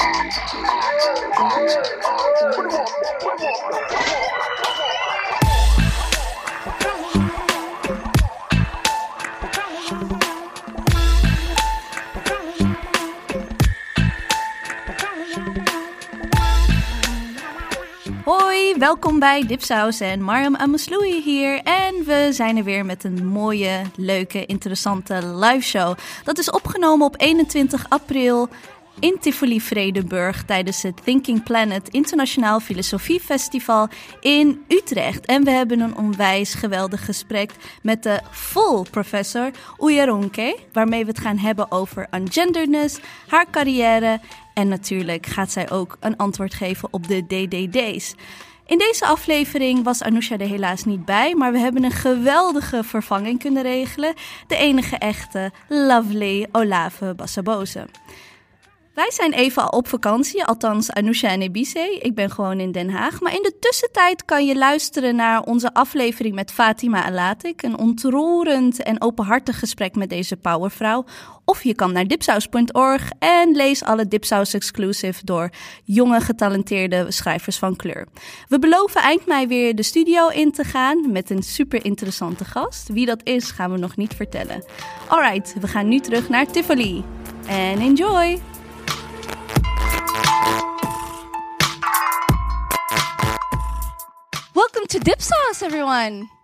Hoi, 0.00 0.08
welkom 18.78 19.18
bij 19.18 19.46
Dipsaus 19.46 20.00
en 20.00 20.24
Mariam 20.24 20.56
Amasloui 20.56 21.22
hier. 21.22 21.60
En 21.62 21.94
we 22.04 22.28
zijn 22.30 22.56
er 22.56 22.64
weer 22.64 22.84
met 22.84 23.04
een 23.04 23.26
mooie, 23.26 23.82
leuke, 23.96 24.46
interessante 24.46 25.26
live 25.26 25.60
show. 25.60 25.96
Dat 26.24 26.38
is 26.38 26.50
opgenomen 26.50 27.06
op 27.06 27.14
21 27.18 27.86
april 27.88 28.48
in 28.98 29.16
Tivoli 29.20 29.60
Vredenburg 29.60 30.44
tijdens 30.44 30.82
het 30.82 31.04
Thinking 31.04 31.42
Planet 31.42 31.88
Internationaal 31.88 32.60
Filosofie 32.60 33.20
Festival 33.20 33.88
in 34.20 34.64
Utrecht. 34.68 35.26
En 35.26 35.44
we 35.44 35.50
hebben 35.50 35.80
een 35.80 35.96
onwijs 35.96 36.54
geweldig 36.54 37.04
gesprek 37.04 37.50
met 37.82 38.02
de 38.02 38.20
full 38.30 38.82
professor 38.90 39.50
Uyaronke, 39.78 40.58
waarmee 40.72 41.04
we 41.04 41.10
het 41.10 41.20
gaan 41.20 41.38
hebben 41.38 41.70
over 41.70 42.06
ungenderness, 42.14 42.98
haar 43.26 43.46
carrière 43.50 44.20
en 44.54 44.68
natuurlijk 44.68 45.26
gaat 45.26 45.50
zij 45.50 45.70
ook 45.70 45.96
een 46.00 46.16
antwoord 46.16 46.54
geven 46.54 46.88
op 46.90 47.08
de 47.08 47.26
DDD's. 47.26 48.14
In 48.66 48.78
deze 48.78 49.06
aflevering 49.06 49.84
was 49.84 50.02
Anousha 50.02 50.38
er 50.38 50.46
helaas 50.46 50.84
niet 50.84 51.04
bij, 51.04 51.34
maar 51.34 51.52
we 51.52 51.58
hebben 51.58 51.84
een 51.84 51.90
geweldige 51.90 52.84
vervanging 52.84 53.38
kunnen 53.38 53.62
regelen. 53.62 54.14
De 54.46 54.56
enige 54.56 54.96
echte, 54.96 55.50
lovely 55.68 56.46
Olave 56.52 57.14
Bassaboze. 57.16 57.86
Wij 59.00 59.10
zijn 59.10 59.32
even 59.32 59.72
op 59.72 59.88
vakantie, 59.88 60.44
althans 60.44 60.90
Anousha 60.90 61.28
en 61.28 61.42
Ebise. 61.42 61.98
Ik 62.02 62.14
ben 62.14 62.30
gewoon 62.30 62.60
in 62.60 62.72
Den 62.72 62.90
Haag. 62.90 63.20
Maar 63.20 63.34
in 63.34 63.42
de 63.42 63.56
tussentijd 63.60 64.24
kan 64.24 64.46
je 64.46 64.56
luisteren 64.56 65.16
naar 65.16 65.42
onze 65.42 65.74
aflevering 65.74 66.34
met 66.34 66.52
Fatima 66.52 67.04
Alatik. 67.04 67.62
Een 67.62 67.78
ontroerend 67.78 68.82
en 68.82 69.02
openhartig 69.02 69.58
gesprek 69.58 69.94
met 69.94 70.08
deze 70.08 70.36
powervrouw. 70.36 71.04
Of 71.44 71.64
je 71.64 71.74
kan 71.74 71.92
naar 71.92 72.06
dipsaus.org 72.06 73.10
en 73.18 73.50
lees 73.56 73.84
alle 73.84 74.08
Dipsaus 74.08 74.54
exclusive 74.54 75.24
door 75.24 75.50
jonge 75.84 76.20
getalenteerde 76.20 77.06
schrijvers 77.08 77.58
van 77.58 77.76
kleur. 77.76 78.06
We 78.48 78.58
beloven 78.58 79.00
eind 79.00 79.26
mei 79.26 79.46
weer 79.46 79.74
de 79.74 79.82
studio 79.82 80.28
in 80.28 80.52
te 80.52 80.64
gaan 80.64 81.12
met 81.12 81.30
een 81.30 81.42
super 81.42 81.84
interessante 81.84 82.44
gast. 82.44 82.88
Wie 82.88 83.06
dat 83.06 83.20
is, 83.24 83.50
gaan 83.50 83.72
we 83.72 83.78
nog 83.78 83.96
niet 83.96 84.14
vertellen. 84.14 84.64
Alright, 85.08 85.54
we 85.60 85.68
gaan 85.68 85.88
nu 85.88 85.98
terug 85.98 86.28
naar 86.28 86.46
Tivoli. 86.46 87.04
En 87.46 87.78
enjoy! 87.78 88.40
Welcome 94.54 94.86
to 94.88 94.98
Dip 94.98 95.20
Sauce, 95.20 95.62
everyone. 95.62 96.28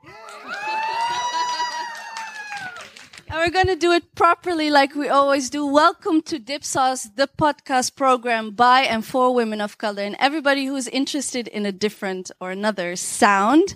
And 3.29 3.39
we're 3.45 3.51
going 3.51 3.67
to 3.67 3.77
do 3.77 3.91
it 3.93 4.15
properly 4.15 4.71
like 4.71 4.95
we 4.95 5.09
always 5.09 5.51
do. 5.51 5.67
Welcome 5.67 6.23
to 6.23 6.39
Dip 6.39 6.63
Sauce, 6.63 7.05
the 7.17 7.27
podcast 7.27 7.97
program 7.97 8.53
by 8.53 8.83
and 8.83 9.05
for 9.05 9.35
women 9.35 9.61
of 9.61 9.79
color 9.79 10.03
and 10.05 10.17
everybody 10.21 10.65
who's 10.65 10.87
interested 10.89 11.49
in 11.49 11.67
a 11.67 11.73
different 11.73 12.31
or 12.41 12.53
another 12.53 12.95
sound. 12.95 13.75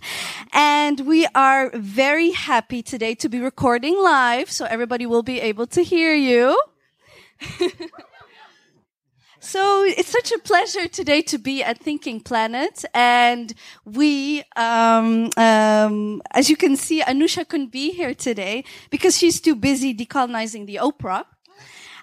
And 0.53 1.01
we 1.01 1.27
are 1.35 1.71
very 1.75 2.31
happy 2.31 2.81
today 2.81 3.15
to 3.17 3.29
be 3.29 3.41
recording 3.41 4.01
live 4.01 4.51
so 4.51 4.67
everybody 4.67 5.05
will 5.05 5.25
be 5.25 5.41
able 5.41 5.67
to 5.67 5.83
hear 5.83 6.15
you. 6.15 6.57
So 9.43 9.85
it's 9.85 10.11
such 10.11 10.33
a 10.33 10.39
pleasure 10.39 10.87
today 10.87 11.23
to 11.23 11.39
be 11.39 11.63
at 11.63 11.79
Thinking 11.79 12.21
Planet, 12.21 12.85
and 12.93 13.55
we, 13.87 14.45
um, 14.55 15.31
um, 15.39 16.21
as 16.33 16.51
you 16.51 16.59
can 16.59 16.77
see, 16.77 17.01
Anousha 17.01 17.49
couldn't 17.49 17.73
be 17.73 17.91
here 17.91 18.15
today 18.15 18.65
because 18.91 19.17
she's 19.17 19.41
too 19.41 19.57
busy 19.57 19.95
decolonizing 19.95 20.67
the 20.67 20.79
opera. 20.79 21.25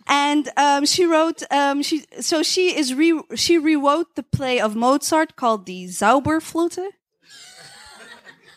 And 0.08 0.50
um, 0.58 0.88
she 0.88 1.06
wrote, 1.06 1.44
um, 1.52 1.84
she 1.84 2.06
so 2.20 2.42
she 2.42 2.75
is 2.75 2.96
re 2.96 3.22
she 3.36 3.59
rewrote 3.59 4.16
the 4.16 4.24
play 4.24 4.59
of 4.59 4.75
Mozart 4.75 5.36
called 5.36 5.68
the 5.68 5.86
Zauberflute. 5.86 6.88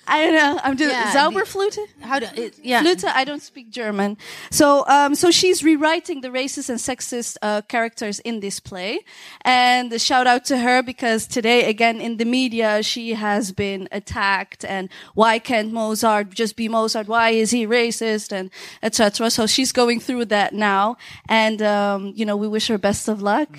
I 0.07 0.25
don't 0.25 0.35
know. 0.35 0.61
I'm 0.65 0.77
doing 0.77 0.91
Yeah, 0.91 1.13
Zauberflute. 1.13 1.79
How 2.01 2.19
do 2.19 2.27
it, 2.35 2.59
yeah. 2.63 2.83
Flute, 2.83 3.05
I 3.05 3.25
don't 3.25 3.43
speak 3.43 3.71
German. 3.71 4.17
So, 4.51 4.85
um, 4.89 5.15
so 5.15 5.31
she's 5.31 5.63
rewriting 5.63 6.21
the 6.21 6.29
racist 6.29 6.69
and 6.69 6.79
sexist 6.79 7.37
uh, 7.43 7.63
characters 7.63 8.19
in 8.21 8.41
this 8.41 8.59
play. 8.61 9.01
And 9.43 9.93
a 9.93 9.99
shout 9.99 10.27
out 10.27 10.45
to 10.47 10.59
her 10.59 10.83
because 10.83 11.27
today, 11.27 11.69
again, 11.69 12.01
in 12.01 12.17
the 12.17 12.25
media, 12.25 12.83
she 12.83 13.15
has 13.15 13.53
been 13.53 13.89
attacked. 13.93 14.65
And 14.65 14.89
why 15.15 15.39
can't 15.39 15.73
Mozart 15.73 16.31
just 16.31 16.57
be 16.57 16.69
Mozart? 16.69 17.07
Why 17.07 17.31
is 17.31 17.51
he 17.53 17.67
racist? 17.67 18.33
And 18.33 18.51
etc. 18.83 19.31
So 19.31 19.47
she's 19.47 19.71
going 19.71 20.01
through 20.01 20.25
that 20.27 20.55
now. 20.55 20.97
And 21.29 21.63
um, 21.63 22.13
you 22.17 22.25
know, 22.27 22.37
we 22.37 22.49
wish 22.49 22.67
her 22.69 22.79
best 22.79 23.07
of 23.09 23.23
luck. 23.23 23.57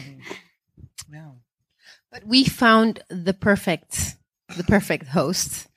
But 2.12 2.26
we 2.28 2.44
found 2.44 3.00
the 3.10 3.34
perfect, 3.34 4.18
the 4.58 4.66
perfect 4.66 5.08
host. 5.08 5.68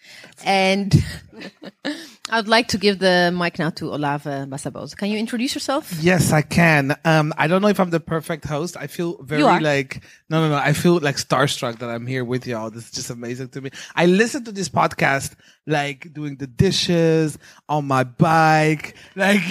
And 0.45 0.95
I'd 2.31 2.49
like 2.49 2.69
to 2.69 2.79
give 2.79 2.99
the 2.99 3.35
mic 3.37 3.59
now 3.59 3.71
to 3.71 3.95
Olave 3.95 4.29
Basabose. 4.29 4.97
Can 4.97 5.11
you 5.11 5.19
introduce 5.19 5.55
yourself? 5.55 5.93
Yes, 6.01 6.33
I 6.33 6.43
can. 6.43 6.97
Um, 7.05 7.33
I 7.37 7.47
don't 7.47 7.63
know 7.63 7.69
if 7.69 7.79
I'm 7.79 7.91
the 7.91 8.01
perfect 8.01 8.45
host. 8.45 8.77
I 8.77 8.87
feel 8.87 9.23
very 9.23 9.43
like 9.43 10.03
no, 10.31 10.41
no, 10.41 10.49
no. 10.49 10.57
I 10.57 10.73
feel 10.73 10.99
like 10.99 11.17
starstruck 11.17 11.79
that 11.79 11.91
I'm 11.91 12.07
here 12.07 12.25
with 12.25 12.47
y'all. 12.47 12.71
This 12.71 12.87
is 12.87 12.91
just 12.91 13.11
amazing 13.11 13.49
to 13.51 13.61
me. 13.61 13.71
I 13.95 14.07
listen 14.07 14.45
to 14.45 14.53
this 14.53 14.69
podcast 14.69 15.35
like 15.67 16.13
doing 16.13 16.37
the 16.37 16.47
dishes 16.47 17.39
on 17.69 17.87
my 17.87 18.05
bike. 18.05 18.97
Like 19.17 19.43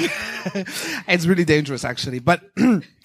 it's 1.07 1.25
really 1.25 1.45
dangerous, 1.45 1.85
actually. 1.85 2.19
But 2.19 2.41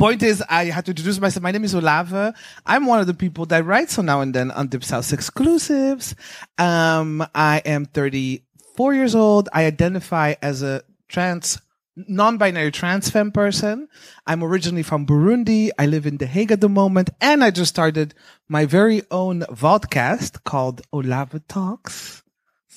point 0.00 0.22
is, 0.22 0.42
I 0.48 0.64
had 0.64 0.86
to 0.86 0.92
introduce 0.92 1.20
myself. 1.20 1.42
My 1.42 1.50
name 1.50 1.62
is 1.62 1.74
Olave. 1.74 2.32
I'm 2.64 2.86
one 2.86 3.00
of 3.00 3.06
the 3.06 3.12
people 3.12 3.44
that 3.46 3.66
writes 3.66 3.92
so 3.94 4.02
now 4.02 4.22
and 4.22 4.34
then 4.34 4.50
on 4.50 4.68
Dipsaus 4.68 5.12
exclusives. 5.12 6.14
Um, 6.56 7.22
I 7.34 7.60
am 7.66 7.84
34 7.84 8.94
years 8.94 9.14
old. 9.14 9.50
I 9.52 9.66
identify 9.66 10.36
as 10.40 10.62
a 10.62 10.82
trans, 11.08 11.60
non-binary 11.96 12.70
trans 12.70 13.10
femme 13.10 13.30
person. 13.30 13.88
I'm 14.26 14.42
originally 14.42 14.84
from 14.84 15.04
Burundi. 15.04 15.68
I 15.78 15.84
live 15.84 16.06
in 16.06 16.16
The 16.16 16.26
Hague 16.26 16.50
at 16.50 16.62
the 16.62 16.70
moment, 16.70 17.10
and 17.20 17.44
I 17.44 17.50
just 17.50 17.68
started 17.68 18.14
my 18.48 18.64
very 18.64 19.02
own 19.10 19.40
vodcast 19.50 20.44
called 20.44 20.80
Olave 20.94 21.40
Talks. 21.46 22.22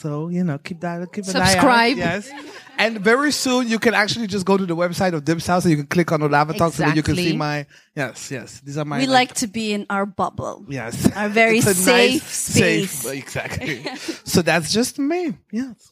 So 0.03 0.27
you 0.27 0.43
know, 0.43 0.57
keep 0.57 0.81
that, 0.81 1.11
keep 1.13 1.25
an 1.27 1.37
eye 1.37 1.39
out. 1.39 1.47
Subscribe. 1.47 1.97
Yes, 1.97 2.29
and 2.77 2.99
very 2.99 3.31
soon 3.31 3.67
you 3.69 3.79
can 3.79 3.93
actually 3.93 4.27
just 4.27 4.45
go 4.45 4.57
to 4.57 4.65
the 4.65 4.75
website 4.75 5.13
of 5.13 5.23
Dipsaus 5.23 5.63
and 5.63 5.71
you 5.71 5.77
can 5.77 5.87
click 5.87 6.11
on 6.11 6.21
Olave 6.21 6.57
Talks 6.57 6.77
and 6.79 6.89
then 6.89 6.95
you 6.97 7.03
can 7.03 7.15
see 7.15 7.37
my 7.37 7.65
yes, 7.95 8.29
yes. 8.29 8.59
These 8.59 8.77
are 8.77 8.83
my 8.85 8.97
We 8.99 9.07
like 9.07 9.33
to 9.35 9.47
be 9.47 9.71
in 9.73 9.85
our 9.89 10.05
bubble. 10.05 10.65
yes, 10.67 10.93
Our 11.15 11.29
very 11.29 11.59
It's 11.59 11.67
a 11.67 11.73
safe 11.73 12.27
space. 12.29 12.91
safe, 12.91 13.13
exactly. 13.23 13.85
so 14.25 14.41
that's 14.41 14.73
just 14.73 14.99
me. 14.99 15.37
Yes. 15.51 15.91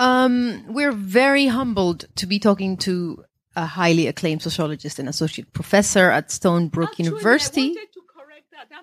Um, 0.00 0.64
we're 0.66 0.90
very 0.90 1.46
humbled 1.46 2.06
to 2.16 2.26
be 2.26 2.40
talking 2.40 2.76
to 2.78 3.24
a 3.54 3.64
highly 3.64 4.08
acclaimed 4.08 4.42
sociologist 4.42 4.98
and 4.98 5.08
associate 5.08 5.52
professor 5.52 6.10
at 6.10 6.32
Stony 6.32 6.68
Brook 6.68 6.98
University. 6.98 7.76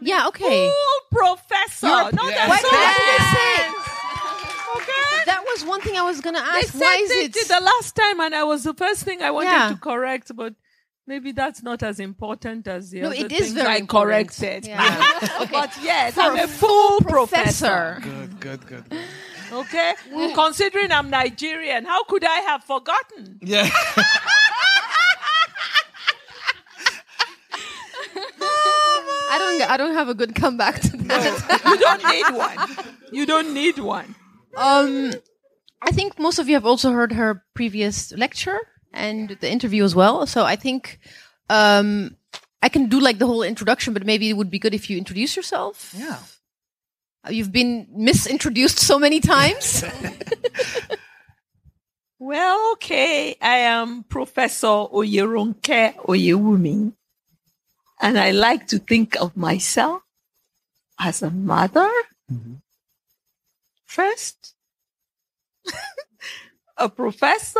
Yeah, 0.01 0.27
okay. 0.29 0.71
Full 0.71 1.19
professor, 1.19 1.87
You're- 1.87 2.11
not 2.13 2.31
Yeah. 2.31 2.45
a 2.45 2.49
Why 2.49 2.59
sort 2.59 2.71
did 2.71 2.79
of- 2.79 3.07
you 3.11 3.19
say- 3.35 3.75
Okay. 4.77 5.23
That 5.25 5.41
was 5.61 5.67
one 5.69 5.81
thing 5.81 5.95
I 5.97 6.03
was 6.03 6.21
gonna 6.21 6.39
They 6.39 6.59
ask. 6.59 6.67
said 6.73 6.81
Why 6.81 6.95
is 7.03 7.09
they 7.09 7.25
it? 7.25 7.33
did 7.33 7.47
the 7.47 7.59
last 7.61 7.95
time, 7.95 8.19
and 8.19 8.33
I 8.35 8.43
was 8.43 8.63
the 8.63 8.73
first 8.73 9.03
thing 9.03 9.21
I 9.21 9.31
wanted 9.31 9.49
Yeah. 9.51 9.69
to 9.69 9.77
correct, 9.77 10.31
but 10.35 10.53
maybe 11.07 11.31
that's 11.31 11.61
not 11.63 11.81
as 11.83 11.99
important 11.99 12.67
as 12.67 12.91
the 12.91 13.01
No, 13.01 13.07
other 13.07 13.15
it 13.15 13.31
is 13.31 13.39
things 13.39 13.53
very 13.53 13.67
I 13.67 13.75
important. 13.77 14.09
corrected. 14.29 14.67
Yeah. 14.67 15.47
but 15.51 15.71
yes, 15.81 16.13
For 16.13 16.21
I'm 16.21 16.37
a 16.39 16.43
a 16.43 16.47
full 16.47 17.01
professor. 17.01 17.99
Good, 18.01 18.39
good, 18.39 18.67
good. 18.67 18.89
good. 18.89 18.99
Okay, 19.51 19.93
considering 20.35 20.91
I'm 20.91 21.09
Nigerian, 21.09 21.85
how 21.85 22.03
could 22.03 22.23
I 22.23 22.39
have 22.49 22.63
forgotten? 22.63 23.39
Yeah. 23.41 23.67
I 29.31 29.37
don't. 29.37 29.69
I 29.71 29.77
don't 29.77 29.93
have 29.93 30.09
a 30.09 30.13
good 30.15 30.35
comeback 30.35 30.79
to 30.81 30.97
that. 30.97 31.61
You 31.65 31.77
don't 31.77 32.03
need 32.05 32.37
one. 32.37 32.95
You 33.11 33.25
don't 33.25 33.53
need 33.53 33.79
one. 33.79 34.15
Um, 34.55 35.13
I 35.81 35.91
think 35.91 36.19
most 36.19 36.39
of 36.39 36.47
you 36.47 36.55
have 36.55 36.65
also 36.65 36.91
heard 36.91 37.13
her 37.13 37.43
previous 37.53 38.11
lecture 38.13 38.59
and 38.93 39.37
the 39.39 39.49
interview 39.49 39.83
as 39.83 39.95
well. 39.95 40.25
So 40.27 40.43
I 40.43 40.55
think 40.55 40.99
um, 41.49 42.15
I 42.61 42.69
can 42.69 42.87
do 42.87 42.99
like 42.99 43.17
the 43.19 43.27
whole 43.27 43.43
introduction, 43.43 43.93
but 43.93 44.05
maybe 44.05 44.29
it 44.29 44.33
would 44.33 44.49
be 44.49 44.59
good 44.59 44.73
if 44.73 44.89
you 44.89 44.97
introduce 44.97 45.35
yourself. 45.35 45.93
Yeah. 45.97 46.17
Uh, 47.25 47.31
You've 47.31 47.51
been 47.51 47.87
misintroduced 47.95 48.79
so 48.79 48.99
many 48.99 49.19
times. 49.19 49.83
Well, 52.21 52.73
okay. 52.73 53.37
I 53.41 53.59
am 53.59 54.03
Professor 54.03 54.67
Oyeronke 54.67 55.95
Oyewumi. 56.03 56.91
And 58.01 58.19
I 58.19 58.31
like 58.31 58.67
to 58.67 58.79
think 58.79 59.15
of 59.15 59.37
myself 59.37 60.03
as 60.99 61.21
a 61.21 61.31
mother 61.31 61.89
first, 63.85 64.48
a 66.77 66.89
professor, 66.89 67.59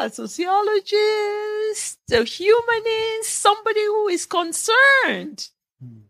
a 0.00 0.10
sociologist, 0.10 1.98
a 2.10 2.24
humanist, 2.24 3.30
somebody 3.30 3.84
who 3.84 4.08
is 4.08 4.26
concerned 4.26 5.48
hmm. 5.82 6.00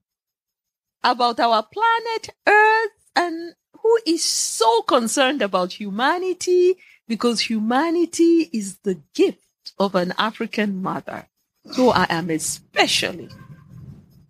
about 1.03 1.41
our 1.41 1.63
planet 1.63 2.31
Earth 2.47 2.91
and 3.17 3.55
who 3.81 3.99
is 4.07 4.25
so 4.25 4.83
concerned 4.83 5.43
about 5.43 5.73
humanity 5.73 6.77
because 7.07 7.41
humanity 7.41 8.49
is 8.53 8.79
the 8.79 9.01
gift 9.15 9.73
of 9.79 9.95
an 9.95 10.15
African 10.17 10.81
mother. 10.81 11.27
So 11.73 11.91
I 11.91 12.07
am 12.09 12.31
especially 12.31 13.31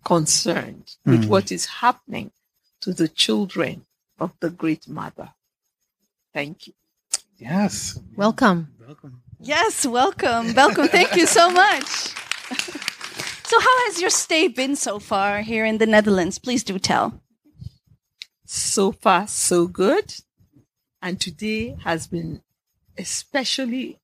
concerned 0.03 0.95
with 1.05 1.25
hmm. 1.25 1.29
what 1.29 1.51
is 1.51 1.65
happening 1.65 2.31
to 2.81 2.93
the 2.93 3.07
children 3.07 3.85
of 4.19 4.33
the 4.39 4.49
great 4.49 4.87
mother. 4.87 5.33
Thank 6.33 6.67
you. 6.67 6.73
Yes. 7.37 7.99
Welcome. 8.15 8.73
Welcome. 8.79 9.21
Yes, 9.39 9.85
welcome. 9.85 10.53
Welcome. 10.53 10.87
Thank 10.87 11.15
you 11.15 11.27
so 11.27 11.49
much. 11.49 11.83
so, 13.43 13.59
how 13.59 13.85
has 13.85 13.99
your 13.99 14.09
stay 14.09 14.47
been 14.47 14.75
so 14.75 14.99
far 14.99 15.41
here 15.41 15.65
in 15.65 15.77
the 15.77 15.85
Netherlands? 15.85 16.39
Please 16.39 16.63
do 16.63 16.79
tell. 16.79 17.21
So 18.45 18.91
far, 18.91 19.27
so 19.27 19.67
good. 19.67 20.15
And 21.01 21.19
today 21.19 21.77
has 21.83 22.07
been 22.07 22.41
especially 22.97 23.99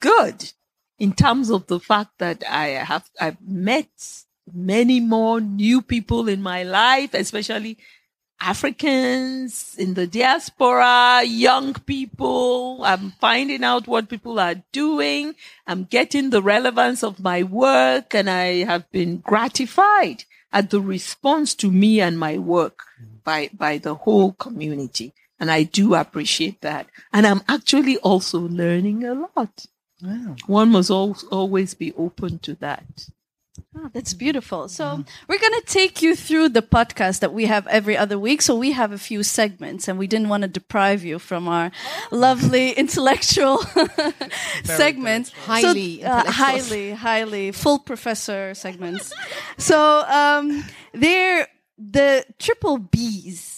good 0.00 0.52
in 0.98 1.12
terms 1.12 1.50
of 1.50 1.66
the 1.66 1.78
fact 1.78 2.12
that 2.18 2.42
I 2.48 2.68
have, 2.68 3.08
I've 3.20 3.40
met 3.46 3.88
many 4.52 5.00
more 5.00 5.40
new 5.40 5.82
people 5.82 6.28
in 6.28 6.42
my 6.42 6.62
life, 6.62 7.12
especially 7.12 7.78
Africans 8.40 9.74
in 9.78 9.94
the 9.94 10.06
diaspora, 10.06 11.22
young 11.24 11.74
people. 11.74 12.82
I'm 12.84 13.12
finding 13.20 13.64
out 13.64 13.86
what 13.86 14.08
people 14.08 14.38
are 14.38 14.62
doing. 14.72 15.34
I'm 15.66 15.84
getting 15.84 16.30
the 16.30 16.42
relevance 16.42 17.02
of 17.02 17.20
my 17.20 17.42
work 17.42 18.14
and 18.14 18.28
I 18.28 18.64
have 18.64 18.90
been 18.90 19.18
gratified 19.18 20.24
at 20.52 20.70
the 20.70 20.80
response 20.80 21.54
to 21.56 21.70
me 21.70 22.00
and 22.00 22.18
my 22.18 22.38
work 22.38 22.80
by, 23.24 23.50
by 23.52 23.78
the 23.78 23.94
whole 23.94 24.32
community. 24.32 25.12
And 25.38 25.50
I 25.50 25.64
do 25.64 25.94
appreciate 25.94 26.60
that. 26.62 26.86
And 27.12 27.26
I'm 27.26 27.42
actually 27.48 27.98
also 27.98 28.40
learning 28.40 29.04
a 29.04 29.14
lot. 29.14 29.66
Wow. 30.02 30.36
One 30.46 30.70
must 30.70 30.90
al- 30.90 31.16
always 31.30 31.74
be 31.74 31.92
open 31.94 32.38
to 32.40 32.54
that. 32.56 33.08
Oh, 33.76 33.90
that's 33.92 34.14
beautiful. 34.14 34.68
So 34.68 35.04
we're 35.28 35.38
going 35.38 35.60
to 35.60 35.64
take 35.66 36.02
you 36.02 36.14
through 36.14 36.50
the 36.50 36.62
podcast 36.62 37.20
that 37.20 37.32
we 37.32 37.46
have 37.46 37.66
every 37.68 37.96
other 37.96 38.18
week. 38.18 38.42
So 38.42 38.54
we 38.56 38.72
have 38.72 38.92
a 38.92 38.98
few 38.98 39.22
segments 39.22 39.88
and 39.88 39.98
we 39.98 40.06
didn't 40.06 40.28
want 40.28 40.42
to 40.42 40.48
deprive 40.48 41.04
you 41.04 41.18
from 41.18 41.48
our 41.48 41.70
lovely 42.10 42.72
intellectual 42.76 43.58
segments. 44.64 45.30
Highly 45.30 46.02
So, 46.02 46.06
uh, 46.08 46.30
highly, 46.30 46.90
highly 46.92 47.52
full 47.52 47.78
professor 47.78 48.54
segments. 48.54 49.12
so 49.58 50.04
um, 50.08 50.64
they're 50.92 51.48
the 51.78 52.24
triple 52.38 52.78
B's. 52.78 53.55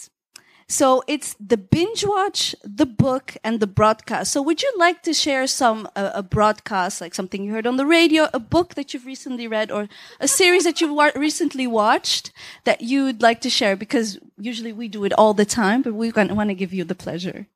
So 0.71 1.03
it's 1.07 1.35
the 1.39 1.57
binge 1.57 2.05
watch, 2.05 2.55
the 2.63 2.85
book, 2.85 3.35
and 3.43 3.59
the 3.59 3.65
broadcast. 3.65 4.31
So 4.31 4.39
would 4.43 4.61
you 4.61 4.71
like 4.77 5.01
to 5.01 5.15
share 5.15 5.47
some 5.47 5.89
uh, 5.95 6.11
a 6.13 6.21
broadcast, 6.21 7.01
like 7.01 7.15
something 7.15 7.43
you 7.43 7.51
heard 7.53 7.65
on 7.65 7.77
the 7.77 7.87
radio, 7.87 8.27
a 8.35 8.39
book 8.39 8.75
that 8.75 8.93
you've 8.93 9.07
recently 9.07 9.47
read, 9.47 9.71
or 9.71 9.89
a 10.19 10.27
series 10.27 10.65
that 10.65 10.79
you've 10.79 10.93
wa- 10.93 11.11
recently 11.15 11.65
watched 11.65 12.31
that 12.65 12.81
you'd 12.81 13.19
like 13.19 13.41
to 13.41 13.49
share? 13.49 13.75
Because 13.75 14.19
usually 14.37 14.71
we 14.71 14.87
do 14.87 15.03
it 15.05 15.13
all 15.13 15.33
the 15.33 15.43
time, 15.43 15.81
but 15.81 15.95
we 15.95 16.11
want 16.11 16.49
to 16.49 16.53
give 16.53 16.71
you 16.71 16.83
the 16.83 16.93
pleasure. 16.93 17.47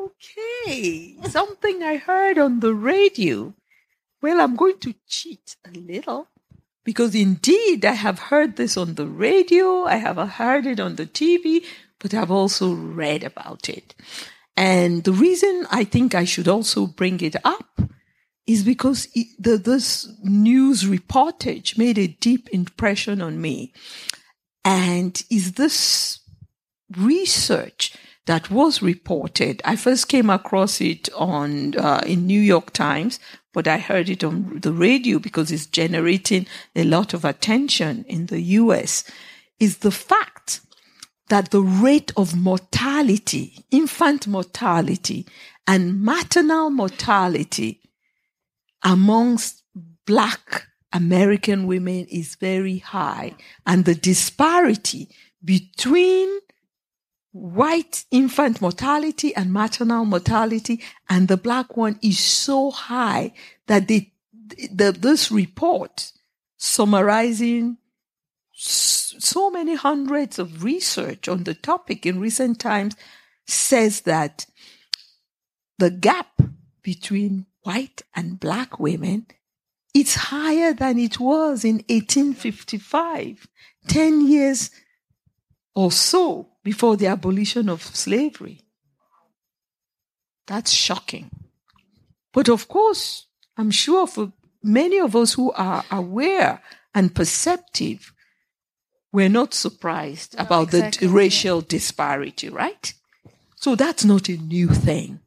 Okay, 0.00 1.16
something 1.28 1.84
I 1.84 1.98
heard 1.98 2.36
on 2.36 2.60
the 2.60 2.74
radio. 2.74 3.54
Well, 4.20 4.40
I'm 4.40 4.56
going 4.56 4.78
to 4.78 4.94
cheat 5.06 5.54
a 5.64 5.70
little 5.70 6.26
because 6.84 7.14
indeed 7.14 7.84
I 7.84 7.92
have 7.92 8.18
heard 8.18 8.56
this 8.56 8.76
on 8.76 8.94
the 8.94 9.06
radio, 9.06 9.84
I 9.84 9.96
have 9.96 10.16
heard 10.16 10.66
it 10.66 10.78
on 10.78 10.96
the 10.96 11.06
TV, 11.06 11.64
but 11.98 12.14
I've 12.14 12.30
also 12.30 12.72
read 12.72 13.24
about 13.24 13.68
it. 13.68 13.94
And 14.56 15.04
the 15.04 15.12
reason 15.12 15.66
I 15.70 15.84
think 15.84 16.14
I 16.14 16.24
should 16.24 16.46
also 16.46 16.86
bring 16.86 17.20
it 17.20 17.36
up 17.44 17.80
is 18.46 18.62
because 18.62 19.08
it, 19.14 19.26
the, 19.38 19.56
this 19.56 20.08
news 20.22 20.84
reportage 20.84 21.78
made 21.78 21.98
a 21.98 22.06
deep 22.06 22.48
impression 22.50 23.22
on 23.22 23.40
me. 23.40 23.72
And 24.64 25.22
is 25.30 25.52
this 25.52 26.20
research 26.96 27.96
that 28.26 28.50
was 28.50 28.82
reported. 28.82 29.60
I 29.64 29.76
first 29.76 30.08
came 30.08 30.30
across 30.30 30.80
it 30.80 31.08
on 31.14 31.76
uh, 31.76 32.02
in 32.06 32.26
New 32.26 32.40
York 32.40 32.72
Times, 32.72 33.18
but 33.52 33.68
I 33.68 33.78
heard 33.78 34.08
it 34.08 34.24
on 34.24 34.60
the 34.60 34.72
radio 34.72 35.18
because 35.18 35.52
it's 35.52 35.66
generating 35.66 36.46
a 36.74 36.84
lot 36.84 37.14
of 37.14 37.24
attention 37.24 38.04
in 38.08 38.26
the 38.26 38.40
US. 38.40 39.04
Is 39.60 39.78
the 39.78 39.90
fact 39.90 40.60
that 41.28 41.50
the 41.50 41.62
rate 41.62 42.12
of 42.16 42.36
mortality, 42.36 43.64
infant 43.70 44.26
mortality, 44.26 45.26
and 45.66 46.02
maternal 46.02 46.70
mortality 46.70 47.80
amongst 48.82 49.62
black 50.06 50.66
American 50.92 51.66
women 51.66 52.06
is 52.06 52.36
very 52.36 52.78
high, 52.78 53.34
and 53.66 53.84
the 53.84 53.94
disparity 53.94 55.08
between 55.44 56.40
white 57.34 58.04
infant 58.12 58.60
mortality 58.60 59.34
and 59.34 59.52
maternal 59.52 60.04
mortality 60.04 60.80
and 61.10 61.26
the 61.26 61.36
black 61.36 61.76
one 61.76 61.98
is 62.00 62.16
so 62.16 62.70
high 62.70 63.32
that 63.66 63.88
the, 63.88 64.08
the 64.70 64.92
this 64.92 65.32
report 65.32 66.12
summarizing 66.56 67.76
so 68.52 69.50
many 69.50 69.74
hundreds 69.74 70.38
of 70.38 70.62
research 70.62 71.26
on 71.26 71.42
the 71.42 71.54
topic 71.54 72.06
in 72.06 72.20
recent 72.20 72.60
times 72.60 72.94
says 73.48 74.02
that 74.02 74.46
the 75.78 75.90
gap 75.90 76.40
between 76.84 77.46
white 77.62 78.02
and 78.14 78.38
black 78.38 78.78
women 78.78 79.26
is 79.92 80.14
higher 80.14 80.72
than 80.72 81.00
it 81.00 81.18
was 81.18 81.64
in 81.64 81.82
1855 81.88 83.48
10 83.88 84.28
years 84.28 84.70
or 85.74 85.90
so 85.92 86.48
before 86.62 86.96
the 86.96 87.06
abolition 87.06 87.68
of 87.68 87.82
slavery. 87.82 88.60
That's 90.46 90.70
shocking. 90.70 91.30
But 92.32 92.48
of 92.48 92.68
course, 92.68 93.26
I'm 93.56 93.70
sure 93.70 94.06
for 94.06 94.32
many 94.62 94.98
of 94.98 95.14
us 95.14 95.34
who 95.34 95.52
are 95.52 95.84
aware 95.90 96.60
and 96.94 97.14
perceptive, 97.14 98.12
we're 99.12 99.28
not 99.28 99.54
surprised 99.54 100.34
about 100.38 100.68
exactly, 100.74 101.06
the 101.06 101.12
yeah. 101.12 101.18
racial 101.18 101.60
disparity, 101.60 102.48
right? 102.48 102.92
So 103.56 103.74
that's 103.74 104.04
not 104.04 104.28
a 104.28 104.36
new 104.36 104.68
thing. 104.68 105.20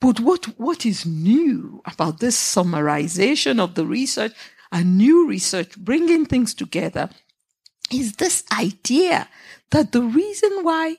But 0.00 0.20
what, 0.20 0.44
what 0.58 0.84
is 0.84 1.06
new 1.06 1.82
about 1.86 2.20
this 2.20 2.36
summarization 2.36 3.58
of 3.58 3.74
the 3.74 3.86
research 3.86 4.32
and 4.70 4.98
new 4.98 5.28
research, 5.28 5.76
bringing 5.78 6.26
things 6.26 6.54
together, 6.54 7.08
is 7.90 8.14
this 8.14 8.44
idea 8.52 9.28
that 9.72 9.92
the 9.92 10.02
reason 10.02 10.50
why 10.62 10.96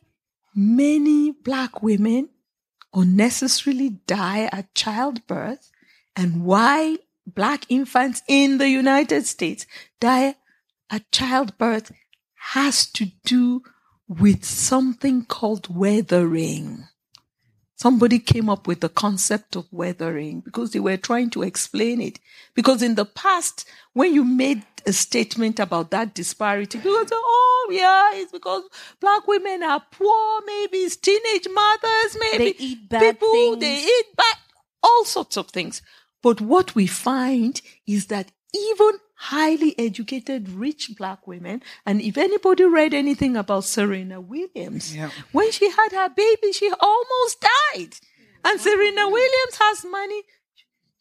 many 0.53 1.32
black 1.32 1.82
women 1.82 2.30
unnecessarily 2.94 3.89
die 4.06 4.50
at 4.51 4.75
childbirth 4.75 5.72
and 6.15 6.44
why 6.44 6.98
black 7.25 7.65
infants 7.70 8.22
in 8.27 8.58
the 8.58 8.70
United 8.70 9.25
States 9.25 9.65
die 10.00 10.36
at 10.89 11.12
childbirth 11.12 11.92
has 12.51 12.86
to 12.86 13.06
do 13.24 13.63
with 14.08 14.44
something 14.44 15.24
called 15.24 15.74
weathering. 15.74 16.84
Somebody 17.75 18.20
came 18.20 18.50
up 18.50 18.68
with 18.68 18.82
the 18.82 18.89
concept 18.89 19.56
of 19.56 19.72
weathering 19.72 20.42
because 20.42 20.72
they 20.72 20.80
were 20.80 20.98
trying 20.98 21.30
to 21.32 21.44
explain 21.44 22.01
it. 22.01 22.20
Because 22.53 22.82
in 22.82 22.96
the 22.96 23.06
past, 23.06 23.65
when 23.94 24.13
you 24.13 24.24
made 24.24 24.63
a 24.86 24.94
statement 24.94 25.60
about 25.60 25.92
that 25.92 26.13
disparity, 26.13 26.78
people 26.78 26.92
would 26.94 27.10
say, 27.10 27.16
oh, 27.18 27.70
yeah, 27.72 28.12
it's 28.22 28.32
because 28.32 28.63
black 29.00 29.28
women 29.28 29.63
are 29.63 29.82
poor, 29.92 30.42
maybe 30.46 30.78
it's 30.78 30.96
teenage 30.98 31.48
mothers, 31.54 32.18
maybe 32.20 32.52
They 32.52 32.56
eat 32.60 32.90
bad 32.90 33.20
people, 33.20 33.32
things. 33.32 33.60
they 33.60 33.78
eat 33.84 34.06
bad, 34.16 34.36
all 34.82 35.06
sorts 35.06 35.38
of 35.38 35.48
things. 35.50 35.82
But 36.22 36.42
what 36.42 36.75
we 36.75 36.88
find 36.88 37.62
is 37.88 38.08
that 38.08 38.32
even 38.54 39.00
highly 39.16 39.74
educated, 39.80 40.50
rich 40.50 40.92
black 40.98 41.25
women, 41.28 41.62
and 41.86 42.02
if 42.02 42.18
anybody 42.18 42.66
read 42.66 42.94
anything 42.94 43.36
about 43.38 43.63
Serena 43.63 44.20
Williams, 44.22 44.96
Yeah. 44.96 45.10
when 45.32 45.52
she 45.52 45.70
had 45.70 45.92
her 45.94 46.10
baby, 46.10 46.52
she 46.52 46.72
almost 46.80 47.42
died. 47.74 47.96
And 48.46 48.60
Serena 48.60 49.08
Williams 49.10 49.58
has 49.60 49.86
money. 49.86 50.24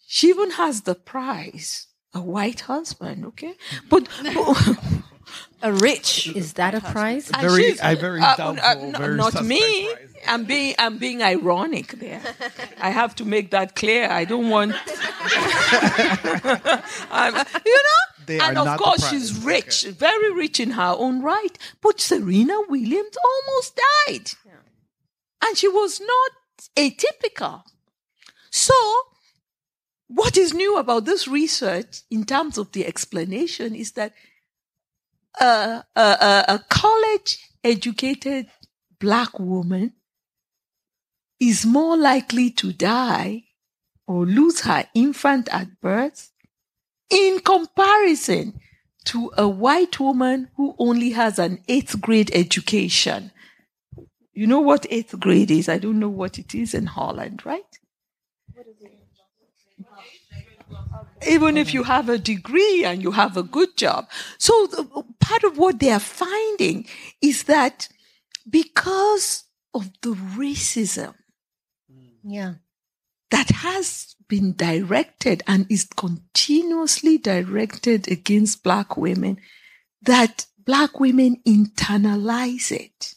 She 0.07 0.29
even 0.29 0.53
has 0.53 0.83
the 0.83 0.95
prize 0.95 1.89
a 2.15 2.21
white 2.21 2.61
husband, 2.63 3.25
okay? 3.27 3.55
But, 3.89 4.09
A 5.63 5.73
rich. 5.73 6.27
Is 6.35 6.55
that 6.55 6.75
a 6.75 6.81
prize? 6.81 7.31
And 7.31 7.41
Very- 7.41 7.81
I 7.81 7.95
very 7.95 8.21
uh, 8.21 8.35
doubtful, 8.35 8.65
uh, 8.67 8.75
no, 8.75 8.99
very 8.99 9.17
not 9.17 9.45
me. 9.45 9.87
prize. 9.87 10.09
I'm 10.27 10.45
being 10.45 10.75
I'm 10.79 10.99
being 10.99 11.23
ironic 11.23 11.93
there. 11.93 12.21
I 12.81 12.91
have 12.91 13.15
to 13.17 13.25
make 13.25 13.51
that 13.53 13.77
clear. 13.77 14.09
I 14.11 14.25
don't 14.25 14.51
want. 14.51 14.73
I'm- 17.11 17.47
you 17.65 17.75
know, 17.89 18.03
They 18.27 18.41
and 18.41 18.59
are 18.59 18.61
of 18.63 18.67
not 18.67 18.79
the 18.79 18.85
course 18.85 19.09
she's 19.09 19.45
rich, 19.45 19.85
very 19.85 20.33
rich 20.33 20.59
in 20.61 20.73
her 20.73 20.95
own 20.99 21.23
right. 21.23 21.57
But 21.81 22.01
Serena 22.01 22.57
Williams 22.69 23.17
almost 23.25 23.79
died, 24.07 24.33
and 25.45 25.57
she 25.57 25.69
was 25.69 26.01
not 26.01 26.31
atypical. 26.77 27.63
So, 28.51 28.75
what 30.15 30.37
is 30.37 30.53
new 30.53 30.77
about 30.77 31.05
this 31.05 31.27
research 31.27 32.03
in 32.11 32.25
terms 32.25 32.59
of 32.59 32.73
the 32.73 32.87
explanation 32.87 33.75
is 33.75 33.93
that 33.93 34.13
a, 35.41 35.85
a, 35.97 36.45
a, 36.49 36.65
college 36.69 37.39
educated 37.65 38.47
black 39.01 39.39
woman 39.39 39.95
is 41.41 41.65
more 41.65 41.97
likely 41.97 42.51
to 42.51 42.73
die 42.73 43.45
or 44.07 44.27
lose 44.27 44.61
her 44.61 44.85
infant 44.95 45.49
at 45.51 45.81
birth 45.81 46.31
in 47.09 47.41
comparison 47.41 48.61
to 49.05 49.33
a 49.37 49.49
white 49.49 49.99
woman 49.99 50.49
who 50.57 50.75
only 50.79 51.11
has 51.11 51.39
an 51.39 51.63
eighth 51.69 52.01
grade 52.01 52.31
education. 52.35 53.33
You 54.35 54.47
know 54.47 54.61
what 54.61 54.87
eighth 54.91 55.19
grade 55.19 55.51
is? 55.51 55.69
I 55.69 55.79
don't 55.79 55.99
know 55.99 56.09
what 56.09 56.39
it 56.39 56.55
is 56.55 56.75
in 56.75 56.87
Holland, 56.87 57.45
right? 57.45 57.79
Even 61.29 61.57
if 61.57 61.73
you 61.75 61.83
have 61.85 62.09
a 62.09 62.19
degree 62.19 62.85
and 62.85 63.03
you 63.03 63.11
have 63.13 63.37
a 63.37 63.43
good 63.43 63.77
job. 63.77 64.09
So 64.39 64.67
the, 64.67 65.05
part 65.21 65.45
of 65.45 65.59
what 65.59 65.79
they 65.79 65.91
are 65.91 66.01
finding 66.01 66.87
is 67.21 67.45
that 67.45 67.89
because 68.49 69.45
of 69.75 69.91
the 70.03 70.11
racism 70.15 71.15
Yeah. 72.25 72.55
that 73.31 73.51
has 73.51 74.15
been 74.29 74.55
directed 74.55 75.43
and 75.47 75.67
is 75.71 75.85
continuously 75.97 77.19
directed 77.19 78.09
against 78.11 78.63
black 78.63 78.97
women, 78.97 79.39
that 80.03 80.47
black 80.59 81.01
women 81.01 81.41
internalize 81.47 82.71
it. 82.71 83.15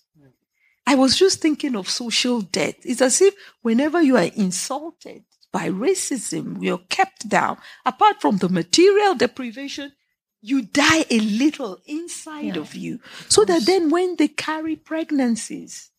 I 0.88 0.96
was 0.96 1.18
just 1.18 1.42
thinking 1.42 1.76
of 1.76 1.90
social 1.90 2.42
death. 2.42 2.76
It's 2.84 3.02
as 3.02 3.20
if 3.22 3.34
whenever 3.64 4.02
you 4.02 4.18
are 4.18 4.30
insulted 4.36 5.24
by 5.56 5.70
racism, 5.70 6.62
you're 6.62 6.86
kept 6.90 7.30
down. 7.30 7.58
Apart 7.86 8.20
from 8.20 8.36
the 8.40 8.50
material 8.50 9.16
deprivation, 9.16 9.94
you 10.42 10.64
die 10.64 11.06
a 11.10 11.20
little 11.22 11.80
inside 11.86 12.56
Yeah. 12.56 12.62
of 12.64 12.76
you. 12.76 13.00
So 13.30 13.46
that 13.46 13.66
then 13.66 13.90
when 13.90 14.18
they 14.18 14.28
carry 14.28 14.76
pregnancies, 14.76 15.92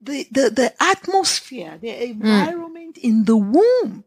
the, 0.00 0.26
the, 0.30 0.48
the 0.48 0.82
atmosphere, 0.82 1.76
the 1.82 1.88
mm. 1.88 2.12
environment 2.12 2.96
in 2.96 3.26
the 3.26 3.36
womb 3.36 4.04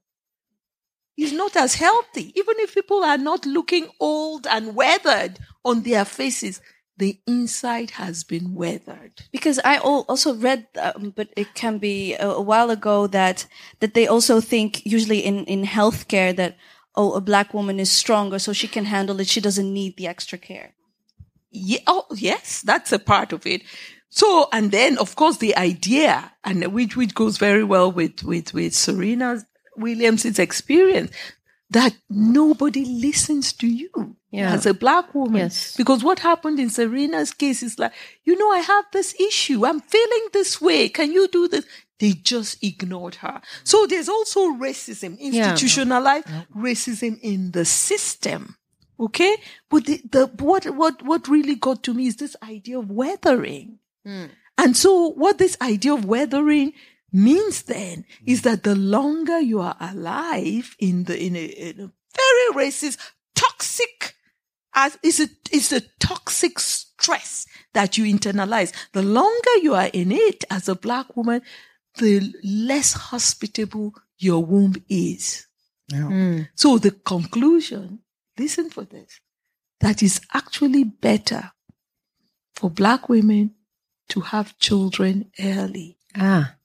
is 1.16 1.32
not 1.32 1.56
as 1.56 1.76
healthy. 1.76 2.34
Even 2.36 2.56
if 2.58 2.74
people 2.74 3.04
are 3.04 3.20
not 3.20 3.46
looking 3.46 3.88
old 4.00 4.48
and 4.48 4.76
weathered 4.76 5.38
on 5.64 5.84
their 5.84 6.06
faces, 6.06 6.60
the 6.98 7.20
inside 7.28 7.92
has 7.92 8.24
been 8.24 8.56
weathered. 8.56 9.24
because 9.32 9.60
I 9.66 9.78
also 9.78 10.34
read, 10.36 10.68
um, 10.82 11.14
but 11.16 11.30
it 11.36 11.54
can 11.54 11.78
be 11.78 12.14
a, 12.14 12.30
a 12.30 12.42
while 12.42 12.70
ago 12.70 13.08
that 13.08 13.48
that 13.80 13.94
they 13.94 14.08
also 14.08 14.42
think 14.42 14.86
usually 14.86 15.20
in 15.20 15.46
in 15.46 15.66
healthcare 15.66 16.36
that 16.36 16.58
oh 16.96 17.14
a 17.14 17.22
black 17.22 17.54
woman 17.54 17.80
is 17.80 17.92
stronger 17.92 18.40
so 18.40 18.54
she 18.54 18.68
can 18.68 18.86
handle 18.86 19.20
it 19.20 19.28
she 19.28 19.42
doesn't 19.42 19.74
need 19.74 19.98
the 19.98 20.08
extra 20.08 20.38
care. 20.38 20.74
Yeah, 21.52 21.80
oh, 21.88 22.06
yes, 22.14 22.62
that's 22.62 22.92
a 22.92 23.00
part 23.00 23.32
of 23.32 23.46
it. 23.46 23.62
So, 24.10 24.50
and 24.52 24.72
then 24.72 24.98
of 24.98 25.16
course 25.16 25.38
the 25.38 25.56
idea, 25.58 26.32
and 26.44 26.74
which, 26.74 26.96
which 26.96 27.14
goes 27.14 27.38
very 27.38 27.64
well 27.64 27.92
with, 27.92 28.24
with, 28.24 28.54
with 28.54 28.74
Serena 28.76 29.46
Williams' 29.78 30.40
experience, 30.40 31.12
that 31.70 31.96
nobody 32.10 32.86
listens 32.86 33.52
to 33.54 33.68
you 33.68 34.16
Yeah. 34.32 34.54
as 34.54 34.66
a 34.66 34.74
black 34.74 35.14
woman. 35.16 35.42
Yes. 35.42 35.76
Because 35.76 36.04
what 36.04 36.20
happened 36.20 36.60
in 36.60 36.70
Serena's 36.70 37.32
case 37.34 37.64
is 37.64 37.80
like, 37.80 37.94
you 38.24 38.38
know, 38.38 38.52
I 38.52 38.60
have 38.60 38.86
this 38.94 39.16
issue. 39.20 39.66
I'm 39.66 39.82
feeling 39.82 40.28
this 40.32 40.62
way. 40.62 40.90
Can 40.90 41.12
you 41.12 41.28
do 41.28 41.48
this? 41.48 41.66
They 42.00 42.12
just 42.12 42.64
ignored 42.64 43.16
her. 43.16 43.42
So 43.64 43.88
there's 43.88 44.10
also 44.10 44.52
racism, 44.52 45.18
Yeah. 45.20 45.52
institutionalized 45.52 46.28
racism 46.56 47.20
in 47.22 47.52
the 47.52 47.66
system. 47.66 48.58
Okay. 49.00 49.36
But 49.70 49.86
the, 49.86 50.02
the, 50.10 50.28
what, 50.40 50.66
what, 50.66 51.02
what 51.02 51.28
really 51.28 51.56
got 51.56 51.84
to 51.84 51.94
me 51.94 52.08
is 52.08 52.18
this 52.18 52.36
idea 52.44 52.78
of 52.80 52.92
weathering. 52.92 53.80
Hmm. 54.06 54.26
And 54.58 54.78
so 54.78 55.10
what 55.10 55.38
this 55.38 55.58
idea 55.62 55.94
of 55.94 56.06
weathering 56.06 56.74
means 57.16 57.64
then 57.64 58.06
is 58.26 58.42
that 58.44 58.64
the 58.64 58.76
longer 58.76 59.40
you 59.40 59.62
are 59.62 59.78
alive 59.80 60.76
in 60.80 61.06
the, 61.06 61.18
in 61.18 61.36
a, 61.36 61.46
in 61.46 61.80
a 61.80 61.92
very 62.16 62.68
racist, 62.68 62.98
toxic, 63.36 64.16
as 64.74 64.98
is 65.04 65.20
a, 65.20 65.28
is 65.52 65.72
a 65.72 65.82
toxic 66.00 66.60
stress 66.60 67.46
that 67.74 67.98
you 67.98 68.06
internalize. 68.06 68.74
The 68.94 69.02
longer 69.02 69.58
you 69.62 69.74
are 69.74 69.90
in 69.94 70.12
it 70.12 70.44
as 70.50 70.68
a 70.68 70.76
black 70.76 71.16
woman, 71.16 71.42
the 71.98 72.34
less 72.44 72.94
hospitable 72.94 73.94
your 74.18 74.44
womb 74.44 74.76
is. 74.90 75.48
Yeah. 75.88 76.44
So 76.56 76.78
the 76.78 76.92
conclusion, 76.92 78.00
listen 78.38 78.70
for 78.70 78.84
this, 78.84 79.20
that 79.80 80.02
is 80.02 80.22
actually 80.34 80.84
better 80.84 81.52
for 82.56 82.70
black 82.70 83.08
women 83.10 83.56
to 84.10 84.22
have 84.22 84.58
children 84.58 85.32
early 85.40 85.98
Ah. 86.18 86.56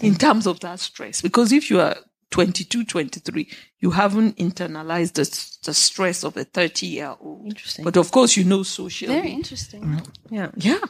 In 0.00 0.14
terms 0.16 0.46
of 0.46 0.60
that 0.60 0.80
stress. 0.80 1.20
Because 1.22 1.52
if 1.52 1.70
you 1.70 1.80
are 1.80 1.96
22, 2.30 2.84
23, 2.84 3.48
you 3.80 3.90
haven't 3.90 4.36
internalized 4.38 5.14
the, 5.14 5.24
the 5.64 5.74
stress 5.74 6.24
of 6.24 6.36
a 6.36 6.44
30 6.44 6.86
year 6.86 7.14
old. 7.20 7.46
Interesting. 7.46 7.84
But 7.84 7.96
of 7.96 8.10
course, 8.10 8.36
you 8.36 8.44
know 8.44 8.62
socially. 8.62 9.14
Very 9.14 9.32
interesting. 9.32 9.82
Mm-hmm. 9.84 10.34
Yeah. 10.34 10.50
Yeah. 10.56 10.80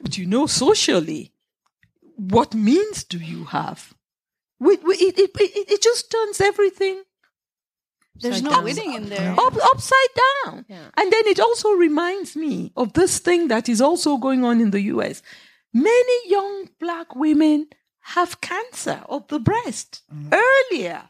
But 0.00 0.18
you 0.18 0.26
know 0.26 0.46
socially, 0.46 1.32
what 2.16 2.54
means 2.54 3.04
do 3.04 3.18
you 3.18 3.44
have? 3.44 3.94
We, 4.58 4.76
we, 4.78 4.94
it, 4.94 5.18
it, 5.18 5.30
it, 5.34 5.70
it 5.72 5.82
just 5.82 6.10
turns 6.10 6.40
everything 6.40 7.02
There's 8.20 8.42
no 8.42 8.50
down. 8.50 8.64
winning 8.64 8.94
in 8.94 9.08
there. 9.10 9.32
up, 9.32 9.54
upside 9.54 10.12
down. 10.46 10.64
Yeah. 10.68 10.88
And 10.96 11.12
then 11.12 11.26
it 11.26 11.38
also 11.40 11.72
reminds 11.72 12.36
me 12.36 12.72
of 12.74 12.94
this 12.94 13.18
thing 13.18 13.48
that 13.48 13.68
is 13.68 13.82
also 13.82 14.16
going 14.16 14.44
on 14.44 14.60
in 14.62 14.70
the 14.70 14.80
US. 14.82 15.22
Many 15.74 16.30
young 16.30 16.70
black 16.80 17.14
women 17.14 17.68
have 18.14 18.40
cancer 18.40 19.02
of 19.08 19.26
the 19.28 19.40
breast 19.40 20.02
mm. 20.14 20.32
earlier. 20.32 21.02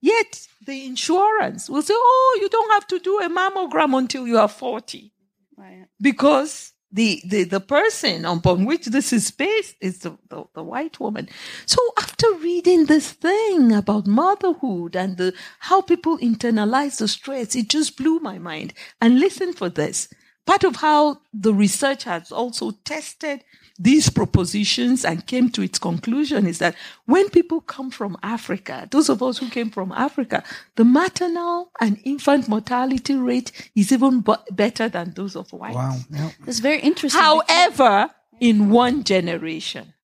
Yet 0.00 0.46
the 0.66 0.86
insurance 0.86 1.68
will 1.68 1.82
say, 1.82 1.94
oh, 1.94 2.38
you 2.40 2.48
don't 2.48 2.72
have 2.72 2.86
to 2.88 2.98
do 2.98 3.20
a 3.20 3.28
mammogram 3.28 3.96
until 3.96 4.26
you 4.26 4.38
are 4.38 4.48
40 4.48 5.12
Right. 5.58 5.86
because 6.00 6.72
the, 6.92 7.22
the, 7.26 7.44
the 7.44 7.60
person 7.60 8.24
upon 8.24 8.64
which 8.66 8.86
this 8.86 9.12
is 9.12 9.30
based 9.30 9.76
is 9.80 10.00
the, 10.00 10.16
the, 10.28 10.44
the 10.54 10.62
white 10.62 11.00
woman. 11.00 11.28
So 11.66 11.78
after 11.98 12.30
reading 12.34 12.86
this 12.86 13.12
thing 13.12 13.72
about 13.72 14.06
motherhood 14.06 14.96
and 14.96 15.16
the, 15.16 15.34
how 15.60 15.82
people 15.82 16.18
internalize 16.18 16.98
the 16.98 17.08
stress, 17.08 17.54
it 17.54 17.68
just 17.68 17.96
blew 17.96 18.20
my 18.20 18.38
mind. 18.38 18.72
And 19.00 19.20
listen 19.20 19.52
for 19.52 19.68
this. 19.68 20.08
Part 20.46 20.62
of 20.62 20.76
how 20.76 21.20
the 21.34 21.52
research 21.52 22.04
has 22.04 22.30
also 22.30 22.70
tested 22.84 23.42
these 23.78 24.08
propositions 24.08 25.04
and 25.04 25.26
came 25.26 25.50
to 25.50 25.62
its 25.62 25.78
conclusion 25.78 26.46
is 26.46 26.58
that 26.58 26.74
when 27.04 27.28
people 27.30 27.60
come 27.60 27.90
from 27.90 28.16
Africa, 28.22 28.88
those 28.90 29.08
of 29.08 29.22
us 29.22 29.38
who 29.38 29.48
came 29.50 29.70
from 29.70 29.92
Africa, 29.92 30.42
the 30.76 30.84
maternal 30.84 31.70
and 31.80 32.00
infant 32.04 32.48
mortality 32.48 33.14
rate 33.14 33.70
is 33.74 33.92
even 33.92 34.20
bu- 34.20 34.34
better 34.50 34.88
than 34.88 35.12
those 35.12 35.36
of 35.36 35.52
whites. 35.52 35.76
Wow. 35.76 35.98
Yeah. 36.10 36.30
It's 36.46 36.60
very 36.60 36.80
interesting. 36.80 37.20
However, 37.20 38.10
in 38.40 38.70
one 38.70 39.04
generation, 39.04 39.94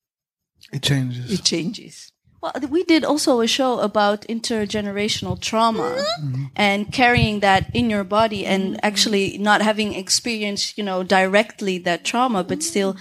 It 0.72 0.82
changes. 0.82 1.32
it 1.32 1.44
changes. 1.44 2.12
Well, 2.42 2.52
we 2.70 2.82
did 2.82 3.04
also 3.04 3.40
a 3.40 3.46
show 3.46 3.78
about 3.78 4.22
intergenerational 4.22 5.40
trauma 5.40 6.04
mm-hmm. 6.20 6.46
and 6.56 6.92
carrying 6.92 7.38
that 7.38 7.70
in 7.72 7.88
your 7.88 8.02
body 8.02 8.44
and 8.44 8.84
actually 8.84 9.38
not 9.38 9.62
having 9.62 9.94
experienced, 9.94 10.76
you 10.76 10.82
know, 10.82 11.04
directly 11.04 11.78
that 11.78 12.04
trauma, 12.04 12.42
but 12.42 12.64
still 12.64 12.94
mm. 12.94 13.00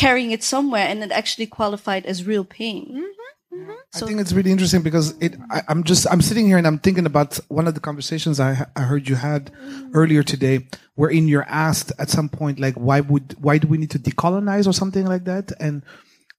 Carrying 0.00 0.30
it 0.30 0.42
somewhere 0.42 0.86
and 0.86 1.04
it 1.04 1.12
actually 1.12 1.46
qualified 1.46 2.06
as 2.06 2.26
real 2.26 2.44
pain. 2.44 2.86
Mm-hmm, 2.88 3.60
mm-hmm. 3.60 3.72
so 3.92 4.06
I 4.06 4.08
think 4.08 4.20
it's 4.20 4.32
really 4.32 4.50
interesting 4.50 4.82
because 4.82 5.06
it. 5.20 5.36
I, 5.50 5.62
I'm 5.68 5.84
just. 5.84 6.06
I'm 6.10 6.22
sitting 6.22 6.46
here 6.46 6.58
and 6.58 6.66
I'm 6.66 6.78
thinking 6.78 7.06
about 7.06 7.38
one 7.48 7.68
of 7.68 7.74
the 7.74 7.80
conversations 7.80 8.40
I, 8.40 8.66
I 8.74 8.82
heard 8.90 9.08
you 9.08 9.16
had 9.16 9.52
mm-hmm. 9.52 9.90
earlier 9.94 10.22
today, 10.22 10.66
wherein 10.94 11.28
you're 11.28 11.48
asked 11.48 11.92
at 11.98 12.08
some 12.08 12.28
point, 12.28 12.58
like, 12.58 12.74
why 12.74 13.00
would 13.00 13.36
why 13.44 13.58
do 13.58 13.68
we 13.68 13.78
need 13.78 13.90
to 13.90 13.98
decolonize 13.98 14.66
or 14.66 14.72
something 14.72 15.06
like 15.06 15.24
that? 15.24 15.52
And 15.60 15.82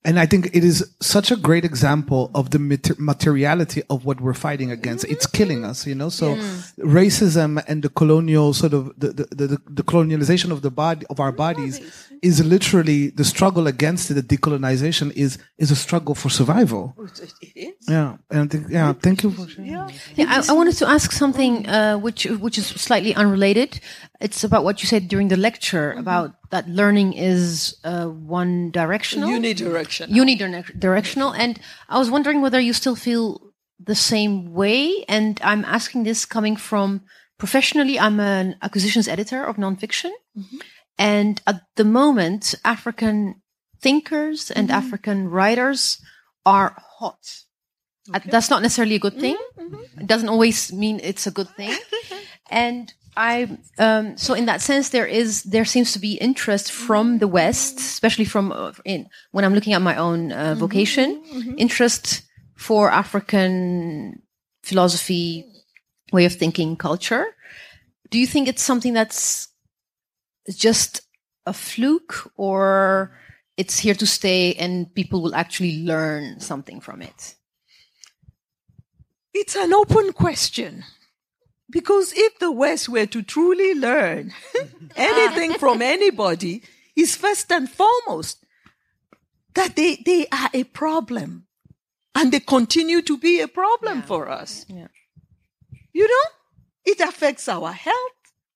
And 0.03 0.20
I 0.20 0.25
think 0.25 0.50
it 0.53 0.63
is 0.63 0.89
such 1.00 1.29
a 1.29 1.36
great 1.36 1.63
example 1.63 2.31
of 2.34 2.50
the 2.50 2.58
mater- 2.58 2.96
materiality 2.98 3.84
of 3.88 4.03
what 4.03 4.20
we're 4.20 4.34
fighting 4.34 4.72
against. 4.72 5.05
It's 5.05 5.27
killing 5.27 5.63
us, 5.63 5.86
you 5.86 5.93
know? 5.93 6.10
So 6.10 6.36
racism 6.79 7.63
and 7.67 7.84
the 7.84 7.89
colonial 7.89 8.53
sort 8.53 8.74
of, 8.74 8.91
the, 8.98 9.10
the, 9.13 9.25
the, 9.36 9.62
the 9.70 9.84
colonialization 9.84 10.51
of 10.51 10.63
the 10.63 10.72
body, 10.72 11.05
of 11.12 11.20
our 11.20 11.31
bodies 11.31 11.79
is 12.24 12.43
literally 12.43 13.10
the 13.10 13.24
struggle 13.24 13.67
against 13.67 14.10
it. 14.10 14.15
The 14.15 14.24
decolonization 14.24 15.12
is, 15.15 15.38
is 15.60 15.70
a 15.70 15.75
struggle 15.75 16.15
for 16.15 16.29
survival. 16.29 16.96
It 17.41 17.51
is. 17.55 17.75
Yeah. 17.88 18.17
And 18.31 18.41
I 18.41 18.48
think, 18.48 18.70
yeah, 18.70 18.93
thank 18.93 19.22
you 19.22 19.29
for 19.31 19.48
sharing. 19.48 19.72
Yeah. 19.72 19.88
Yeah, 20.15 20.25
I, 20.29 20.51
I 20.51 20.53
wanted 20.53 20.77
to 20.77 20.88
ask 20.88 21.12
something 21.12 21.67
uh, 21.70 21.98
which 21.98 22.25
which 22.25 22.58
is 22.58 22.65
slightly 22.65 23.13
unrelated. 23.13 23.79
It's 24.22 24.44
about 24.44 24.63
what 24.63 24.82
you 24.82 24.88
said 24.88 25.08
during 25.08 25.30
the 25.30 25.38
lecture 25.38 25.92
about 25.94 26.36
that 26.51 26.70
learning 26.70 27.13
is 27.13 27.75
uh, 27.84 28.06
one 28.06 28.70
directional, 28.72 29.30
Unidirectional. 29.30 30.10
unidirectional, 30.10 31.34
and 31.38 31.60
I 31.90 31.98
was 31.98 32.10
wondering 32.12 32.42
whether 32.42 32.60
you 32.60 32.74
still 32.74 32.96
feel 32.96 33.51
the 33.80 33.96
same 33.96 34.54
way. 34.54 35.04
And 35.10 35.40
I'm 35.44 35.66
asking 35.66 36.04
this 36.04 36.25
coming 36.25 36.56
from 36.56 37.01
professionally. 37.38 38.00
I'm 38.00 38.20
an 38.20 38.56
acquisitions 38.62 39.08
editor 39.08 39.44
of 39.44 39.58
nonfiction, 39.58 40.12
and 41.00 41.42
at 41.48 41.62
the 41.75 41.84
moment, 41.86 42.54
African 42.63 43.42
thinkers 43.82 44.51
and 44.51 44.70
African 44.70 45.30
writers 45.30 45.98
are 46.46 46.75
hot. 47.00 47.44
Uh, 48.13 48.20
That's 48.25 48.50
not 48.50 48.62
necessarily 48.62 48.96
a 48.96 49.00
good 49.00 49.18
thing. 49.20 49.38
It 49.98 50.06
doesn't 50.08 50.30
always 50.30 50.72
mean 50.72 51.00
it's 51.04 51.25
a 51.25 51.32
good 51.32 51.50
thing. 51.58 51.74
and 52.50 52.94
I, 53.18 53.58
um, 53.77 54.18
so 54.18 54.34
in 54.34 54.46
that 54.46 54.62
sense, 54.62 54.89
there 54.89 55.06
is, 55.06 55.44
there 55.44 55.65
seems 55.65 55.91
to 55.94 56.00
be 56.00 56.13
interest 56.13 56.72
from 56.72 57.18
the 57.20 57.27
West, 57.27 57.77
especially 57.77 58.25
from 58.25 58.51
uh, 58.51 58.72
in, 58.86 59.08
when 59.32 59.44
I'm 59.44 59.53
looking 59.53 59.74
at 59.74 59.82
my 59.82 59.98
own 59.98 60.32
uh, 60.32 60.56
vocation, 60.56 61.22
interest 61.58 62.24
for 62.56 62.89
African 62.89 64.22
philosophy, 64.63 65.46
way 66.13 66.25
of 66.25 66.34
thinking, 66.34 66.75
culture. 66.77 67.25
Do 68.10 68.20
you 68.20 68.27
think 68.27 68.48
it's 68.48 68.63
something 68.63 68.94
that's 68.94 69.50
just 70.50 71.01
a 71.46 71.53
fluke 71.53 72.32
or 72.38 73.18
it's 73.58 73.80
here 73.80 73.96
to 73.96 74.06
stay 74.06 74.53
and 74.53 74.94
people 74.94 75.22
will 75.22 75.36
actually 75.36 75.84
learn 75.84 76.39
something 76.39 76.80
from 76.80 77.01
it? 77.01 77.36
It's 79.34 79.56
an 79.56 79.74
open 79.74 80.13
question. 80.13 80.84
Because 81.72 82.13
if 82.16 82.38
the 82.40 82.51
West 82.51 82.90
were 82.90 83.06
to 83.08 83.22
truly 83.22 83.74
learn 83.74 84.34
anything 84.96 85.54
from 85.54 85.82
anybody, 85.82 86.62
is 86.96 87.16
first 87.16 87.51
and 87.51 87.70
foremost 87.70 88.46
that 89.54 89.75
they, 89.75 89.96
they 90.06 90.28
are 90.32 90.50
a 90.54 90.63
problem. 90.66 91.48
And 92.13 92.32
they 92.32 92.42
continue 92.42 93.01
to 93.04 93.18
be 93.18 93.40
a 93.40 93.48
problem 93.48 94.01
for 94.01 94.30
us. 94.30 94.66
Yeah. 94.68 94.88
You 95.94 96.08
know, 96.08 96.30
it 96.86 97.00
affects 97.00 97.48
our 97.48 97.72
health. 97.72 97.96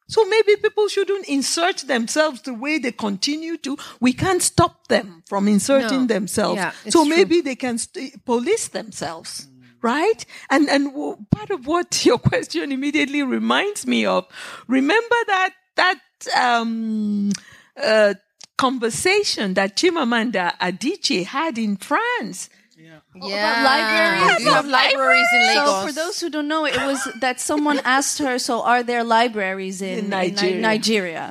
So 0.07 0.25
maybe 0.25 0.55
people 0.57 0.87
shouldn't 0.87 1.27
insert 1.27 1.77
themselves 1.87 2.41
the 2.41 2.53
way 2.53 2.77
they 2.77 2.91
continue 2.91 3.57
to. 3.57 3.77
We 3.99 4.13
can't 4.13 4.41
stop 4.41 4.87
them 4.87 5.23
from 5.27 5.47
inserting 5.47 6.01
No. 6.01 6.05
themselves. 6.07 6.57
Yeah, 6.57 6.73
so 6.89 7.05
true. 7.05 7.09
maybe 7.15 7.41
they 7.41 7.55
can 7.55 7.77
st- 7.77 8.23
police 8.25 8.67
themselves. 8.67 9.47
Right? 9.85 10.25
And, 10.49 10.67
and 10.67 10.83
part 11.29 11.51
of 11.51 11.67
what 11.67 12.05
your 12.09 12.17
question 12.17 12.71
immediately 12.71 13.21
reminds 13.21 13.85
me 13.85 14.05
of, 14.05 14.25
remember 14.67 15.15
that, 15.27 15.51
that, 15.75 15.99
um, 16.35 17.31
uh, 17.77 18.15
conversation 18.57 19.53
that 19.53 19.75
Chimamanda 19.75 20.57
Adichie 20.59 21.25
had 21.25 21.57
in 21.57 21.77
France. 21.77 22.49
Yeah, 22.77 22.99
yeah 23.15 23.63
libraries? 23.63 24.43
You 24.45 24.51
have 24.53 24.67
libraries 24.67 25.27
in 25.33 25.41
Lagos. 25.47 25.65
So 25.81 25.87
for 25.87 25.93
those 25.93 26.19
who 26.19 26.29
don't 26.29 26.47
know, 26.47 26.65
it 26.65 26.77
was 26.77 26.99
that 27.21 27.39
someone 27.39 27.79
asked 27.97 28.17
her, 28.19 28.39
"So 28.39 28.61
are 28.63 28.81
there 28.83 29.03
libraries 29.03 29.81
in, 29.81 29.97
In 29.99 30.03
in 30.05 30.09
Ni- 30.09 30.31
Nigeria. 30.31 30.61
Nigeria? 30.61 31.25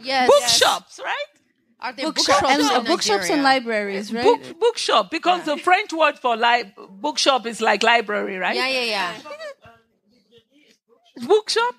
yes, 0.00 0.28
Bookshops, 0.30 1.00
right? 1.02 1.31
Are 1.82 1.92
there 1.92 2.06
Bookshops, 2.06 2.40
bookshops, 2.40 2.70
and, 2.70 2.86
in 2.86 2.92
bookshops 2.92 3.30
and 3.30 3.42
libraries, 3.42 4.12
right? 4.12 4.22
Book, 4.24 4.60
bookshop, 4.60 5.10
because 5.10 5.42
the 5.44 5.56
French 5.56 5.92
word 5.92 6.16
for 6.16 6.36
li- 6.36 6.72
bookshop 6.90 7.44
is 7.44 7.60
like 7.60 7.82
library, 7.82 8.36
right? 8.38 8.54
Yeah, 8.54 8.68
yeah, 8.68 8.84
yeah. 8.84 9.12
Bookshop? 11.26 11.74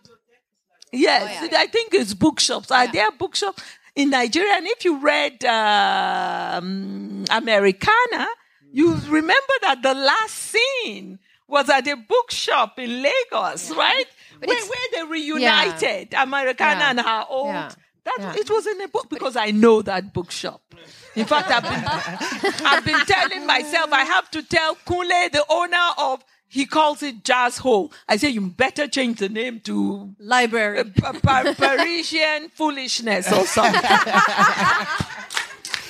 Yes, 0.92 1.40
Oh, 1.42 1.48
yeah. 1.52 1.58
I 1.60 1.68
think 1.68 1.94
it's 1.94 2.14
bookshops. 2.14 2.70
Are 2.70 2.88
there 2.92 3.12
bookshops 3.12 3.64
in 3.96 4.12
Nigeria? 4.12 4.54
And 4.58 4.68
if 4.68 4.86
you 4.86 5.00
read 5.00 5.44
um, 5.46 7.26
Americanah, 7.32 8.28
you 8.72 8.94
remember 9.08 9.54
that 9.62 9.80
the 9.82 9.96
last 9.96 10.36
scene 10.36 11.18
was 11.48 11.70
at 11.70 11.88
a 11.88 11.96
bookshop 11.96 12.78
in 12.78 13.02
Lagos, 13.02 13.72
right? 13.72 14.06
Where, 14.44 14.66
where 14.66 14.88
they 14.94 15.04
reunited 15.04 16.14
Americanah 16.14 16.80
Yeah. 16.80 16.90
and 16.92 17.00
her 17.00 17.26
old. 17.30 17.76
That 18.06 18.18
Yeah. 18.20 18.34
it 18.38 18.50
was 18.50 18.68
in 18.68 18.82
a 18.82 18.88
book 18.88 19.10
because 19.10 19.36
I 19.38 19.52
know 19.52 19.82
that 19.82 20.14
bookshop. 20.14 20.62
In 21.16 21.26
fact, 21.26 21.50
I've 21.52 21.64
been 21.64 21.84
I've 22.66 22.86
been 22.86 23.00
telling 23.06 23.46
myself 23.46 23.92
I 23.94 24.04
have 24.04 24.30
to 24.32 24.44
tell 24.44 24.76
Kunle, 24.86 25.32
the 25.32 25.46
owner 25.50 25.90
of 25.98 26.24
he 26.50 26.66
calls 26.66 27.02
it 27.02 27.24
Jazz 27.24 27.58
Hole. 27.58 27.92
I 28.08 28.18
say 28.18 28.30
you 28.30 28.42
better 28.42 28.88
change 28.88 29.20
the 29.20 29.30
name 29.30 29.60
to 29.62 30.14
Library. 30.20 30.84
Pa- 30.84 31.14
Pa- 31.14 31.54
Parisian 31.58 32.50
foolishness 32.50 33.32
or 33.32 33.46
something. 33.48 33.82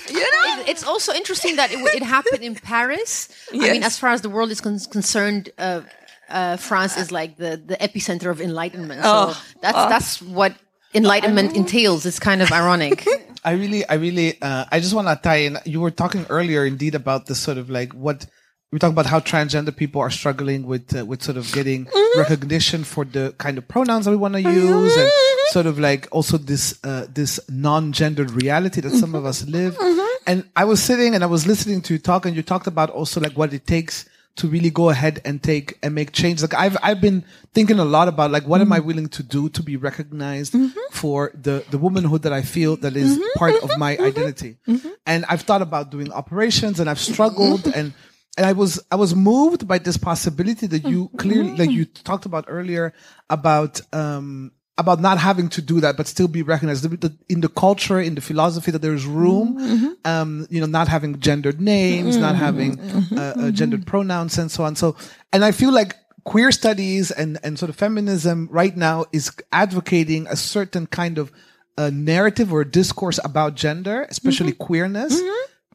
you 0.09 0.19
know? 0.21 0.61
It- 0.61 0.69
It's 0.69 0.83
also 0.83 1.13
interesting 1.13 1.55
that 1.57 1.71
it, 1.71 1.79
it 1.95 2.03
happened 2.03 2.43
in 2.43 2.55
Paris. 2.55 3.29
I 3.51 3.57
mean, 3.57 3.83
as 3.83 3.97
far 3.99 4.11
as 4.11 4.21
the 4.21 4.29
world 4.29 4.51
is 4.51 4.61
con- 4.61 4.79
concerned, 4.91 5.49
uh, 5.57 5.81
uh, 6.29 6.57
France 6.57 6.97
is 6.97 7.11
like 7.11 7.37
the, 7.37 7.57
the 7.57 7.75
epicenter 7.77 8.29
of 8.31 8.39
enlightenment. 8.41 9.03
So 9.03 9.09
Oh, 9.13 9.43
that's 9.61 9.77
that's 9.93 10.21
what 10.21 10.53
enlightenment 10.93 11.55
entails. 11.55 12.05
It's 12.05 12.19
kind 12.19 12.41
of 12.41 12.51
ironic. 12.51 13.05
I 13.45 13.51
really, 13.51 13.87
I 13.87 13.95
really, 13.95 14.41
uh, 14.41 14.65
I 14.71 14.79
just 14.79 14.93
want 14.93 15.07
to 15.07 15.19
tie 15.21 15.37
in. 15.37 15.57
You 15.65 15.81
were 15.81 15.91
talking 15.91 16.25
earlier, 16.29 16.65
indeed, 16.65 16.95
about 16.95 17.25
the 17.25 17.35
sort 17.35 17.57
of 17.57 17.69
like 17.69 17.91
what 17.93 18.25
we 18.71 18.79
talk 18.79 18.91
about 18.91 19.05
how 19.05 19.19
transgender 19.19 19.75
people 19.75 20.01
are 20.01 20.09
struggling 20.09 20.65
with 20.65 20.95
uh, 20.97 21.05
with 21.05 21.21
sort 21.21 21.37
of 21.37 21.51
getting 21.51 21.87
recognition 22.17 22.83
for 22.83 23.05
the 23.05 23.35
kind 23.37 23.57
of 23.57 23.67
pronouns 23.67 24.05
that 24.05 24.11
we 24.11 24.17
want 24.17 24.33
to 24.35 24.41
use, 24.41 24.95
and 24.97 25.11
sort 25.47 25.65
of 25.65 25.77
like 25.77 26.07
also 26.11 26.37
this 26.37 26.79
uh, 26.83 27.05
this 27.13 27.39
non-gendered 27.49 28.31
reality 28.31 28.81
that 28.81 28.91
some 28.91 29.13
of 29.13 29.25
us 29.25 29.45
live. 29.45 29.77
And 30.25 30.49
I 30.55 30.63
was 30.63 30.81
sitting 30.81 31.15
and 31.15 31.23
I 31.23 31.27
was 31.27 31.45
listening 31.45 31.81
to 31.81 31.93
you 31.93 31.99
talk, 31.99 32.25
and 32.25 32.35
you 32.35 32.43
talked 32.43 32.67
about 32.67 32.89
also 32.89 33.19
like 33.19 33.33
what 33.33 33.53
it 33.53 33.67
takes 33.67 34.05
to 34.35 34.47
really 34.47 34.71
go 34.71 34.89
ahead 34.89 35.21
and 35.25 35.43
take 35.43 35.77
and 35.83 35.93
make 35.93 36.11
change. 36.11 36.41
Like 36.41 36.53
I've 36.53 36.77
I've 36.81 37.01
been 37.01 37.23
thinking 37.53 37.79
a 37.79 37.85
lot 37.85 38.07
about 38.07 38.31
like 38.31 38.47
what 38.47 38.61
am 38.61 38.71
I 38.71 38.79
mm-hmm. 38.79 38.87
willing 38.87 39.09
to 39.09 39.23
do 39.23 39.49
to 39.49 39.63
be 39.63 39.77
recognized 39.77 40.53
mm-hmm. 40.53 40.79
for 40.91 41.31
the 41.35 41.63
the 41.69 41.77
womanhood 41.77 42.23
that 42.23 42.33
I 42.33 42.41
feel 42.41 42.75
that 42.77 42.95
is 42.95 43.17
mm-hmm. 43.17 43.37
part 43.39 43.61
of 43.63 43.77
my 43.77 43.91
identity. 43.97 44.57
And 45.05 45.25
I've 45.25 45.41
thought 45.41 45.61
about 45.61 45.91
doing 45.91 46.11
operations 46.11 46.79
and 46.79 46.89
I've 46.89 46.99
struggled 46.99 47.67
and 47.67 47.93
and 48.37 48.45
I 48.45 48.53
was 48.53 48.81
I 48.91 48.95
was 48.95 49.15
moved 49.15 49.67
by 49.67 49.77
this 49.77 49.97
possibility 49.97 50.67
that 50.67 50.83
you 50.85 51.09
clearly 51.17 51.55
like 51.55 51.69
you 51.69 51.85
talked 51.85 52.25
about 52.25 52.45
earlier 52.47 52.93
about 53.29 53.81
um 53.93 54.51
about 54.77 54.99
not 54.99 55.17
having 55.19 55.49
to 55.49 55.61
do 55.61 55.79
that, 55.81 55.95
but 55.97 56.07
still 56.07 56.27
be 56.27 56.41
recognized. 56.41 56.83
The- 56.83 56.97
the- 56.97 57.15
in 57.29 57.41
the 57.41 57.49
culture, 57.49 57.99
in 57.99 58.15
the 58.15 58.21
philosophy 58.21 58.71
that 58.71 58.81
there's 58.81 59.05
room, 59.05 59.97
um, 60.03 60.47
you 60.49 60.59
know, 60.59 60.65
not 60.65 60.87
having 60.87 61.19
gendered 61.19 61.61
names, 61.61 62.17
not 62.17 62.35
having 62.35 62.79
uh, 62.79 63.33
uh, 63.37 63.51
gendered 63.51 63.85
pronouns 63.85 64.37
and 64.39 64.49
so 64.51 64.63
on. 64.63 64.75
So, 64.75 64.95
and 65.31 65.45
I 65.45 65.51
feel 65.51 65.71
like 65.71 65.95
queer 66.23 66.51
studies 66.51 67.11
and, 67.11 67.37
and 67.43 67.59
sort 67.59 67.69
of 67.69 67.75
feminism 67.75 68.47
right 68.51 68.75
now 68.75 69.05
is 69.11 69.31
advocating 69.51 70.25
a 70.27 70.35
certain 70.35 70.87
kind 70.87 71.17
of 71.17 71.31
uh, 71.77 71.89
narrative 71.93 72.51
or 72.53 72.63
discourse 72.63 73.19
about 73.23 73.55
gender, 73.55 74.07
especially 74.09 74.53
queerness. 74.53 75.19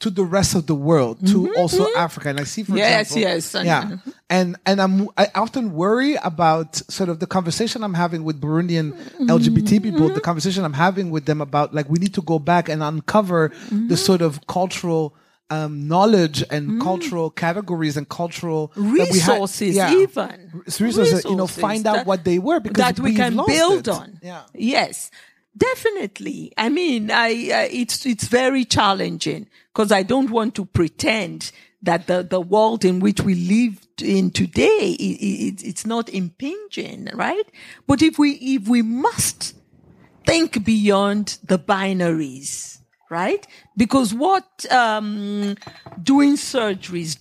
To 0.01 0.11
the 0.11 0.23
rest 0.25 0.55
of 0.55 0.67
the 0.67 0.75
world, 0.77 1.19
to 1.27 1.43
mm-hmm, 1.43 1.61
also 1.61 1.85
mm-hmm. 1.85 1.99
Africa, 1.99 2.29
and 2.31 2.39
I 2.41 2.45
see, 2.45 2.63
for 2.63 2.77
Yes, 2.77 3.11
example, 3.17 3.21
yes, 3.23 3.55
and- 3.55 3.67
yeah, 3.67 4.13
and 4.31 4.57
and 4.65 4.81
I'm 4.81 5.09
I 5.19 5.27
often 5.35 5.73
worry 5.75 6.15
about 6.23 6.77
sort 6.91 7.09
of 7.09 7.19
the 7.19 7.27
conversation 7.27 7.83
I'm 7.83 7.95
having 7.95 8.23
with 8.23 8.41
Burundian 8.41 8.93
mm-hmm, 8.93 9.27
LGBT 9.29 9.83
people, 9.83 10.09
the 10.11 10.21
conversation 10.21 10.65
I'm 10.65 10.75
having 10.75 11.11
with 11.11 11.25
them 11.27 11.41
about 11.41 11.75
like 11.75 11.89
we 11.91 11.99
need 11.99 12.15
to 12.15 12.23
go 12.23 12.39
back 12.39 12.69
and 12.69 12.83
uncover 12.83 13.51
the 13.71 13.97
sort 13.97 14.23
of 14.23 14.47
cultural 14.47 15.15
um, 15.51 15.89
knowledge 15.89 16.45
and 16.51 16.81
cultural 16.81 17.31
categories 17.31 17.97
and 17.97 18.07
cultural 18.09 18.71
we 18.77 19.01
Resources, 19.01 19.75
yeah. 19.77 19.95
even. 19.95 20.63
resources, 20.79 21.25
you 21.25 21.35
know, 21.37 21.47
find 21.47 21.87
out 21.87 21.97
that- 21.97 22.07
what 22.07 22.23
they 22.25 22.39
were 22.39 22.61
because 22.61 22.85
that 22.85 23.01
we 23.01 23.11
we've 23.11 23.17
can 23.19 23.35
build 23.35 23.89
it. 23.89 23.95
on. 23.99 24.19
Yeah. 24.23 24.43
Yes, 24.55 25.11
definitely. 25.59 26.53
I 26.57 26.69
mean, 26.69 27.11
I 27.11 27.31
uh, 27.31 27.69
it's 27.71 28.07
it's 28.07 28.29
very 28.29 28.65
challenging 28.65 29.49
because 29.73 29.93
I 29.93 30.03
don't 30.03 30.31
want 30.31 30.55
to 30.57 30.65
pretend 30.65 31.53
that 31.83 32.07
the 32.07 32.23
the 32.23 32.41
world 32.41 32.85
in 32.85 33.01
which 33.01 33.21
we 33.21 33.35
live 33.35 33.87
in 34.03 34.31
today 34.31 34.97
i 35.01 35.05
i 35.05 35.33
it, 35.49 35.65
it's 35.65 35.87
not 35.87 36.09
impinging, 36.09 37.09
right? 37.15 37.47
But 37.87 38.03
if 38.03 38.19
we 38.19 38.33
if 38.33 38.69
we 38.69 38.83
must 38.83 39.55
think 40.27 40.65
beyond 40.65 41.39
the 41.43 41.59
binaries, 41.59 42.79
right? 43.11 43.47
Because 43.77 44.13
what 44.13 44.71
um, 44.71 45.57
doing 46.03 46.37
surgeries, 46.37 47.17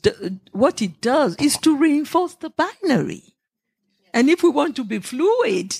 what 0.52 0.82
it 0.82 1.00
does 1.02 1.36
is 1.38 1.58
to 1.60 1.78
reinforce 1.78 2.36
the 2.36 2.50
binary. 2.50 3.36
And 4.13 4.30
if 4.30 4.43
we 4.43 4.50
want 4.50 4.76
to 4.78 4.84
be 4.84 5.00
fluid, 5.00 5.76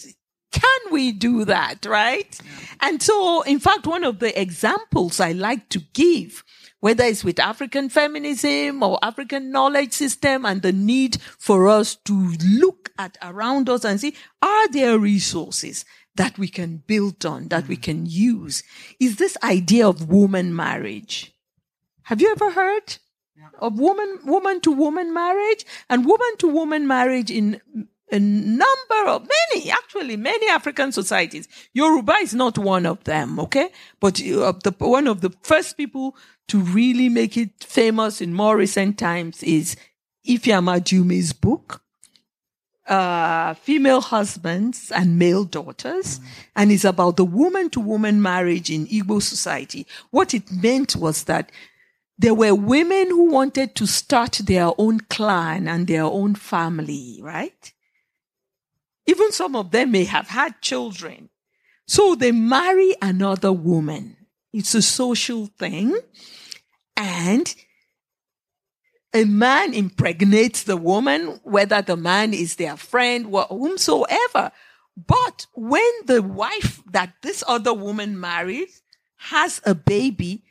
can 0.51 0.91
we 0.91 1.12
do 1.12 1.45
that, 1.45 1.86
right? 1.86 2.39
And 2.81 3.01
so, 3.01 3.41
in 3.41 3.60
fact, 3.60 3.88
one 3.88 4.03
of 4.03 4.19
the 4.19 4.39
examples 4.39 5.19
I 5.19 5.31
like 5.33 5.69
to 5.69 5.79
give, 5.93 6.43
whether 6.79 7.03
it's 7.03 7.23
with 7.23 7.39
African 7.39 7.89
feminism 7.89 8.81
or 8.83 8.99
African 9.01 9.51
knowledge 9.51 9.93
system 9.93 10.45
and 10.45 10.62
the 10.62 10.71
need 10.71 11.17
for 11.39 11.67
us 11.67 11.95
to 12.05 12.33
look 12.49 12.91
at 12.97 13.17
around 13.21 13.69
us 13.69 13.83
and 13.83 13.99
see, 13.99 14.15
are 14.41 14.67
there 14.69 14.97
resources 14.97 15.86
that 16.15 16.38
we 16.38 16.47
can 16.47 16.83
build 16.88 17.25
on, 17.25 17.47
that 17.49 17.67
we 17.67 17.77
can 17.77 18.05
use, 18.05 18.63
is 18.99 19.15
this 19.15 19.38
idea 19.43 19.88
of 19.88 20.10
woman 20.10 20.55
marriage. 20.55 21.33
Have 22.03 22.21
you 22.21 22.31
ever 22.31 22.51
heard 22.51 22.97
of 23.60 23.79
woman, 23.79 24.19
woman 24.25 24.60
to 24.62 24.71
woman 24.71 25.13
marriage? 25.13 25.65
And 25.89 26.05
woman 26.05 26.38
to 26.39 26.47
woman 26.47 26.88
marriage 26.88 27.29
in 27.29 27.62
a 28.12 28.20
number 28.20 29.06
of 29.08 29.28
many, 29.54 29.70
actually 29.70 30.15
many 30.15 30.50
African 30.50 30.91
societies. 30.91 31.48
Yoruba 31.74 32.13
is 32.22 32.34
not 32.34 32.58
one 32.58 32.86
of 32.86 33.04
them, 33.04 33.39
okay? 33.39 33.70
But 34.00 34.22
uh, 34.22 34.54
the, 34.63 34.74
one 34.80 35.08
of 35.08 35.22
the 35.22 35.32
first 35.41 35.78
people 35.78 36.15
to 36.48 36.60
really 36.60 37.10
make 37.10 37.36
it 37.36 37.52
famous 37.60 38.22
in 38.22 38.34
more 38.34 38.56
recent 38.56 38.98
times 38.98 39.43
is 39.43 39.76
Ifi 40.28 40.54
Amadiume's 40.54 41.34
book, 41.34 41.82
uh, 42.88 43.54
female 43.56 44.00
husbands 44.00 44.91
and 44.91 45.20
male 45.20 45.43
daughters, 45.43 46.22
and 46.56 46.72
it's 46.72 46.86
about 46.86 47.17
the 47.17 47.26
woman 47.26 47.70
to 47.72 47.82
woman 47.82 48.22
marriage 48.22 48.70
in 48.70 48.88
Igbo 48.88 49.22
society. 49.22 49.86
What 50.12 50.34
it 50.34 50.50
meant 50.52 50.96
was 50.96 51.24
that 51.26 51.52
there 52.17 52.34
were 52.34 52.56
women 52.56 53.10
who 53.10 53.30
wanted 53.30 53.76
to 53.76 53.86
start 53.86 54.41
their 54.43 54.72
own 54.78 55.02
clan 55.02 55.67
and 55.67 55.86
their 55.86 56.04
own 56.04 56.36
family, 56.36 57.20
right? 57.22 57.74
Even 59.08 59.32
some 59.32 59.56
of 59.56 59.72
them 59.72 59.91
may 59.91 60.04
have 60.04 60.28
had 60.28 60.62
children. 60.62 61.30
So 61.88 62.13
they 62.13 62.34
marry 62.34 62.93
another 63.02 63.54
woman. 63.54 64.17
It's 64.54 64.76
a 64.76 64.82
social 64.82 65.48
thing. 65.58 65.98
And 66.98 67.56
a 69.13 69.24
man 69.24 69.74
impregnates 69.74 70.63
the 70.63 70.76
woman, 70.76 71.39
whether 71.43 71.82
the 71.82 71.96
man 71.96 72.34
is 72.34 72.56
their 72.56 72.76
friend 72.76 73.28
or 73.32 73.43
whomsoever. 73.43 74.52
But 74.98 75.48
when 75.54 75.89
the 76.06 76.22
wife 76.22 76.82
that 76.91 77.13
this 77.22 77.43
other 77.48 77.74
woman 77.74 78.20
marries 78.20 78.82
has 79.17 79.62
a 79.65 79.74
baby, 79.74 80.43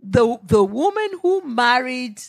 the, 0.00 0.38
the 0.46 0.62
woman 0.62 1.10
who 1.22 1.42
married 1.44 2.20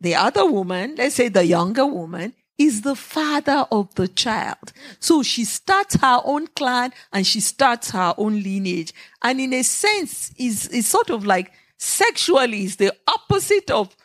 the 0.00 0.14
other 0.14 0.46
woman, 0.46 0.94
let's 0.96 1.16
say 1.16 1.28
the 1.28 1.44
younger 1.44 1.86
woman, 1.86 2.34
is 2.58 2.82
the 2.82 2.94
father 2.94 3.66
of 3.70 3.94
the 3.94 4.08
child. 4.08 4.72
So 5.00 5.22
she 5.22 5.44
starts 5.44 5.96
her 5.96 6.20
own 6.24 6.48
clan 6.48 6.92
and 7.12 7.26
she 7.26 7.40
starts 7.40 7.90
her 7.90 8.14
own 8.16 8.42
lineage. 8.42 8.92
And 9.22 9.40
in 9.40 9.52
a 9.52 9.62
sense, 9.62 10.32
is, 10.36 10.68
is 10.68 10.86
sort 10.86 11.10
of 11.10 11.24
like 11.24 11.52
sexually 11.78 12.64
is 12.64 12.76
the 12.76 12.94
opposite 13.08 13.70
of 13.70 13.96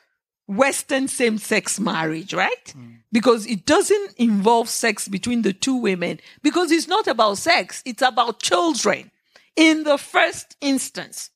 Western 0.47 1.07
same 1.07 1.37
sex 1.37 1.79
marriage, 1.79 2.33
right? 2.33 2.73
Mm. 2.75 2.99
Because 3.11 3.45
it 3.45 3.65
doesn't 3.65 4.15
involve 4.17 4.69
sex 4.69 5.07
between 5.07 5.41
the 5.41 5.53
two 5.53 5.75
women 5.75 6.19
because 6.41 6.71
it's 6.71 6.87
not 6.87 7.07
about 7.07 7.37
sex. 7.37 7.83
It's 7.85 8.01
about 8.01 8.39
children 8.39 9.11
in 9.55 9.83
the 9.83 9.97
first 9.97 10.55
instance. 10.61 11.29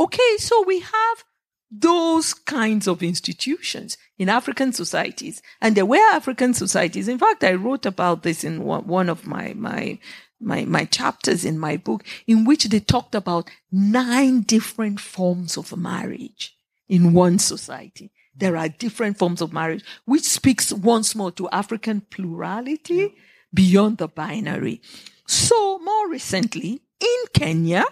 Okay. 0.00 0.36
So 0.38 0.64
we 0.64 0.80
have 0.80 1.24
those 1.70 2.32
kinds 2.32 2.86
of 2.86 3.02
institutions 3.02 3.96
in 4.18 4.28
African 4.28 4.72
societies 4.72 5.42
and 5.60 5.74
there 5.74 5.86
were 5.86 5.96
African 6.12 6.54
societies. 6.54 7.08
In 7.08 7.18
fact, 7.18 7.42
I 7.44 7.54
wrote 7.54 7.86
about 7.86 8.22
this 8.22 8.44
in 8.44 8.64
one, 8.64 8.86
one 8.86 9.08
of 9.08 9.26
my, 9.26 9.52
my, 9.54 9.98
my, 10.40 10.64
my 10.64 10.84
chapters 10.84 11.44
in 11.44 11.58
my 11.58 11.76
book 11.76 12.04
in 12.26 12.44
which 12.44 12.64
they 12.64 12.80
talked 12.80 13.14
about 13.14 13.50
nine 13.72 14.42
different 14.42 15.00
forms 15.00 15.56
of 15.56 15.76
marriage 15.76 16.56
in 16.88 17.12
one 17.12 17.38
society 17.38 18.12
there 18.36 18.56
are 18.56 18.68
different 18.68 19.18
forms 19.18 19.40
of 19.40 19.52
marriage, 19.52 19.84
which 20.04 20.24
speaks 20.24 20.72
once 20.72 21.14
more 21.14 21.32
to 21.32 21.48
African 21.50 22.02
plurality 22.02 23.14
beyond 23.52 23.98
the 23.98 24.08
binary. 24.08 24.82
So 25.26 25.78
more 25.78 26.10
recently, 26.10 26.82
in 27.00 27.24
Kenya, 27.32 27.84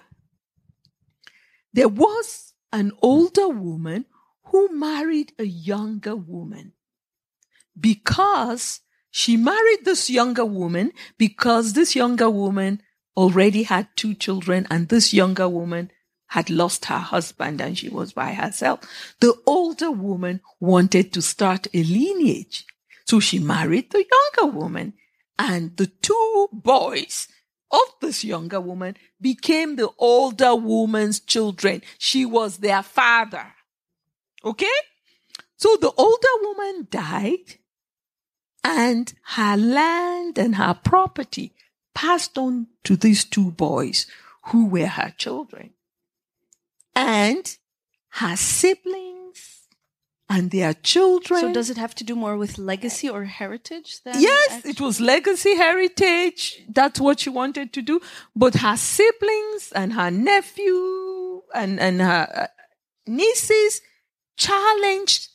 there 1.72 1.88
was 1.88 2.52
an 2.74 2.90
older 3.00 3.48
woman 3.48 4.04
who 4.46 4.68
married 4.76 5.32
a 5.38 5.44
younger 5.44 6.16
woman 6.16 6.72
because 7.78 8.80
she 9.12 9.36
married 9.36 9.84
this 9.84 10.10
younger 10.10 10.44
woman 10.44 10.92
because 11.16 11.74
this 11.74 11.94
younger 11.94 12.28
woman 12.28 12.82
already 13.16 13.62
had 13.62 13.86
two 13.94 14.12
children 14.12 14.66
and 14.70 14.88
this 14.88 15.14
younger 15.14 15.48
woman 15.48 15.88
had 16.26 16.50
lost 16.50 16.86
her 16.86 16.98
husband 16.98 17.60
and 17.60 17.78
she 17.78 17.88
was 17.88 18.12
by 18.12 18.34
herself. 18.34 18.80
The 19.20 19.34
older 19.46 19.92
woman 19.92 20.40
wanted 20.58 21.12
to 21.12 21.22
start 21.22 21.68
a 21.72 21.84
lineage. 21.84 22.66
So 23.06 23.20
she 23.20 23.38
married 23.38 23.92
the 23.92 24.04
younger 24.04 24.52
woman 24.52 24.94
and 25.38 25.76
the 25.76 25.86
two 25.86 26.48
boys 26.52 27.28
of 27.74 27.94
this 28.00 28.24
younger 28.24 28.60
woman 28.60 28.96
became 29.20 29.76
the 29.76 29.90
older 29.98 30.54
woman's 30.54 31.20
children. 31.20 31.82
She 31.98 32.24
was 32.24 32.58
their 32.58 32.82
father. 32.82 33.46
Okay? 34.44 34.66
So 35.56 35.76
the 35.76 35.90
older 35.96 36.28
woman 36.42 36.88
died 36.90 37.58
and 38.62 39.12
her 39.36 39.56
land 39.56 40.38
and 40.38 40.56
her 40.56 40.74
property 40.74 41.54
passed 41.94 42.38
on 42.38 42.66
to 42.84 42.96
these 42.96 43.24
two 43.24 43.50
boys 43.50 44.06
who 44.46 44.66
were 44.66 44.86
her 44.86 45.12
children 45.16 45.70
and 46.94 47.56
her 48.10 48.36
siblings 48.36 49.13
and 50.34 50.50
their 50.50 50.74
children. 50.74 51.40
So 51.40 51.52
does 51.52 51.70
it 51.70 51.76
have 51.76 51.94
to 51.94 52.04
do 52.04 52.16
more 52.16 52.36
with 52.36 52.58
legacy 52.58 53.08
or 53.08 53.24
heritage 53.24 54.02
then? 54.02 54.20
Yes, 54.20 54.50
actually? 54.50 54.70
it 54.72 54.80
was 54.80 55.00
legacy 55.00 55.54
heritage. 55.54 56.60
That's 56.68 56.98
what 56.98 57.20
she 57.20 57.30
wanted 57.30 57.72
to 57.74 57.82
do. 57.82 58.00
But 58.34 58.56
her 58.56 58.76
siblings 58.76 59.70
and 59.74 59.92
her 59.92 60.10
nephew 60.10 61.42
and, 61.54 61.78
and 61.78 62.00
her 62.00 62.28
uh, 62.34 62.46
nieces 63.06 63.80
challenged 64.36 65.28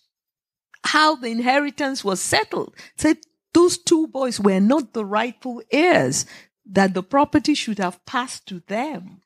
how 0.83 1.15
the 1.15 1.27
inheritance 1.27 2.03
was 2.03 2.19
settled. 2.21 2.75
Said 2.97 3.19
those 3.53 3.77
two 3.77 4.07
boys 4.07 4.37
were 4.37 4.59
not 4.59 4.93
the 4.93 5.05
rightful 5.05 5.61
heirs, 5.71 6.25
that 6.65 6.93
the 6.93 7.03
property 7.03 7.53
should 7.53 7.79
have 7.79 8.05
passed 8.05 8.47
to 8.47 8.61
them. 8.67 9.21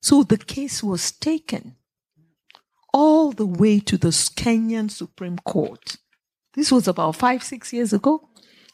So 0.00 0.22
the 0.22 0.38
case 0.38 0.82
was 0.82 1.12
taken 1.12 1.76
all 2.92 3.32
the 3.32 3.46
way 3.46 3.80
to 3.80 3.96
the 3.96 4.08
Kenyan 4.08 4.90
Supreme 4.90 5.38
Court. 5.38 5.96
This 6.54 6.70
was 6.70 6.86
about 6.86 7.16
five, 7.16 7.42
six 7.42 7.72
years 7.72 7.92
ago. 7.92 8.28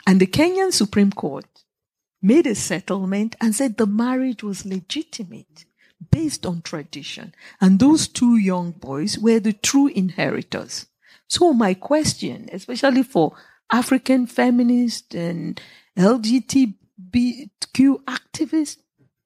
And 0.07 0.21
the 0.21 0.27
Kenyan 0.27 0.73
Supreme 0.73 1.13
Court 1.13 1.47
made 2.21 2.47
a 2.47 2.55
settlement 2.55 3.37
and 3.41 3.55
said 3.55 3.77
the 3.77 3.87
marriage 3.87 4.43
was 4.43 4.67
legitimate 4.67 5.65
based 6.11 6.47
on 6.47 6.63
tradition. 6.63 7.35
And 7.61 7.79
those 7.79 8.09
two 8.09 8.37
young 8.37 8.73
boys 8.73 9.19
were 9.19 9.41
the 9.41 9.53
true 9.53 9.89
inheritors. 9.89 10.87
So 11.29 11.53
my 11.53 11.75
question, 11.75 12.49
especially 12.53 13.03
for 13.03 13.37
African 13.71 14.27
feminists 14.27 15.15
and 15.15 15.61
LGBTQ 15.97 16.75
activists, 18.07 18.79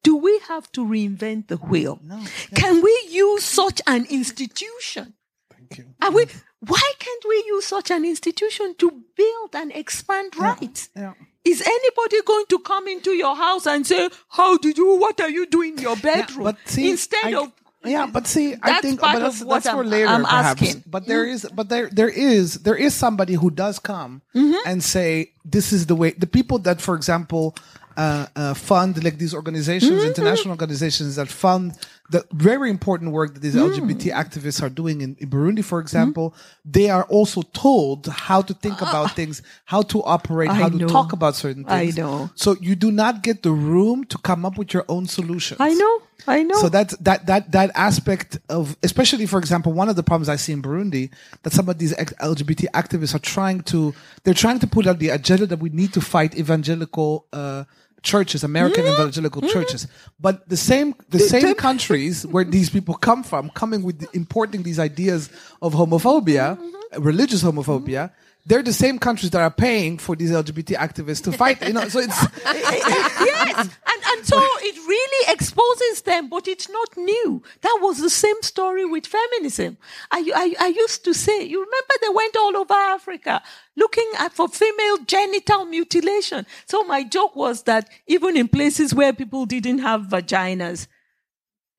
do 0.02 0.16
we 0.16 0.38
have 0.48 0.70
to 0.72 0.84
reinvent 0.84 1.48
the 1.48 1.56
wheel? 1.56 2.00
No. 2.02 2.20
Can 2.54 2.82
we 2.82 3.06
use 3.10 3.44
such 3.44 3.80
an 3.86 4.06
institution? 4.10 5.14
Thank 5.50 5.78
you. 5.78 5.86
Are 6.02 6.10
we, 6.10 6.26
why 6.60 6.92
can't 6.98 7.24
we 7.28 7.44
use 7.46 7.66
such 7.66 7.90
an 7.90 8.04
institution 8.04 8.74
to 8.78 8.90
build 9.16 9.54
and 9.54 9.72
expand 9.72 10.36
rights? 10.36 10.88
Yeah. 10.96 11.14
Is 11.44 11.60
anybody 11.60 12.22
going 12.24 12.44
to 12.50 12.58
come 12.60 12.86
into 12.88 13.10
your 13.10 13.34
house 13.34 13.66
and 13.66 13.84
say, 13.84 14.08
"How 14.28 14.58
did 14.58 14.78
you? 14.78 14.96
What 14.96 15.20
are 15.20 15.28
you 15.30 15.44
doing 15.46 15.76
in 15.76 15.82
your 15.82 15.96
bedroom?" 15.96 16.44
but 16.44 16.56
see, 16.66 16.88
Instead 16.90 17.34
I- 17.34 17.40
of 17.42 17.52
yeah, 17.84 18.06
but 18.06 18.28
see, 18.28 18.54
I 18.62 18.80
think 18.80 19.00
but 19.00 19.18
that's, 19.18 19.40
what 19.42 19.64
that's 19.64 19.74
for 19.74 19.82
I'm- 19.82 19.90
later, 19.90 20.06
I'm 20.06 20.22
perhaps. 20.22 20.62
asking. 20.62 20.84
But 20.86 21.06
there 21.08 21.24
is, 21.24 21.44
but 21.52 21.68
there, 21.68 21.90
there 21.90 22.08
is, 22.08 22.60
there 22.62 22.76
is 22.76 22.94
somebody 22.94 23.34
who 23.34 23.50
does 23.50 23.80
come 23.80 24.22
Mm-hmm. 24.36 24.68
and 24.68 24.84
say, 24.84 25.32
"This 25.44 25.72
is 25.72 25.86
the 25.86 25.96
way." 25.96 26.12
The 26.12 26.28
people 26.28 26.60
that, 26.60 26.80
for 26.80 26.94
example, 26.94 27.56
uh, 27.96 28.26
uh, 28.36 28.54
fund 28.54 29.02
like 29.04 29.18
these 29.18 29.34
organizations, 29.34 29.92
Mm-hmm. 29.92 30.08
international 30.08 30.52
organizations 30.52 31.16
that 31.16 31.28
fund 31.28 31.74
the 32.10 32.24
very 32.32 32.68
important 32.68 33.10
work 33.12 33.32
that 33.34 33.40
these 33.40 33.54
LGBT 33.54 34.12
activists 34.12 34.62
are 34.62 34.68
doing 34.68 35.00
in, 35.00 35.16
in 35.18 35.30
Burundi, 35.30 35.64
for 35.64 35.80
example, 35.80 36.34
they 36.62 36.90
are 36.90 37.04
also 37.04 37.40
told 37.54 38.06
how 38.06 38.42
to 38.42 38.52
think 38.52 38.82
about 38.82 39.12
things, 39.16 39.40
how 39.64 39.80
to 39.82 40.02
operate, 40.02 40.50
I 40.50 40.54
how 40.54 40.68
to 40.68 40.86
talk 40.86 41.12
about 41.14 41.36
certain 41.36 41.64
things. 41.64 41.98
I 41.98 42.00
know. 42.00 42.30
So 42.34 42.56
you 42.60 42.74
do 42.76 42.90
not 42.90 43.22
get 43.22 43.42
the 43.42 43.52
room 43.52 44.04
to 44.04 44.18
come 44.18 44.44
up 44.44 44.58
with 44.58 44.74
your 44.74 44.84
own 44.90 45.06
solutions. 45.06 45.58
I 45.58 45.72
know. 45.72 46.02
I 46.28 46.42
know. 46.42 46.60
So 46.60 46.68
that's 46.68 46.94
that 46.98 47.26
that 47.26 47.50
that 47.52 47.70
aspect 47.74 48.38
of, 48.48 48.76
especially 48.82 49.26
for 49.26 49.38
example, 49.38 49.72
one 49.72 49.88
of 49.88 49.96
the 49.96 50.02
problems 50.04 50.28
I 50.28 50.36
see 50.36 50.52
in 50.52 50.62
Burundi 50.62 51.10
that 51.42 51.52
some 51.52 51.68
of 51.68 51.78
these 51.78 51.94
ex- 51.94 52.12
LGBT 52.20 52.66
activists 52.74 53.14
are 53.14 53.18
trying 53.18 53.62
to, 53.72 53.92
they're 54.22 54.34
trying 54.34 54.60
to 54.60 54.66
put 54.66 54.86
out 54.86 54.98
the 55.00 55.08
agenda 55.08 55.46
that 55.46 55.58
we 55.58 55.70
need 55.70 55.92
to 55.94 56.00
fight 56.00 56.36
evangelical 56.36 57.26
uh, 57.32 57.64
churches, 58.02 58.44
American 58.44 58.84
mm-hmm. 58.84 58.94
evangelical 58.94 59.42
mm-hmm. 59.42 59.52
churches. 59.52 59.86
But 60.20 60.48
the 60.48 60.56
same 60.56 60.94
the 61.08 61.18
same 61.18 61.54
countries 61.54 62.26
where 62.26 62.44
these 62.44 62.70
people 62.70 62.94
come 62.94 63.22
from, 63.22 63.50
coming 63.50 63.82
with 63.82 64.06
importing 64.14 64.62
these 64.62 64.78
ideas 64.78 65.30
of 65.60 65.74
homophobia, 65.74 66.58
mm-hmm. 66.58 67.02
religious 67.02 67.42
homophobia. 67.42 68.10
They're 68.44 68.62
the 68.62 68.72
same 68.72 68.98
countries 68.98 69.30
that 69.30 69.40
are 69.40 69.52
paying 69.52 69.98
for 69.98 70.16
these 70.16 70.32
LGBT 70.32 70.76
activists 70.76 71.22
to 71.24 71.32
fight. 71.32 71.64
You 71.64 71.74
know, 71.74 71.88
so 71.88 72.00
it's 72.00 72.26
yes, 72.44 73.58
and 73.58 74.02
and 74.12 74.26
so 74.26 74.36
it 74.36 74.76
really 74.88 75.32
exposes 75.32 76.02
them, 76.02 76.28
but 76.28 76.48
it's 76.48 76.68
not 76.68 76.96
new. 76.96 77.42
That 77.60 77.78
was 77.80 77.98
the 77.98 78.10
same 78.10 78.40
story 78.42 78.84
with 78.84 79.06
feminism. 79.06 79.78
I, 80.10 80.28
I, 80.34 80.54
I 80.58 80.66
used 80.68 81.04
to 81.04 81.14
say, 81.14 81.44
you 81.44 81.60
remember 81.60 81.94
they 82.00 82.08
went 82.08 82.36
all 82.36 82.56
over 82.56 82.74
Africa 82.74 83.42
looking 83.76 84.10
at 84.18 84.32
for 84.32 84.48
female 84.48 84.98
genital 85.06 85.64
mutilation. 85.64 86.44
So 86.66 86.82
my 86.82 87.04
joke 87.04 87.36
was 87.36 87.62
that 87.64 87.88
even 88.08 88.36
in 88.36 88.48
places 88.48 88.92
where 88.92 89.12
people 89.12 89.46
didn't 89.46 89.78
have 89.78 90.02
vaginas, 90.02 90.88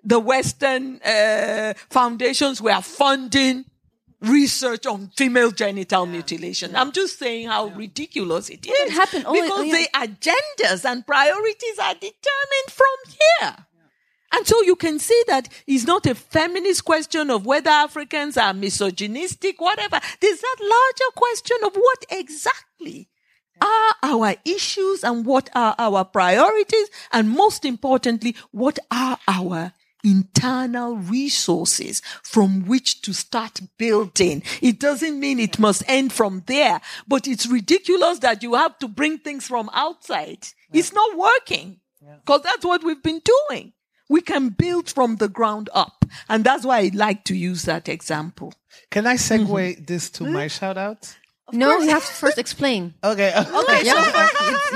the 0.03 0.19
Western 0.19 1.01
uh, 1.01 1.73
foundations 1.89 2.61
were 2.61 2.81
funding 2.81 3.65
research 4.23 4.85
on 4.85 5.09
female 5.15 5.51
genital 5.51 6.05
mutilation. 6.05 6.75
I'm 6.75 6.91
just 6.91 7.19
saying 7.19 7.47
how 7.47 7.67
ridiculous 7.67 8.49
it 8.49 8.65
is. 8.65 8.73
it 8.73 8.91
happen 8.91 9.25
all- 9.25 9.33
because 9.33 9.51
oh, 9.51 9.63
yeah. 9.63 9.85
the 10.05 10.07
agendas 10.07 10.85
and 10.85 11.05
priorities 11.05 11.79
are 11.79 11.93
determined 11.93 12.69
from 12.69 12.95
here. 13.07 13.55
And 14.35 14.47
so 14.47 14.61
you 14.63 14.75
can 14.75 14.97
see 14.97 15.23
that 15.27 15.47
it's 15.67 15.85
not 15.85 16.07
a 16.07 16.15
feminist 16.15 16.85
question 16.85 17.29
of 17.29 17.45
whether 17.45 17.69
Africans 17.69 18.35
are 18.35 18.53
misogynistic, 18.53 19.61
whatever. 19.61 19.99
There's 20.19 20.41
that 20.41 20.55
larger 20.59 21.11
question 21.15 21.57
of 21.65 21.75
what 21.75 22.05
exactly 22.09 23.09
are 23.61 23.93
our 24.01 24.35
issues 24.43 25.03
and 25.03 25.25
what 25.25 25.49
are 25.53 25.75
our 25.77 26.03
priorities? 26.03 26.89
And 27.11 27.29
most 27.29 27.63
importantly, 27.63 28.35
what 28.51 28.79
are 28.89 29.19
our 29.27 29.73
internal 30.03 30.97
resources 30.97 32.01
from 32.23 32.65
which 32.65 33.01
to 33.01 33.13
start 33.13 33.61
building. 33.77 34.43
It 34.61 34.79
doesn't 34.79 35.19
mean 35.19 35.39
it 35.39 35.59
must 35.59 35.83
end 35.87 36.13
from 36.13 36.43
there, 36.47 36.81
but 37.07 37.27
it's 37.27 37.47
ridiculous 37.47 38.19
that 38.19 38.43
you 38.43 38.55
have 38.55 38.77
to 38.79 38.87
bring 38.87 39.17
things 39.19 39.47
from 39.47 39.69
outside. 39.73 40.47
It's 40.71 40.93
not 40.93 41.17
working 41.17 41.79
because 42.25 42.41
that's 42.41 42.65
what 42.65 42.83
we've 42.83 43.03
been 43.03 43.21
doing. 43.49 43.73
We 44.09 44.21
can 44.21 44.49
build 44.49 44.89
from 44.89 45.15
the 45.15 45.29
ground 45.29 45.69
up. 45.73 46.05
And 46.29 46.43
that's 46.43 46.65
why 46.65 46.79
I 46.79 46.91
like 46.93 47.23
to 47.25 47.35
use 47.35 47.63
that 47.63 47.87
example. 47.89 48.53
Can 48.91 49.07
I 49.07 49.15
segue 49.15 49.47
mm-hmm. 49.47 49.85
this 49.85 50.09
to 50.11 50.25
hmm? 50.25 50.33
my 50.33 50.47
shout 50.47 50.77
out? 50.77 51.15
No, 51.51 51.79
you 51.79 51.89
have 51.89 52.05
to 52.05 52.13
first 52.13 52.37
explain. 52.37 52.93
Okay. 53.03 53.31
Oh 53.35 53.63
okay. 53.63 53.85
Yeah, 53.85 54.03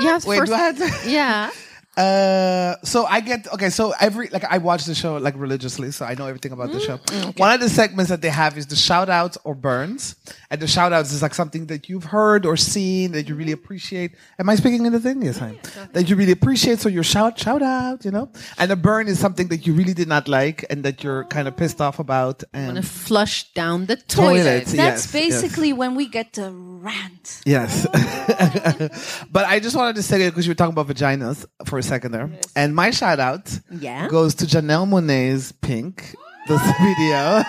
you 0.00 0.08
have 0.08 0.22
to 0.22 0.28
Wait, 0.28 0.38
first. 0.38 0.50
do 0.50 0.54
I 0.54 0.58
have 0.58 0.78
to? 0.78 1.10
Yeah. 1.10 1.50
Uh, 1.98 2.76
so 2.84 3.04
I 3.06 3.18
get 3.20 3.52
okay. 3.54 3.70
So 3.70 3.92
every 4.00 4.28
like 4.28 4.44
I 4.44 4.58
watch 4.58 4.84
the 4.84 4.94
show 4.94 5.16
like 5.16 5.34
religiously, 5.36 5.90
so 5.90 6.04
I 6.06 6.14
know 6.14 6.26
everything 6.26 6.52
about 6.52 6.70
the 6.70 6.78
show. 6.78 6.98
One 7.36 7.52
of 7.52 7.60
the 7.60 7.68
segments 7.68 8.08
that 8.10 8.22
they 8.22 8.28
have 8.30 8.56
is 8.56 8.66
the 8.68 8.76
shout 8.76 9.08
outs 9.08 9.36
or 9.42 9.54
burns, 9.56 10.14
and 10.48 10.60
the 10.60 10.68
shout 10.68 10.92
outs 10.92 11.12
is 11.12 11.22
like 11.22 11.34
something 11.34 11.66
that 11.66 11.88
you've 11.88 12.04
heard 12.04 12.46
or 12.46 12.56
seen 12.56 13.10
that 13.12 13.28
you 13.28 13.34
really 13.34 13.50
appreciate. 13.50 14.12
Am 14.38 14.48
I 14.48 14.54
speaking 14.54 14.86
in 14.86 14.92
the 14.92 15.00
thing? 15.00 15.22
Yes, 15.22 15.42
I 15.42 15.48
am. 15.48 15.58
That 15.92 16.08
you 16.08 16.14
really 16.14 16.30
appreciate, 16.32 16.78
so 16.78 16.88
your 16.88 17.02
shout 17.02 17.36
shout 17.38 17.62
out, 17.62 18.04
you 18.04 18.12
know. 18.12 18.30
And 18.58 18.70
a 18.70 18.76
burn 18.76 19.08
is 19.08 19.18
something 19.18 19.48
that 19.48 19.66
you 19.66 19.72
really 19.74 19.94
did 19.94 20.06
not 20.08 20.28
like 20.28 20.64
and 20.70 20.84
that 20.84 21.02
you're 21.02 21.24
kind 21.24 21.48
of 21.48 21.56
pissed 21.56 21.80
off 21.80 21.98
about. 21.98 22.44
And 22.52 22.62
I'm 22.62 22.68
Gonna 22.74 22.82
flush 22.82 23.52
down 23.54 23.86
the 23.86 23.96
Toilet. 23.96 24.44
toilet. 24.44 24.64
That's 24.66 24.74
Yes, 24.74 25.12
basically 25.12 25.72
when 25.72 25.96
we 25.96 26.06
get 26.08 26.34
to 26.34 26.50
rant. 26.52 27.40
Yes. 27.44 27.86
but 29.32 29.46
I 29.46 29.58
just 29.60 29.74
wanted 29.74 29.96
to 29.96 30.02
say 30.04 30.22
it 30.22 30.30
because 30.30 30.46
you 30.46 30.50
were 30.52 30.54
talking 30.54 30.72
about 30.78 30.86
vaginas 30.86 31.44
for 31.64 31.78
a 31.78 31.82
second 31.88 32.12
there. 32.12 32.30
And 32.54 32.74
my 32.74 32.90
shout 32.90 33.18
out 33.20 33.58
Yeah. 33.70 34.08
goes 34.08 34.34
to 34.36 34.44
Janelle 34.46 34.86
Monáe's 34.88 35.52
Pink. 35.52 36.14
This 36.46 36.62
video. 36.80 37.42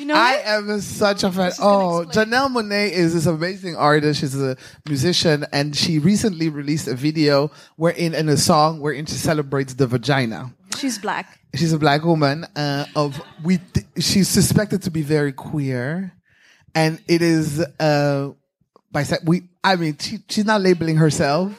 You 0.00 0.06
know 0.06 0.14
I 0.16 0.42
am 0.46 0.80
such 0.80 1.22
a 1.22 1.30
fan. 1.30 1.52
Oh, 1.60 2.04
Janelle 2.10 2.50
Monet 2.50 2.92
is 2.92 3.14
this 3.14 3.26
amazing 3.26 3.76
artist. 3.76 4.18
She's 4.18 4.34
a 4.34 4.56
musician 4.88 5.46
and 5.52 5.76
she 5.76 6.00
recently 6.00 6.48
released 6.48 6.88
a 6.88 6.94
video 6.96 7.52
wherein 7.76 8.14
in 8.14 8.28
a 8.28 8.36
song 8.36 8.80
wherein 8.80 9.06
she 9.06 9.14
celebrates 9.14 9.74
the 9.74 9.86
vagina. 9.86 10.52
She's 10.76 10.98
black. 10.98 11.38
She's 11.54 11.72
a 11.72 11.78
black 11.78 12.04
woman 12.04 12.44
uh, 12.56 12.86
of 12.96 13.20
we. 13.44 13.58
Th- 13.58 13.86
she's 14.00 14.26
suspected 14.28 14.82
to 14.82 14.90
be 14.90 15.02
very 15.02 15.32
queer, 15.32 16.12
and 16.74 17.00
it 17.08 17.22
is 17.22 17.64
uh, 17.80 18.30
by 18.92 19.04
we. 19.24 19.42
I 19.64 19.76
mean, 19.76 19.96
she, 19.98 20.18
she's 20.28 20.44
not 20.44 20.60
labeling 20.60 20.96
herself, 20.96 21.52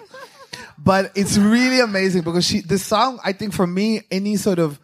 but 0.83 1.11
it's 1.15 1.37
really 1.37 1.81
amazing 1.81 2.23
because 2.23 2.45
she. 2.45 2.61
This 2.61 2.83
song, 2.83 3.19
I 3.23 3.33
think, 3.33 3.53
for 3.53 3.67
me, 3.67 4.01
any 4.09 4.37
sort 4.37 4.59
of 4.59 4.79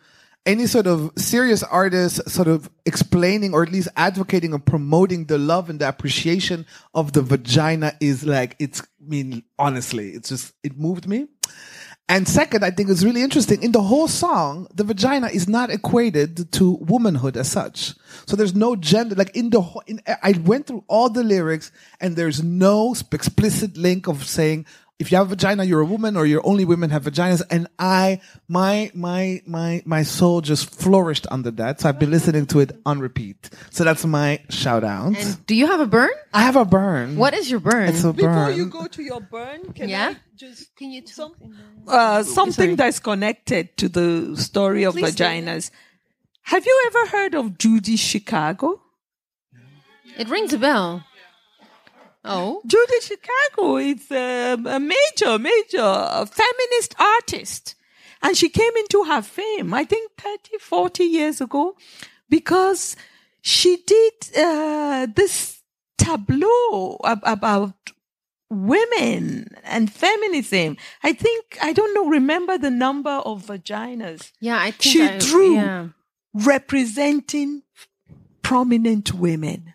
any 0.46 0.68
sort 0.68 0.86
of 0.86 1.12
serious 1.18 1.64
artist 1.64 2.30
sort 2.30 2.48
of 2.48 2.70
explaining 2.86 3.54
or 3.54 3.64
at 3.64 3.72
least 3.72 3.88
advocating 3.96 4.54
or 4.54 4.60
promoting 4.60 5.26
the 5.26 5.40
love 5.40 5.70
and 5.70 5.80
the 5.80 5.88
appreciation 5.88 6.66
of 6.94 7.14
the 7.14 7.22
vagina 7.22 7.94
is 8.00 8.24
like 8.24 8.56
it's 8.60 8.82
I 8.82 8.86
mean 9.08 9.44
honestly 9.58 10.10
it's 10.10 10.30
just 10.30 10.54
it 10.64 10.78
moved 10.78 11.08
me 11.08 11.28
and 12.08 12.28
second, 12.28 12.64
I 12.64 12.70
think 12.70 12.90
it's 12.92 13.04
really 13.04 13.24
interesting. 13.24 13.64
In 13.64 13.72
the 13.72 13.82
whole 13.82 14.08
song, 14.08 14.68
the 14.72 14.84
vagina 14.84 15.28
is 15.28 15.50
not 15.50 15.72
equated 15.72 16.52
to 16.52 16.74
womanhood 16.74 17.36
as 17.36 17.50
such. 17.50 17.96
So 18.28 18.36
there's 18.36 18.54
no 18.54 18.76
gender, 18.76 19.16
like 19.16 19.36
in 19.36 19.50
the 19.50 19.62
whole, 19.62 19.82
in, 19.88 20.02
I 20.22 20.34
went 20.44 20.68
through 20.68 20.84
all 20.88 21.10
the 21.10 21.24
lyrics 21.24 21.72
and 22.00 22.16
there's 22.16 22.44
no 22.44 22.96
explicit 23.12 23.76
link 23.76 24.08
of 24.08 24.24
saying, 24.24 24.68
if 24.98 25.12
you 25.12 25.18
have 25.18 25.28
a 25.28 25.30
vagina, 25.32 25.66
you're 25.66 25.82
a 25.82 25.86
woman 25.86 26.16
or 26.16 26.26
you're 26.26 26.46
only 26.48 26.64
women 26.64 26.90
have 26.90 27.04
vaginas. 27.04 27.42
And 27.52 27.68
I, 27.78 28.22
my, 28.48 28.92
my, 28.94 29.42
my, 29.46 29.82
my 29.86 30.04
soul 30.04 30.40
just 30.40 30.70
flourished 30.74 31.28
under 31.30 31.52
that. 31.52 31.82
So 31.82 31.90
I've 31.90 32.00
been 32.00 32.12
listening 32.12 32.46
to 32.48 32.62
it 32.62 32.72
on 32.86 33.00
repeat. 33.00 33.50
So 33.72 33.84
that's 33.84 34.06
my 34.06 34.40
shout 34.50 34.86
out. 34.86 35.18
And 35.18 35.46
do 35.46 35.54
you 35.54 35.68
have 35.68 35.82
a 35.82 35.86
burn? 35.86 36.12
I 36.34 36.44
have 36.44 36.56
a 36.56 36.64
burn. 36.64 37.18
What 37.18 37.34
is 37.34 37.52
your 37.52 37.60
burn? 37.60 37.90
It's 37.90 38.06
a 38.06 38.14
Before 38.14 38.30
burn. 38.32 38.56
you 38.58 38.68
go 38.68 38.88
to 38.88 39.04
your 39.04 39.20
burn, 39.20 39.74
can 39.74 39.90
Yeah? 39.90 40.14
I 40.16 40.18
just 40.38 40.74
Can 40.78 40.92
you 40.92 41.06
some, 41.08 41.32
talk 41.34 41.42
in 41.42 41.56
the- 41.86 41.92
uh, 41.92 42.24
something 42.24 42.54
Sorry. 42.54 42.76
that's 42.76 43.00
connected 43.00 43.76
to 43.78 43.90
the 43.90 44.38
story 44.38 44.84
of 44.84 44.94
Please 44.94 45.14
do. 45.16 45.24
vaginas? 45.26 45.72
Have 46.44 46.66
you 46.66 46.84
ever 46.88 47.08
heard 47.08 47.36
of 47.36 47.58
Judy 47.58 47.98
Chicago? 47.98 48.82
It 50.18 50.30
rings 50.30 50.54
a 50.54 50.58
bell. 50.58 51.04
Oh. 52.26 52.62
Judy 52.66 53.00
Chicago 53.02 53.78
is 53.78 54.10
um, 54.12 54.66
a 54.68 54.80
major, 54.80 55.38
major 55.40 56.26
feminist 56.26 56.96
artist. 57.00 57.76
And 58.22 58.36
she 58.36 58.50
came 58.50 58.72
into 58.78 59.04
her 59.04 59.22
fame, 59.22 59.74
I 59.74 59.84
think 59.84 60.12
30, 60.18 60.58
40 60.60 61.04
years 61.04 61.42
ago, 61.42 61.76
because 62.30 62.96
she 63.42 63.78
did 63.86 64.14
uh, 64.36 65.08
this 65.16 65.62
tableau 65.98 66.98
ab- 67.04 67.22
about 67.24 67.76
women 68.50 69.56
and 69.64 69.92
feminism. 69.92 70.78
I 71.04 71.14
think, 71.14 71.58
I 71.62 71.74
don't 71.74 71.94
know, 71.94 72.08
remember 72.08 72.58
the 72.58 72.72
number 72.72 73.12
of 73.12 73.46
vaginas 73.46 74.32
Yeah, 74.40 74.58
I 74.60 74.72
think 74.72 74.94
She 74.94 75.04
I- 75.04 75.18
drew. 75.20 75.56
Yeah. 75.56 75.88
representing 76.34 77.62
prominent 78.42 79.14
women. 79.14 79.74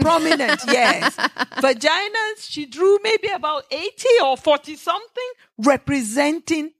Prominent, 0.00 0.60
yes. 0.66 1.16
Vaginas, 1.56 2.40
she 2.40 2.66
drew 2.66 2.98
maybe 3.02 3.28
about 3.28 3.64
80 3.70 4.08
or 4.22 4.36
40 4.36 4.76
something, 4.76 5.30
representing 5.58 6.72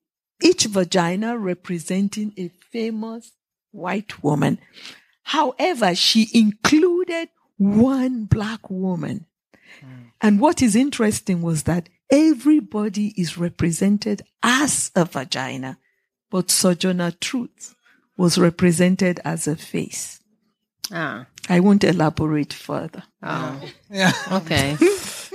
each 0.43 0.65
vagina 0.67 1.39
representing 1.39 2.33
a 2.37 2.49
famous 2.71 3.33
white 3.71 4.23
woman. 4.23 4.59
However, 5.23 5.95
she 5.95 6.29
included 6.33 7.29
one 7.57 8.25
black 8.27 8.71
woman. 8.71 9.27
Hmm. 9.81 10.09
And 10.21 10.41
what 10.41 10.63
is 10.63 10.77
interesting 10.77 11.43
was 11.43 11.65
that 11.65 11.89
everybody 12.11 13.15
is 13.17 13.39
represented 13.39 14.23
as 14.43 14.91
a 14.95 15.05
vagina, 15.05 15.79
but 16.31 16.51
Sojourner 16.51 17.13
Truth 17.13 17.75
was 18.17 18.39
represented 18.39 19.21
as 19.25 19.47
a 19.47 19.57
face. 19.57 20.21
Ah. 20.93 21.27
I 21.49 21.61
won't 21.61 21.85
elaborate 21.85 22.53
further. 22.53 23.03
Oh. 23.23 23.61
yeah. 23.91 24.13
Okay. 24.33 24.77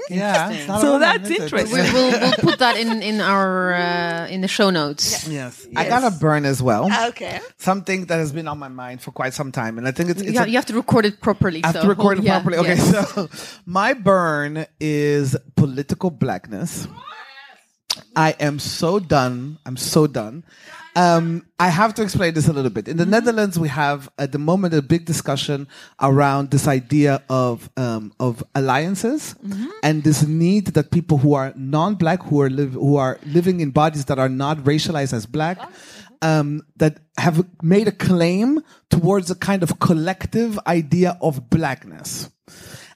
Yeah, 0.10 0.52
it's 0.52 0.68
not 0.68 0.80
a 0.80 0.82
So 0.82 1.00
that's 1.00 1.30
is 1.30 1.40
interesting. 1.40 1.72
We, 1.74 1.94
we'll 1.94 2.12
we'll 2.20 2.34
put 2.34 2.60
that 2.60 2.76
in 2.76 3.02
in 3.02 3.22
our 3.22 3.74
uh, 3.74 4.28
in 4.28 4.42
the 4.42 4.48
show 4.48 4.70
notes. 4.70 5.28
Yes. 5.30 5.30
yes. 5.30 5.68
I 5.76 5.88
got 5.88 6.04
a 6.04 6.12
burn 6.12 6.44
as 6.44 6.62
well. 6.62 6.90
Okay. 7.10 7.40
Something 7.58 8.08
that 8.08 8.18
has 8.18 8.34
been 8.34 8.48
on 8.50 8.60
my 8.60 8.68
mind 8.68 9.02
for 9.02 9.12
quite 9.12 9.34
some 9.34 9.52
time, 9.54 9.78
and 9.78 9.88
I 9.88 9.92
think 9.92 10.10
it's, 10.10 10.22
it's 10.22 10.32
You, 10.32 10.38
a- 10.38 10.40
have, 10.40 10.50
you 10.50 10.56
have 10.56 10.66
to 10.66 10.74
record 10.74 11.06
it 11.06 11.22
properly. 11.22 11.64
I 11.64 11.68
have 11.68 11.76
so 11.76 11.82
to 11.84 11.88
record 11.88 12.18
it 12.20 12.24
yeah, 12.26 12.42
properly. 12.42 12.58
Okay, 12.58 12.76
yeah. 12.76 13.06
so 13.06 13.30
my 13.66 13.94
burn 13.94 14.66
is 14.82 15.38
political 15.56 16.10
blackness. 16.10 16.88
I 18.16 18.36
am 18.40 18.60
so 18.60 19.00
done. 19.00 19.60
I'm 19.66 19.78
so 19.78 20.08
done. 20.08 20.44
Um, 20.96 21.46
I 21.58 21.70
have 21.70 21.94
to 21.96 22.02
explain 22.02 22.34
this 22.34 22.48
a 22.48 22.54
little 22.54 22.70
bit. 22.70 22.88
In 22.88 22.98
the 22.98 23.06
Netherlands, 23.06 23.58
we 23.58 23.70
have 23.70 24.10
at 24.18 24.34
the 24.34 24.38
moment 24.40 24.74
a 24.74 24.82
big 24.82 25.06
discussion 25.06 25.68
around 26.02 26.52
this 26.52 26.68
idea 26.68 27.24
of 27.30 27.70
um, 27.78 28.14
of 28.20 28.44
alliances 28.56 29.36
and 29.84 30.04
this 30.04 30.28
need 30.28 30.68
that 30.68 30.92
people 30.92 31.18
who 31.18 31.34
are 31.34 31.54
non-black, 31.56 32.24
who 32.24 32.42
are 32.42 32.50
live, 32.50 32.74
who 32.74 32.98
are 32.98 33.20
living 33.26 33.62
in 33.62 33.72
bodies 33.72 34.06
that 34.06 34.20
are 34.20 34.30
not 34.30 34.58
racialized 34.60 35.14
as 35.14 35.26
black, 35.26 35.60
um, 36.22 36.62
that 36.76 37.00
have 37.18 37.46
made 37.62 37.88
a 37.88 37.92
claim 37.92 38.60
towards 38.90 39.32
a 39.32 39.36
kind 39.36 39.64
of 39.64 39.80
collective 39.80 40.60
idea 40.68 41.18
of 41.22 41.50
blackness. 41.50 42.30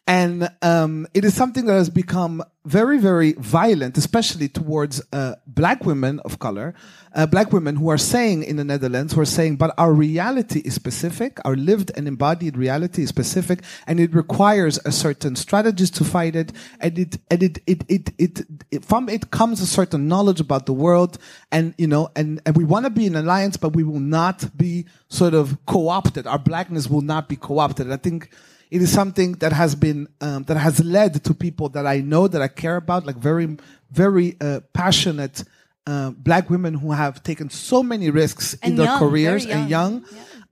And 0.07 0.49
um, 0.61 1.07
it 1.15 1.25
is 1.25 1.33
something 1.33 1.65
that 1.65 1.73
has 1.73 1.89
become 1.89 2.43
very, 2.63 2.99
very 2.99 3.33
violent, 3.33 3.97
especially 3.97 4.47
towards 4.47 5.01
uh, 5.11 5.35
black 5.47 5.83
women 5.83 6.19
of 6.19 6.37
color, 6.37 6.75
uh, 7.15 7.25
black 7.25 7.51
women 7.51 7.75
who 7.75 7.89
are 7.89 7.97
saying 7.97 8.43
in 8.43 8.57
the 8.57 8.63
Netherlands, 8.63 9.13
who 9.13 9.21
are 9.21 9.25
saying, 9.25 9.55
but 9.55 9.73
our 9.79 9.91
reality 9.93 10.59
is 10.59 10.75
specific, 10.75 11.39
our 11.43 11.55
lived 11.55 11.91
and 11.95 12.07
embodied 12.07 12.55
reality 12.55 13.01
is 13.01 13.09
specific, 13.09 13.63
and 13.87 13.99
it 13.99 14.13
requires 14.13 14.79
a 14.85 14.91
certain 14.91 15.35
strategies 15.35 15.89
to 15.89 16.03
fight 16.03 16.35
it, 16.35 16.51
and 16.79 16.99
it, 16.99 17.17
and 17.31 17.41
it, 17.41 17.57
it, 17.65 17.83
it, 17.87 18.09
it, 18.19 18.41
it 18.69 18.85
from 18.85 19.09
it 19.09 19.31
comes 19.31 19.59
a 19.59 19.67
certain 19.67 20.07
knowledge 20.07 20.39
about 20.39 20.67
the 20.67 20.73
world, 20.73 21.17
and 21.51 21.73
you 21.79 21.87
know, 21.87 22.09
and, 22.15 22.41
and 22.45 22.55
we 22.55 22.63
want 22.63 22.85
to 22.85 22.91
be 22.91 23.07
in 23.07 23.15
alliance, 23.15 23.57
but 23.57 23.69
we 23.75 23.83
will 23.83 23.99
not 23.99 24.55
be 24.55 24.85
sort 25.07 25.33
of 25.33 25.57
co-opted. 25.65 26.27
Our 26.27 26.39
blackness 26.39 26.89
will 26.89 27.01
not 27.01 27.27
be 27.27 27.35
co-opted. 27.35 27.91
I 27.91 27.97
think 27.97 28.29
it 28.71 28.81
is 28.81 28.91
something 28.91 29.33
that 29.33 29.53
has 29.53 29.75
been 29.75 30.07
um, 30.21 30.43
that 30.43 30.57
has 30.57 30.83
led 30.83 31.23
to 31.23 31.33
people 31.33 31.69
that 31.69 31.85
I 31.85 32.01
know 32.01 32.27
that 32.27 32.41
I 32.41 32.47
care 32.47 32.75
about, 32.75 33.05
like 33.05 33.17
very 33.17 33.57
very 33.91 34.35
uh, 34.41 34.61
passionate 34.73 35.43
uh, 35.87 36.11
black 36.11 36.49
women 36.49 36.73
who 36.73 36.91
have 36.91 37.21
taken 37.23 37.49
so 37.49 37.83
many 37.83 38.09
risks 38.09 38.53
in 38.55 38.71
And 38.71 38.79
their 38.79 38.85
young, 38.87 38.99
careers 38.99 39.45
very 39.45 39.61
and 39.61 39.69
young. 39.69 39.93
young. 39.93 40.05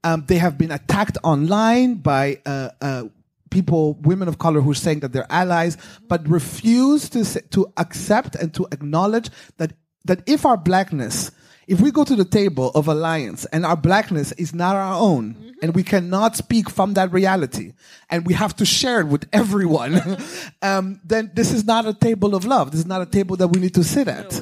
Um, 0.04 0.24
they 0.26 0.36
have 0.36 0.56
been 0.58 0.70
attacked 0.70 1.18
online 1.24 1.94
by 1.96 2.38
uh, 2.46 2.68
uh, 2.80 3.04
people, 3.50 3.94
women 4.02 4.28
of 4.28 4.38
color, 4.38 4.60
who 4.60 4.70
are 4.70 4.74
saying 4.74 5.00
that 5.00 5.12
they're 5.12 5.30
allies, 5.30 5.76
but 6.08 6.28
refuse 6.28 7.08
to 7.10 7.24
say, 7.24 7.40
to 7.50 7.66
accept 7.76 8.36
and 8.36 8.52
to 8.54 8.66
acknowledge 8.70 9.30
that 9.56 9.72
that 10.04 10.22
if 10.26 10.44
our 10.44 10.58
blackness 10.58 11.30
if 11.66 11.80
we 11.80 11.90
go 11.90 12.04
to 12.04 12.16
the 12.16 12.24
table 12.24 12.70
of 12.74 12.88
alliance 12.88 13.44
and 13.46 13.64
our 13.64 13.76
blackness 13.76 14.32
is 14.32 14.54
not 14.54 14.76
our 14.76 14.94
own 14.94 15.54
and 15.62 15.74
we 15.74 15.82
cannot 15.82 16.36
speak 16.36 16.68
from 16.68 16.94
that 16.94 17.12
reality 17.12 17.72
and 18.10 18.26
we 18.26 18.34
have 18.34 18.54
to 18.56 18.64
share 18.64 19.00
it 19.00 19.06
with 19.06 19.26
everyone 19.32 20.18
um, 20.62 21.00
then 21.04 21.30
this 21.34 21.52
is 21.52 21.64
not 21.64 21.86
a 21.86 21.94
table 21.94 22.34
of 22.34 22.44
love. 22.44 22.70
This 22.70 22.80
is 22.80 22.86
not 22.86 23.02
a 23.02 23.06
table 23.06 23.36
that 23.36 23.48
we 23.48 23.60
need 23.60 23.74
to 23.74 23.84
sit 23.84 24.08
at. 24.08 24.32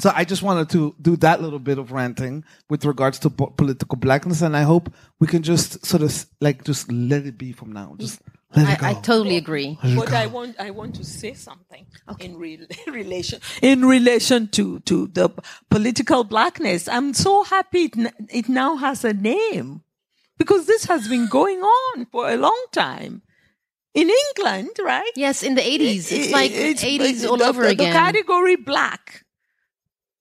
So 0.00 0.12
i 0.14 0.24
just 0.24 0.42
wanted 0.42 0.70
to 0.70 0.94
do 1.02 1.16
that 1.16 1.42
little 1.42 1.58
bit 1.58 1.76
of 1.76 1.90
ranting 1.90 2.44
with 2.70 2.84
regards 2.84 3.18
to 3.20 3.30
po- 3.30 3.46
political 3.46 3.98
blackness 3.98 4.42
and 4.42 4.56
i 4.56 4.62
hope 4.62 4.92
we 5.18 5.26
can 5.26 5.42
just 5.42 5.84
sort 5.84 6.04
of 6.04 6.26
like 6.40 6.62
just 6.62 6.90
let 6.92 7.26
it 7.26 7.36
be 7.36 7.50
from 7.52 7.72
now. 7.72 7.96
Just 7.98 8.22
let 8.22 8.26
it 8.26 8.32
go 8.32 8.37
I, 8.54 8.78
I 8.80 8.94
totally 8.94 9.36
agree. 9.36 9.78
But 9.82 10.12
I 10.12 10.26
want 10.26 10.56
I 10.58 10.70
want 10.70 10.94
to 10.96 11.04
say 11.04 11.34
something 11.34 11.86
in 12.18 12.36
re- 12.38 12.66
relation 12.86 13.40
in 13.62 13.84
relation 13.84 14.48
to 14.48 14.80
to 14.80 15.06
the 15.08 15.28
political 15.70 16.24
blackness. 16.24 16.88
I'm 16.88 17.12
so 17.14 17.42
happy 17.44 17.84
it, 17.84 17.98
n- 17.98 18.12
it 18.30 18.48
now 18.48 18.76
has 18.76 19.04
a 19.04 19.12
name 19.12 19.82
because 20.38 20.66
this 20.66 20.84
has 20.86 21.08
been 21.08 21.26
going 21.28 21.60
on 21.60 22.06
for 22.06 22.30
a 22.30 22.36
long 22.36 22.64
time 22.72 23.20
in 23.94 24.08
England, 24.26 24.70
right? 24.82 25.10
Yes, 25.14 25.42
in 25.42 25.54
the 25.54 25.60
80s. 25.62 26.10
It's 26.10 26.32
like 26.32 26.50
it's- 26.50 26.82
80s 26.84 27.20
the- 27.22 27.28
all 27.28 27.36
the- 27.36 27.46
over 27.48 27.62
the, 27.64 27.68
again. 27.70 27.92
The 27.92 27.98
category 27.98 28.56
black 28.56 29.24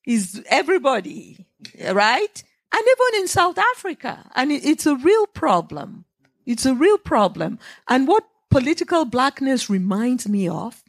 is 0.05 0.43
everybody, 0.49 1.47
right? 1.91 2.43
And 2.73 2.81
even 2.81 3.21
in 3.21 3.27
South 3.27 3.57
Africa, 3.57 4.29
and 4.35 4.51
it- 4.51 4.65
it's 4.65 4.85
a 4.85 4.95
real 4.95 5.27
problem. 5.27 6.03
It's 6.47 6.65
a 6.65 6.73
real 6.73 6.97
problem. 6.97 7.59
And 7.89 8.07
what 8.07 8.23
political 8.49 9.03
blackness 9.03 9.69
reminds 9.69 10.27
me 10.29 10.47
of 10.47 10.81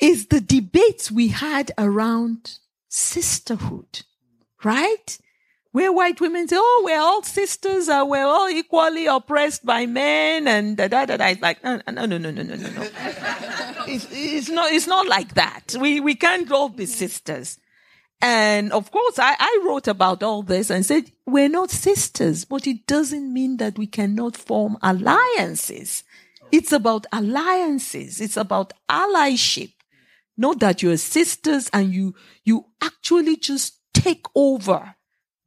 is 0.00 0.26
the 0.26 0.40
debates 0.40 1.10
we 1.10 1.28
had 1.28 1.72
around 1.76 2.58
sisterhood, 2.88 4.02
right? 4.64 5.18
Where 5.72 5.92
white 5.92 6.20
women 6.20 6.48
say, 6.48 6.56
oh, 6.58 6.82
we're 6.84 7.00
all 7.00 7.22
sisters, 7.22 7.88
uh, 7.88 8.04
we're 8.06 8.24
all 8.24 8.48
equally 8.48 9.06
oppressed 9.06 9.66
by 9.66 9.86
men, 9.86 10.48
and 10.48 10.76
da 10.76 10.88
da 10.88 11.06
da 11.06 11.16
da. 11.16 11.26
It's 11.26 11.42
like, 11.42 11.62
no, 11.62 11.80
no, 11.88 12.06
no, 12.06 12.16
no, 12.16 12.30
no, 12.30 12.42
no, 12.42 12.56
no. 12.56 12.82
it's, 13.86 14.06
it's, 14.10 14.48
not, 14.48 14.72
it's 14.72 14.86
not 14.86 15.06
like 15.06 15.34
that. 15.34 15.76
We, 15.78 16.00
we 16.00 16.14
can't 16.14 16.50
all 16.50 16.70
be 16.70 16.86
sisters. 16.86 17.58
And 18.22 18.72
of 18.72 18.90
course, 18.90 19.18
I, 19.18 19.34
I 19.38 19.62
wrote 19.66 19.88
about 19.88 20.22
all 20.22 20.42
this 20.42 20.70
and 20.70 20.84
said, 20.84 21.10
we're 21.26 21.48
not 21.48 21.70
sisters, 21.70 22.44
but 22.44 22.66
it 22.66 22.86
doesn't 22.86 23.32
mean 23.32 23.56
that 23.58 23.78
we 23.78 23.86
cannot 23.86 24.36
form 24.36 24.76
alliances. 24.82 26.04
It's 26.52 26.72
about 26.72 27.06
alliances. 27.12 28.20
It's 28.20 28.36
about 28.36 28.72
allyship. 28.90 29.72
Not 30.36 30.60
that 30.60 30.82
you're 30.82 30.96
sisters 30.96 31.70
and 31.72 31.94
you, 31.94 32.14
you 32.44 32.66
actually 32.82 33.36
just 33.36 33.78
take 33.94 34.26
over 34.34 34.94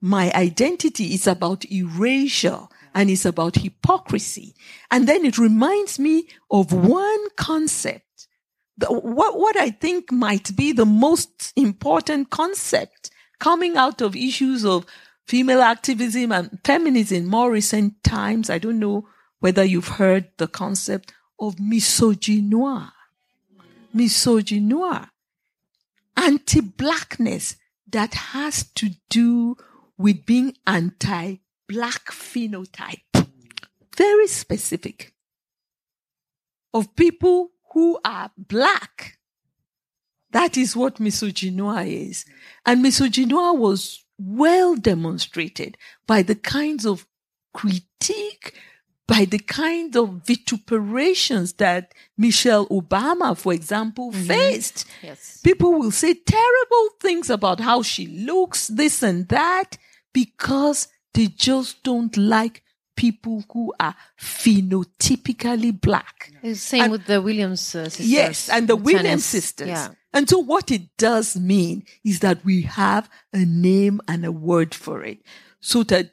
my 0.01 0.31
identity. 0.33 1.13
It's 1.13 1.27
about 1.27 1.65
erasure 1.71 2.67
and 2.95 3.09
it's 3.09 3.25
about 3.25 3.55
hypocrisy. 3.55 4.55
And 4.91 5.07
then 5.07 5.25
it 5.25 5.37
reminds 5.37 5.99
me 5.99 6.27
of 6.49 6.71
one 6.71 7.29
concept 7.37 8.05
the, 8.77 8.87
what 8.87 9.37
what 9.37 9.55
I 9.57 9.69
think 9.69 10.11
might 10.11 10.55
be 10.55 10.71
the 10.71 10.85
most 10.85 11.53
important 11.55 12.29
concept 12.29 13.11
coming 13.39 13.77
out 13.77 14.01
of 14.01 14.15
issues 14.15 14.65
of 14.65 14.85
female 15.25 15.61
activism 15.61 16.31
and 16.31 16.59
feminism 16.63 17.17
in 17.17 17.27
more 17.27 17.51
recent 17.51 18.03
times. 18.03 18.49
I 18.49 18.57
don't 18.57 18.79
know 18.79 19.07
whether 19.39 19.63
you've 19.63 19.99
heard 19.99 20.29
the 20.37 20.47
concept 20.47 21.13
of 21.39 21.55
misogynoir. 21.57 22.91
Misogynoir. 23.95 25.09
Anti-blackness 26.15 27.57
that 27.89 28.13
has 28.13 28.63
to 28.75 28.91
do 29.09 29.57
with 29.97 30.25
being 30.25 30.55
anti-black 30.65 32.05
phenotype. 32.05 33.27
Very 33.95 34.27
specific. 34.27 35.13
Of 36.73 36.95
people 36.95 37.51
who 37.73 37.99
are 38.05 38.31
black. 38.37 39.17
That 40.31 40.57
is 40.57 40.75
what 40.75 40.95
misogynoir 40.95 41.85
is. 41.87 42.25
And 42.65 42.83
misogynoir 42.83 43.57
was 43.57 44.03
well 44.17 44.75
demonstrated 44.75 45.77
by 46.07 46.23
the 46.23 46.35
kinds 46.35 46.85
of 46.85 47.05
critique, 47.53 48.59
by 49.07 49.25
the 49.25 49.39
kind 49.39 49.95
of 49.95 50.23
vituperations 50.25 51.57
that 51.57 51.93
Michelle 52.17 52.67
Obama, 52.67 53.37
for 53.37 53.53
example, 53.53 54.11
mm-hmm. 54.11 54.23
faced. 54.23 54.85
Yes. 55.01 55.39
People 55.43 55.73
will 55.73 55.91
say 55.91 56.13
terrible 56.13 56.89
things 56.99 57.29
about 57.29 57.59
how 57.59 57.83
she 57.83 58.07
looks, 58.07 58.67
this 58.67 59.03
and 59.03 59.27
that, 59.29 59.77
because 60.13 60.87
they 61.13 61.27
just 61.27 61.83
don't 61.83 62.15
like 62.17 62.62
people 62.95 63.43
who 63.51 63.73
are 63.79 63.95
phenotypically 64.19 65.79
black. 65.79 66.31
It's 66.41 66.59
the 66.59 66.77
same 66.77 66.91
with 66.91 67.05
the 67.05 67.21
Williams 67.21 67.75
uh, 67.75 67.85
sisters. 67.85 68.09
Yes, 68.09 68.49
and 68.49 68.67
the 68.67 68.75
in 68.77 68.83
Williams 68.83 69.05
tennis. 69.05 69.25
sisters. 69.25 69.67
Yeah. 69.67 69.87
And 70.13 70.29
so 70.29 70.37
what 70.37 70.69
it 70.71 70.95
does 70.97 71.35
mean 71.35 71.85
is 72.05 72.19
that 72.19 72.45
we 72.45 72.61
have 72.63 73.09
a 73.33 73.45
name 73.45 73.99
and 74.07 74.23
a 74.23 74.31
word 74.31 74.75
for 74.75 75.03
it 75.03 75.19
so 75.59 75.83
that 75.83 76.11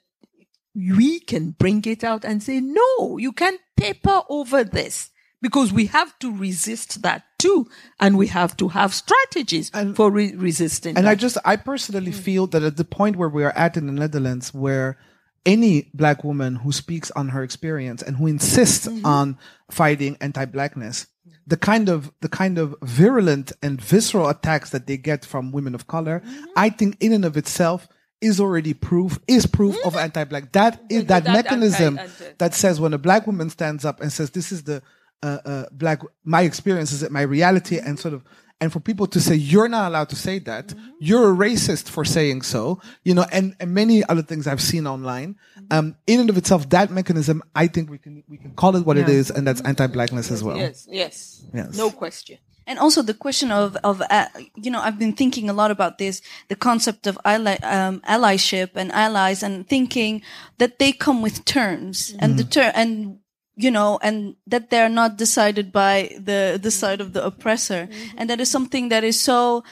we 0.75 1.21
can 1.21 1.51
bring 1.51 1.85
it 1.85 2.03
out 2.03 2.25
and 2.25 2.43
say, 2.43 2.61
no, 2.61 3.19
you 3.19 3.33
can't 3.33 3.61
paper 3.77 4.23
over 4.31 4.64
this 4.64 5.11
because 5.43 5.73
we 5.73 5.87
have 5.87 6.19
to 6.21 6.35
resist 6.35 7.03
that 7.03 7.25
too. 7.38 7.69
And 7.99 8.16
we 8.16 8.29
have 8.29 8.57
to 8.59 8.69
have 8.69 8.95
strategies 8.95 9.71
for 9.95 10.11
re- 10.11 10.35
resisting 10.35 10.97
And 10.97 11.07
that. 11.07 11.11
I 11.11 11.14
just, 11.14 11.37
I 11.45 11.57
personally 11.57 12.12
feel 12.12 12.47
that 12.49 12.62
at 12.62 12.77
the 12.79 12.85
point 12.85 13.16
where 13.16 13.29
we 13.29 13.45
are 13.45 13.57
at 13.57 13.77
in 13.77 13.87
the 13.87 13.93
Netherlands, 13.93 14.55
where 14.55 14.97
any 15.46 15.90
black 15.94 16.22
woman 16.24 16.57
who 16.57 16.72
speaks 16.72 17.11
on 17.12 17.29
her 17.31 17.42
experience 17.42 18.03
and 18.03 18.16
who 18.16 18.26
insists 18.26 18.88
on 19.05 19.38
fighting 19.70 20.16
anti-blackness, 20.20 21.07
the 21.47 21.57
kind 21.57 21.88
of 21.88 22.12
the 22.20 22.28
kind 22.28 22.59
of 22.59 22.74
virulent 22.82 23.53
and 23.62 23.80
visceral 23.80 24.28
attacks 24.28 24.70
that 24.70 24.86
they 24.86 24.97
get 24.97 25.24
from 25.24 25.53
women 25.53 25.74
of 25.74 25.86
color, 25.86 26.22
I 26.57 26.70
think 26.70 26.97
in 27.01 27.12
and 27.12 27.24
of 27.24 27.36
itself 27.36 27.88
is 28.20 28.38
already 28.38 28.74
proof 28.74 29.18
is 29.26 29.47
proof 29.47 29.76
of 29.84 29.97
anti-black. 29.97 30.53
That 30.53 30.80
is 30.91 31.07
that, 31.07 31.24
That 31.24 31.32
mechanism 31.32 31.99
anti- 31.99 32.24
that 32.38 32.55
says 32.55 32.78
when 32.78 32.93
a 32.93 32.99
black 32.99 33.26
woman 33.26 33.49
stands 33.51 33.84
up 33.84 34.01
and 34.01 34.12
says 34.12 34.30
this 34.30 34.53
is 34.53 34.64
the 34.64 34.82
uh, 35.22 35.38
uh, 35.45 35.64
black 35.72 36.01
my 36.24 36.43
experience 36.43 36.93
is 36.93 37.03
it 37.03 37.11
my 37.12 37.22
reality 37.22 37.78
and 37.78 37.99
sort 37.99 38.14
of 38.14 38.24
and 38.61 38.73
for 38.73 38.81
people 38.81 39.07
to 39.07 39.21
say 39.21 39.35
you're 39.35 39.69
not 39.69 39.89
allowed 39.89 40.09
to 40.11 40.17
say 40.17 40.39
that 40.39 40.67
Mm-hmm. 40.69 40.89
you're 41.01 41.31
a 41.33 41.37
racist 41.49 41.89
for 41.89 42.05
saying 42.05 42.43
so 42.43 42.81
you 43.05 43.15
know 43.15 43.25
and, 43.33 43.57
and 43.61 43.73
many 43.75 44.05
other 44.05 44.23
things 44.23 44.47
i've 44.47 44.61
seen 44.73 44.87
online 44.87 45.35
Mm-hmm. 45.57 45.67
um 45.77 45.97
in 46.07 46.21
and 46.21 46.31
of 46.31 46.37
itself 46.37 46.69
that 46.71 46.91
mechanism 46.91 47.43
i 47.55 47.67
think 47.67 47.91
we 47.91 47.99
can 47.99 48.23
we 48.29 48.37
can 48.37 48.53
call 48.53 48.77
it 48.77 48.85
what 48.87 48.97
it 48.97 49.09
Yeah. 49.09 49.15
is 49.21 49.31
and 49.31 49.47
that's 49.47 49.61
anti-blackness 49.63 50.31
as 50.31 50.43
well 50.45 50.57
Yes, 50.57 50.87
yes, 50.91 51.43
Yes. 51.55 51.77
no 51.77 51.91
question. 51.91 52.39
And 52.67 52.79
also 52.79 53.03
the 53.03 53.15
question 53.15 53.51
of 53.51 53.75
of 53.83 54.01
uh, 54.11 54.27
you 54.65 54.71
know 54.71 54.81
I've 54.87 54.99
been 54.99 55.15
thinking 55.15 55.51
a 55.51 55.53
lot 55.53 55.71
about 55.77 55.99
this 55.99 56.23
the 56.49 56.55
concept 56.69 57.07
of 57.11 57.19
ally, 57.25 57.57
um, 57.77 57.99
allyship 58.07 58.71
and 58.77 58.93
allies 58.93 59.43
and 59.43 59.67
thinking 59.67 60.23
that 60.59 60.79
they 60.79 60.93
come 60.93 61.21
with 61.27 61.45
terms 61.45 62.15
and 62.23 62.39
the 62.39 62.45
term 62.45 62.71
and 62.81 63.19
you 63.63 63.71
know 63.71 63.99
and 64.03 64.37
that 64.47 64.71
they're 64.71 64.89
not 64.89 65.17
decided 65.17 65.73
by 65.73 66.11
the 66.19 66.59
the 66.63 66.71
side 66.71 67.01
of 67.01 67.13
the 67.13 67.25
oppressor. 67.25 67.89
And 68.17 68.29
that 68.31 68.41
is 68.41 68.51
something 68.51 68.89
that 68.91 69.05
is 69.05 69.21
so 69.21 69.63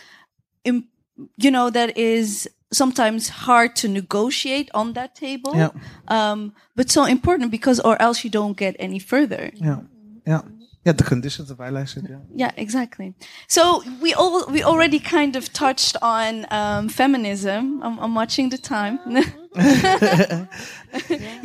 im- 0.64 0.89
you 1.36 1.51
know 1.51 1.70
that 1.70 1.97
is 1.97 2.49
sometimes 2.70 3.28
hard 3.49 3.74
to 3.76 3.89
negotiate 3.89 4.68
on 4.74 4.93
that 4.93 5.14
table. 5.14 5.57
Yeah. 5.57 5.72
um 6.09 6.53
but 6.76 6.91
so 6.91 7.05
important 7.05 7.51
because 7.51 7.80
or 7.80 7.97
else 8.01 8.24
you 8.24 8.30
don't 8.30 8.57
get 8.57 8.76
any 8.78 8.99
further. 8.99 9.51
Yeah. 9.55 9.80
Yeah 10.26 10.43
yeah 10.89 10.97
the 10.97 11.05
conditions 11.05 11.51
of 11.53 11.59
allyship 11.59 12.05
yeah 12.09 12.20
yeah, 12.43 12.53
exactly. 12.64 13.09
So 13.57 13.82
we 14.05 14.11
all 14.20 14.34
we 14.55 14.61
already 14.72 15.01
kind 15.16 15.36
of 15.36 15.45
touched 15.53 15.95
on 16.01 16.47
um, 16.51 16.89
feminism. 16.89 17.62
I'm, 17.84 17.99
I'm 18.05 18.14
watching 18.14 18.47
the 18.55 18.59
time. 18.59 18.99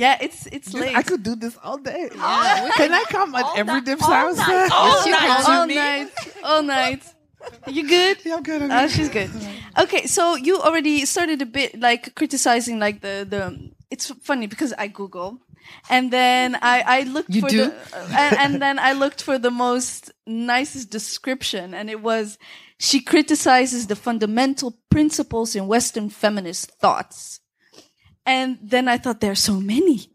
yeah, 0.04 0.18
it's 0.26 0.46
it's 0.48 0.74
late. 0.74 0.96
I 0.96 1.04
could 1.10 1.24
do 1.24 1.36
this 1.36 1.56
all 1.64 1.78
day. 1.78 2.10
Can 2.80 2.92
I 3.02 3.04
come 3.16 3.36
at 3.36 3.46
every 3.62 3.82
Dipsaus? 3.82 4.38
Yes, 4.38 5.06
you 5.08 5.16
can. 5.16 5.44
all 5.52 5.68
night, 5.68 6.10
all 6.44 6.64
night. 6.64 7.04
You 7.68 7.84
good? 7.88 8.18
Yeah, 8.26 8.36
I'm 8.38 8.44
good. 8.44 8.62
I'm 8.62 8.72
Oh, 8.72 8.82
good. 8.88 8.92
she's 8.96 9.10
good. 9.10 9.30
Okay, 9.84 10.04
so 10.08 10.36
you 10.36 10.54
already 10.62 11.06
started 11.06 11.42
a 11.42 11.46
bit 11.46 11.80
like 11.80 12.16
criticizing 12.16 12.80
like 12.80 13.02
the 13.02 13.26
the. 13.34 13.42
It's 13.94 14.06
funny 14.30 14.48
because 14.48 14.72
I 14.78 14.88
Google, 14.88 15.30
and 15.90 16.12
then 16.12 16.56
I 16.62 16.84
I 16.86 17.04
looked 17.04 17.30
You 17.30 17.42
for 17.42 17.50
do? 17.50 17.58
the 17.66 17.74
and, 18.18 18.38
and 18.38 18.62
then 18.62 18.80
I 18.80 18.94
looked 18.94 19.22
for 19.22 19.38
the 19.40 19.52
most 19.52 20.12
nicest 20.28 20.90
description, 20.90 21.74
and 21.74 21.90
it 21.90 22.02
was 22.02 22.38
she 22.80 23.00
criticizes 23.02 23.88
the 23.88 23.96
fundamental 23.96 24.78
principles 24.90 25.56
in 25.56 25.68
Western 25.68 26.10
feminist 26.10 26.72
thoughts, 26.82 27.40
and 28.26 28.58
then 28.62 28.88
I 28.88 28.98
thought 28.98 29.20
there 29.22 29.32
are 29.32 29.36
so 29.36 29.60
many 29.60 30.10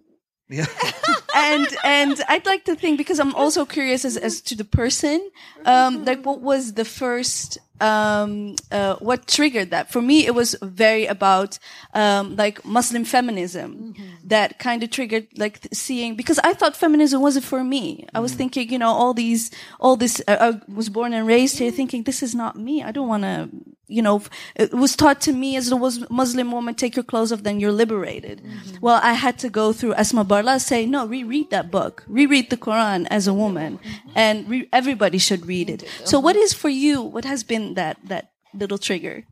Yeah. 0.51 0.67
and 1.37 1.67
and 1.85 2.21
I'd 2.29 2.47
like 2.47 2.65
to 2.65 2.75
think 2.75 2.97
because 2.99 3.21
I'm 3.21 3.35
also 3.35 3.65
curious 3.67 4.05
as 4.05 4.17
as 4.17 4.41
to 4.43 4.55
the 4.57 4.65
person, 4.65 5.21
um, 5.65 6.05
like 6.05 6.25
what 6.25 6.41
was 6.41 6.73
the 6.75 6.85
first 6.85 7.59
um 7.81 8.55
uh 8.71 8.97
what 8.97 9.27
triggered 9.27 9.71
that? 9.71 9.91
For 9.91 10.03
me 10.03 10.27
it 10.27 10.35
was 10.35 10.57
very 10.63 11.07
about 11.07 11.59
um 11.95 12.37
like 12.37 12.65
muslim 12.65 13.05
feminism 13.05 13.95
that 14.25 14.59
kind 14.59 14.83
of 14.83 14.91
triggered 14.91 15.27
like 15.37 15.67
seeing 15.73 16.17
because 16.17 16.39
i 16.41 16.53
thought 16.53 16.77
feminism 16.77 17.21
wasn't 17.21 17.45
for 17.45 17.63
me. 17.65 18.07
I 18.15 18.21
was 18.21 18.35
thinking 18.35 18.71
you 18.71 18.79
know 18.79 18.91
all 18.91 19.15
these 19.15 19.51
all 19.81 19.97
this 19.97 20.21
uh, 20.29 20.37
i 20.41 20.73
was 20.73 20.89
born 20.89 21.13
and 21.13 21.27
raised 21.27 21.59
here 21.59 21.71
thinking 21.71 22.03
this 22.05 22.23
is 22.23 22.35
not 22.35 22.57
me. 22.57 22.83
I 22.83 22.91
don't 22.93 23.09
want 23.09 23.23
to 23.23 23.51
you 23.89 24.03
know 24.03 24.23
it 24.55 24.73
was 24.73 24.95
taught 24.95 25.21
to 25.23 25.33
me 25.33 25.57
as 25.57 25.71
a 25.71 25.77
was 25.77 26.09
muslim 26.11 26.53
woman 26.53 26.75
take 26.75 26.95
your 26.95 27.03
clothes 27.03 27.33
off 27.33 27.43
then 27.43 27.59
you're 27.59 27.73
liberated. 27.73 28.43
Mm-hmm. 28.43 28.77
Well 28.81 29.01
i 29.03 29.15
had 29.15 29.39
to 29.41 29.49
go 29.49 29.73
through 29.73 29.95
Asma 29.95 30.25
Barlas 30.25 30.61
say 30.61 30.87
no 30.87 31.07
reread 31.07 31.51
that 31.51 31.71
book. 31.71 32.05
Reread 32.07 32.51
the 32.51 32.57
quran 32.57 33.07
as 33.11 33.27
a 33.27 33.35
woman. 33.35 33.79
Mm-hmm. 33.79 34.11
And 34.15 34.49
re- 34.49 34.69
everybody 34.73 35.19
should 35.19 35.47
read 35.47 35.71
it. 35.71 35.85
So 36.05 36.21
what 36.21 36.37
is 36.37 36.53
for 36.53 36.69
you 36.69 37.03
what 37.03 37.25
has 37.25 37.43
been 37.43 37.75
that 37.75 37.99
that 38.05 38.31
little 38.55 38.79
trigger? 38.79 39.25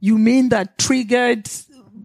You 0.00 0.16
mean 0.18 0.48
that 0.48 0.78
triggered 0.78 1.48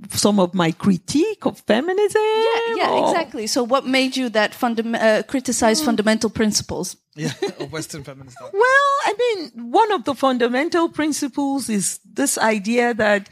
some 0.10 0.40
of 0.40 0.54
my 0.54 0.72
critique 0.72 1.46
of 1.46 1.60
feminism? 1.62 2.22
yeah, 2.22 2.76
yeah 2.76 2.90
or- 2.92 3.10
exactly 3.10 3.48
so 3.48 3.64
what 3.64 3.86
made 3.86 4.16
you 4.18 4.30
that 4.30 4.52
fundam- 4.54 4.96
uh, 5.02 5.24
criticize 5.24 5.82
fundamental 5.84 6.30
principles 6.30 6.98
Yeah. 7.16 7.32
Of 7.60 7.72
Western 7.72 8.04
feminism. 8.04 8.44
Well, 8.52 8.90
I 9.10 9.14
mean, 9.22 9.72
one 9.72 9.92
of 9.94 10.04
the 10.04 10.14
fundamental 10.16 10.90
principles 10.90 11.70
is 11.70 12.00
this 12.04 12.38
idea 12.38 12.94
that 12.94 13.30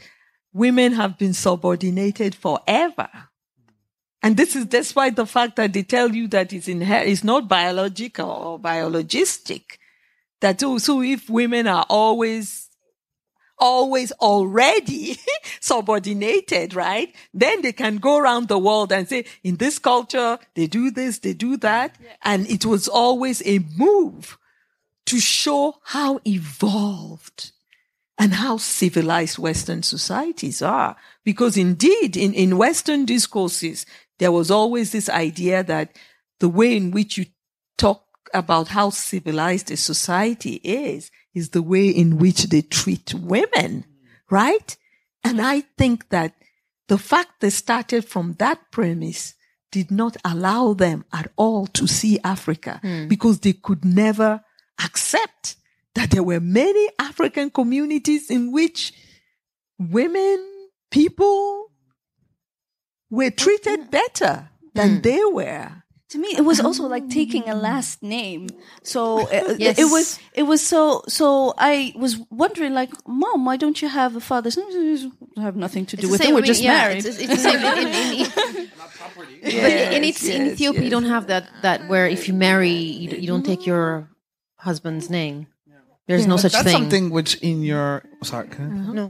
women 0.54 0.92
have 0.94 1.18
been 1.18 1.34
subordinated 1.34 2.34
forever. 2.34 3.10
And 4.22 4.38
this 4.38 4.56
is 4.56 4.64
despite 4.64 5.16
the 5.16 5.26
fact 5.26 5.56
that 5.56 5.74
they 5.74 5.82
tell 5.82 6.14
you 6.14 6.28
that 6.28 6.52
it's, 6.54 6.66
inher- 6.66 7.04
it's 7.06 7.22
not 7.24 7.46
biological 7.46 8.30
or 8.30 8.58
biologistic. 8.58 9.76
That 10.40 10.62
oh, 10.62 10.78
so 10.78 11.02
if 11.02 11.28
women 11.28 11.66
are 11.66 11.84
always, 11.90 12.63
always 13.58 14.12
already 14.12 15.16
subordinated, 15.60 16.74
right? 16.74 17.14
Then 17.32 17.62
they 17.62 17.72
can 17.72 17.96
go 17.96 18.18
around 18.18 18.48
the 18.48 18.58
world 18.58 18.92
and 18.92 19.08
say, 19.08 19.24
in 19.42 19.56
this 19.56 19.78
culture, 19.78 20.38
they 20.54 20.66
do 20.66 20.90
this, 20.90 21.18
they 21.18 21.34
do 21.34 21.56
that. 21.58 21.96
And 22.22 22.48
it 22.50 22.66
was 22.66 22.88
always 22.88 23.42
a 23.46 23.60
move 23.76 24.38
to 25.06 25.20
show 25.20 25.76
how 25.84 26.20
evolved 26.26 27.52
and 28.18 28.34
how 28.34 28.56
civilized 28.56 29.38
Western 29.38 29.82
societies 29.82 30.62
are. 30.62 30.96
Because 31.24 31.56
indeed, 31.56 32.16
in, 32.16 32.32
in 32.32 32.56
Western 32.56 33.04
discourses, 33.04 33.86
there 34.18 34.32
was 34.32 34.50
always 34.50 34.92
this 34.92 35.08
idea 35.08 35.62
that 35.64 35.96
the 36.40 36.48
way 36.48 36.76
in 36.76 36.90
which 36.90 37.18
you 37.18 37.26
talk 37.76 38.04
about 38.32 38.68
how 38.68 38.90
civilized 38.90 39.70
a 39.70 39.76
society 39.76 40.60
is, 40.62 41.10
is 41.34 41.50
the 41.50 41.62
way 41.62 41.88
in 41.88 42.18
which 42.18 42.44
they 42.44 42.62
treat 42.62 43.14
women, 43.14 43.84
right? 44.30 44.76
And 45.22 45.40
I 45.40 45.62
think 45.76 46.08
that 46.10 46.34
the 46.88 46.98
fact 46.98 47.40
they 47.40 47.50
started 47.50 48.04
from 48.04 48.34
that 48.34 48.70
premise 48.70 49.34
did 49.72 49.90
not 49.90 50.16
allow 50.24 50.74
them 50.74 51.04
at 51.12 51.32
all 51.36 51.66
to 51.66 51.86
see 51.88 52.18
Africa 52.22 52.78
hmm. 52.82 53.08
because 53.08 53.40
they 53.40 53.54
could 53.54 53.84
never 53.84 54.40
accept 54.82 55.56
that 55.94 56.10
there 56.10 56.22
were 56.22 56.40
many 56.40 56.88
African 56.98 57.50
communities 57.50 58.30
in 58.30 58.52
which 58.52 58.92
women, 59.78 60.68
people 60.90 61.72
were 63.10 63.30
treated 63.30 63.90
better 63.90 64.48
than 64.74 64.96
hmm. 64.96 65.00
they 65.00 65.24
were. 65.24 65.83
To 66.14 66.18
me 66.24 66.28
it 66.40 66.44
was 66.50 66.58
also 66.66 66.84
like 66.94 67.06
taking 67.20 67.44
a 67.54 67.56
last 67.68 68.02
name 68.16 68.42
so 68.92 69.02
uh, 69.28 69.54
Yes. 69.66 69.78
it 69.84 69.88
was 69.94 70.06
it 70.40 70.44
was 70.52 70.60
so 70.72 70.80
so 71.18 71.26
i 71.72 71.92
was 72.04 72.12
wondering 72.42 72.72
like 72.80 72.92
mom 73.22 73.38
why 73.48 73.56
don't 73.62 73.78
you 73.82 73.88
have 74.00 74.12
a 74.22 74.24
father 74.30 74.50
I 75.38 75.42
have 75.48 75.56
nothing 75.66 75.84
to 75.90 75.94
do 75.96 76.02
It's 76.06 76.12
with 76.12 76.20
it 76.20 76.24
same- 76.24 76.34
we're 76.36 76.50
just 76.54 76.62
yeah, 76.62 76.78
married 76.82 77.04
It's, 77.10 77.18
it's 77.22 77.34
the 77.36 77.42
same 77.48 77.58
in, 77.58 77.88
in, 77.88 77.88
in, 77.88 78.20
in, 78.20 78.70
but 79.64 79.72
in, 79.96 80.02
it's, 80.10 80.24
in 80.36 80.42
yes, 80.46 80.52
Ethiopia, 80.54 80.82
you 80.86 80.90
don't 80.96 81.10
have 81.16 81.24
that, 81.32 81.44
that 81.66 81.78
where 81.90 82.06
if 82.16 82.22
you 82.28 82.34
marry, 82.48 82.70
you, 83.02 83.08
you 83.22 83.28
don't 83.32 83.44
take 83.52 83.62
your 83.72 84.08
husband's 84.68 85.08
name. 85.20 85.38
There's 86.08 86.26
no 86.26 86.36
such 86.44 86.52
That's 86.52 86.64
thing. 86.64 86.76
something 86.78 87.04
which 87.16 87.32
in 87.50 87.56
your 87.62 87.90
sorry. 88.22 88.48
can 88.54 88.64
I- 88.88 88.92
No. 89.00 89.06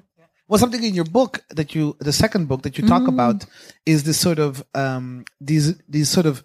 Well, 0.49 0.59
something 0.65 0.83
in 0.91 0.95
your 1.01 1.09
book 1.19 1.33
that 1.59 1.69
you, 1.75 1.85
the 2.09 2.13
second 2.25 2.49
book 2.51 2.61
that 2.65 2.75
you 2.77 2.83
talk 2.95 3.05
about 3.15 3.39
is 3.87 3.99
this 4.09 4.19
sort 4.27 4.39
of, 4.47 4.51
um, 4.75 5.25
these, 5.41 5.67
these 5.89 6.09
sort 6.17 6.27
of, 6.27 6.43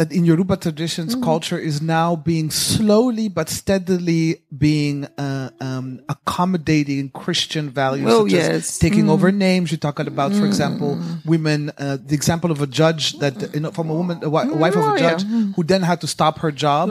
that 0.00 0.10
in 0.12 0.24
Yoruba 0.24 0.56
traditions, 0.56 1.14
culture 1.14 1.58
is 1.70 1.82
now 1.82 2.16
being 2.16 2.48
slowly 2.50 3.28
but 3.28 3.50
steadily 3.50 4.40
being 4.56 5.04
uh, 5.18 5.50
um, 5.60 6.00
accommodating 6.08 7.10
Christian 7.10 7.68
values, 7.68 8.08
Oh, 8.08 8.24
such 8.26 8.32
as 8.38 8.48
yes. 8.48 8.78
taking 8.78 9.10
over 9.10 9.28
names. 9.30 9.70
You're 9.70 9.76
talking 9.88 10.06
about, 10.08 10.32
for 10.32 10.46
example, 10.46 10.98
women. 11.26 11.70
Uh, 11.76 11.98
the 12.00 12.14
example 12.14 12.50
of 12.50 12.62
a 12.62 12.66
judge 12.66 13.18
that, 13.18 13.34
you 13.54 13.60
know, 13.60 13.72
from 13.72 13.90
a 13.90 13.94
woman, 13.94 14.16
a, 14.24 14.30
wi- 14.32 14.48
a 14.48 14.56
wife 14.56 14.74
of 14.74 14.84
Oh, 14.84 14.94
a 14.94 14.98
yeah. 14.98 15.10
judge 15.16 15.22
who 15.54 15.62
then 15.64 15.82
had 15.82 16.00
to 16.00 16.06
stop 16.06 16.38
her 16.38 16.50
job 16.50 16.88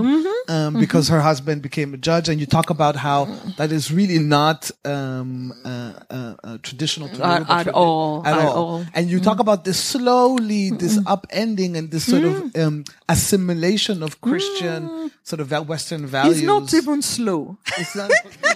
um, 0.49 0.73
because 0.79 1.07
her 1.09 1.21
husband 1.21 1.61
became 1.61 1.93
a 1.93 1.97
judge. 1.97 2.27
And 2.29 2.39
you 2.39 2.45
talk 2.45 2.69
about 2.69 2.95
how 2.95 3.25
that 3.57 3.71
is 3.71 3.91
really 3.91 4.19
not 4.19 4.69
um, 4.83 5.53
uh, 5.63 5.93
uh, 6.09 6.35
uh, 6.43 6.57
traditional 6.63 7.07
to 7.09 7.25
At- 7.25 7.49
at 7.49 7.67
all, 7.69 8.25
at, 8.25 8.37
at 8.37 8.45
all. 8.45 8.55
all. 8.57 8.85
And 8.93 9.09
you 9.09 9.19
talk 9.19 9.39
about 9.39 9.63
this 9.63 9.79
slowly, 9.79 10.71
this 10.71 10.97
upending 11.05 11.77
and 11.77 11.91
this 11.91 12.05
sort 12.05 12.23
of 12.23 12.55
um, 12.57 12.83
assimilation 13.07 14.03
of 14.03 14.19
Christian 14.21 15.11
sort 15.23 15.39
of 15.39 15.51
Western 15.67 16.05
values. 16.07 16.37
It's 16.39 16.45
not 16.45 16.73
even 16.73 17.01
slow. 17.01 17.57
It's 17.77 17.95
not- 17.95 18.11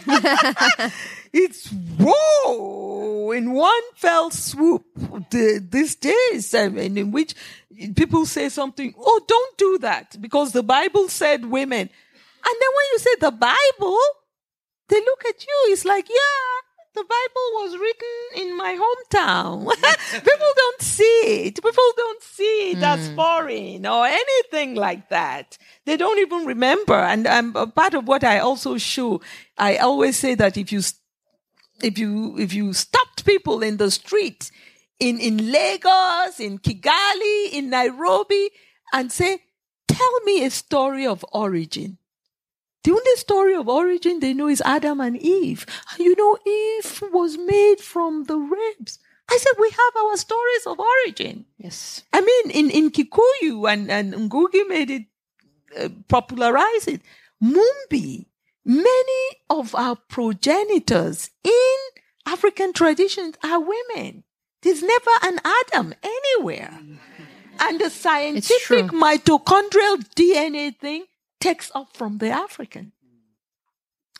It's 1.33 1.69
whoa 1.99 3.31
in 3.31 3.51
one 3.53 3.81
fell 3.95 4.29
swoop. 4.29 4.85
The, 5.31 5.65
these 5.67 5.95
days, 5.95 6.53
I 6.53 6.69
mean, 6.69 6.97
in 6.97 7.11
which 7.11 7.33
people 7.95 8.25
say 8.25 8.49
something, 8.49 8.93
oh, 8.97 9.21
don't 9.27 9.57
do 9.57 9.77
that 9.79 10.21
because 10.21 10.51
the 10.51 10.63
Bible 10.63 11.09
said 11.09 11.45
women. 11.45 11.79
And 12.45 12.55
then 12.59 12.69
when 12.75 12.85
you 12.91 12.99
say 12.99 13.15
the 13.19 13.31
Bible, 13.31 13.99
they 14.89 14.99
look 14.99 15.23
at 15.27 15.43
you. 15.43 15.71
It's 15.71 15.85
like, 15.85 16.07
yeah, 16.07 16.93
the 16.93 17.03
Bible 17.03 17.63
was 17.63 17.77
written 17.77 18.47
in 18.47 18.57
my 18.57 18.77
hometown. 18.77 19.65
People 20.11 20.47
don't 20.55 20.81
see 20.81 21.47
it. 21.47 21.55
People 21.55 21.91
don't 21.97 22.21
see 22.21 22.71
it 22.71 22.83
as 22.83 23.09
foreign 23.15 23.85
or 23.87 24.05
anything 24.05 24.75
like 24.75 25.09
that. 25.09 25.57
They 25.85 25.97
don't 25.97 26.19
even 26.19 26.45
remember. 26.45 26.93
And 26.93 27.25
um, 27.25 27.71
part 27.71 27.95
of 27.95 28.07
what 28.07 28.23
I 28.23 28.39
also 28.39 28.77
show, 28.77 29.21
I 29.57 29.77
always 29.77 30.17
say 30.17 30.35
that 30.35 30.57
if 30.57 30.71
you 30.71 30.81
if 31.83 31.97
you 31.97 32.37
if 32.37 32.53
you 32.53 32.73
stopped 32.73 33.25
people 33.25 33.61
in 33.61 33.77
the 33.77 33.91
street 33.91 34.51
in 34.99 35.19
in 35.19 35.51
Lagos, 35.51 36.39
in 36.39 36.59
Kigali, 36.59 37.51
in 37.51 37.69
Nairobi, 37.69 38.49
and 38.93 39.11
say, 39.11 39.43
"Tell 39.87 40.19
me 40.21 40.43
a 40.45 40.49
story 40.49 41.05
of 41.05 41.25
origin." 41.31 41.97
The 42.83 42.91
only 42.91 43.15
story 43.15 43.55
of 43.55 43.69
origin 43.69 44.19
they 44.19 44.33
know 44.33 44.47
is 44.47 44.61
Adam 44.65 44.99
and 44.99 45.15
Eve. 45.17 45.65
You 45.97 46.15
know, 46.17 46.37
Eve 46.45 47.03
was 47.13 47.37
made 47.37 47.79
from 47.79 48.25
the 48.25 48.37
ribs. 48.37 48.99
I 49.31 49.37
said, 49.37 49.53
we 49.57 49.69
have 49.69 50.03
our 50.03 50.17
stories 50.17 50.67
of 50.67 50.79
origin. 50.79 51.45
Yes. 51.57 52.03
I 52.11 52.19
mean, 52.19 52.51
in, 52.51 52.69
in 52.69 52.91
Kikuyu 52.91 53.71
and, 53.71 53.89
and 53.89 54.29
Ngugi 54.29 54.67
made 54.67 54.91
it, 54.91 55.03
uh, 55.79 55.89
popularize 56.09 56.87
it. 56.87 57.01
Mumbi, 57.41 58.25
many 58.65 59.37
of 59.49 59.75
our 59.75 59.95
progenitors 59.95 61.29
in 61.43 61.77
African 62.25 62.73
traditions 62.73 63.35
are 63.43 63.59
women. 63.59 64.23
There's 64.61 64.81
never 64.81 65.11
an 65.23 65.39
Adam 65.43 65.93
anywhere. 66.03 66.79
And 67.59 67.79
the 67.79 67.89
scientific 67.89 68.87
mitochondrial 68.87 69.97
DNA 70.15 70.75
thing 70.77 71.05
takes 71.39 71.71
off 71.75 71.93
from 71.93 72.17
the 72.17 72.29
African. 72.29 72.93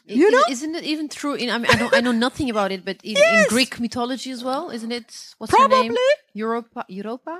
You 0.06 0.30
know? 0.30 0.44
isn't 0.50 0.76
it 0.76 0.84
even 0.84 1.08
true? 1.08 1.34
In 1.36 1.50
I 1.50 1.58
mean, 1.58 1.72
I 1.72 1.78
don't, 1.78 1.94
I 1.94 2.02
know 2.02 2.12
nothing 2.12 2.50
about 2.50 2.74
it, 2.74 2.84
but 2.84 2.98
in, 3.04 3.16
in 3.16 3.46
Greek 3.50 3.80
mythology 3.80 4.32
as 4.32 4.44
well, 4.44 4.70
isn't 4.70 4.92
it? 4.92 5.34
What's 5.38 5.54
her 5.54 5.68
name? 5.70 5.94
Probably. 5.94 5.98
Europa. 6.34 6.86
Europa. 6.90 7.40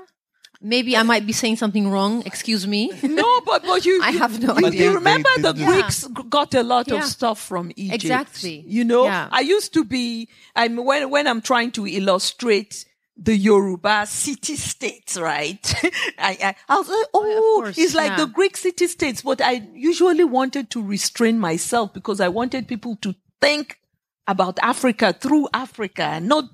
Maybe 0.66 0.96
I 0.96 1.02
might 1.02 1.26
be 1.26 1.34
saying 1.34 1.56
something 1.56 1.90
wrong. 1.90 2.22
Excuse 2.24 2.66
me. 2.66 2.90
No, 3.02 3.40
but, 3.42 3.62
but 3.64 3.84
you, 3.84 4.00
I 4.02 4.12
have 4.12 4.42
no 4.42 4.56
you, 4.58 4.66
idea. 4.68 4.82
You 4.88 4.94
remember 4.94 5.28
They- 5.36 5.42
the 5.42 5.52
they- 5.52 5.64
Greeks 5.66 6.06
g- 6.06 6.22
got 6.30 6.54
a 6.54 6.62
lot 6.62 6.88
Yeah. 6.88 6.94
of 6.96 7.04
stuff 7.04 7.38
from 7.38 7.70
Egypt. 7.76 8.02
Exactly. 8.02 8.64
You 8.66 8.84
know, 8.84 9.04
Yeah. 9.04 9.28
I 9.30 9.40
used 9.40 9.74
to 9.74 9.84
be, 9.84 10.28
I'm, 10.56 10.76
when, 10.82 11.10
when 11.10 11.26
I'm 11.26 11.42
trying 11.42 11.70
to 11.72 11.86
illustrate 11.86 12.86
the 13.16 13.36
Yoruba 13.36 14.06
city 14.06 14.56
states, 14.56 15.18
right? 15.18 15.62
I, 16.18 16.32
I, 16.42 16.54
I 16.68 16.78
was 16.78 16.88
like, 16.88 17.06
oh, 17.12 17.22
oh 17.36 17.60
course, 17.62 17.78
it's 17.78 17.94
like 17.94 18.12
yeah. 18.12 18.16
the 18.24 18.26
Greek 18.26 18.56
city 18.56 18.86
states, 18.88 19.20
but 19.22 19.40
I 19.42 19.68
usually 19.74 20.24
wanted 20.24 20.70
to 20.70 20.82
restrain 20.82 21.38
myself 21.38 21.92
because 21.92 22.20
I 22.20 22.28
wanted 22.28 22.66
people 22.66 22.96
to 23.02 23.14
think 23.40 23.78
about 24.26 24.58
Africa 24.62 25.12
through 25.12 25.46
Africa 25.52 26.02
and 26.04 26.26
not, 26.28 26.44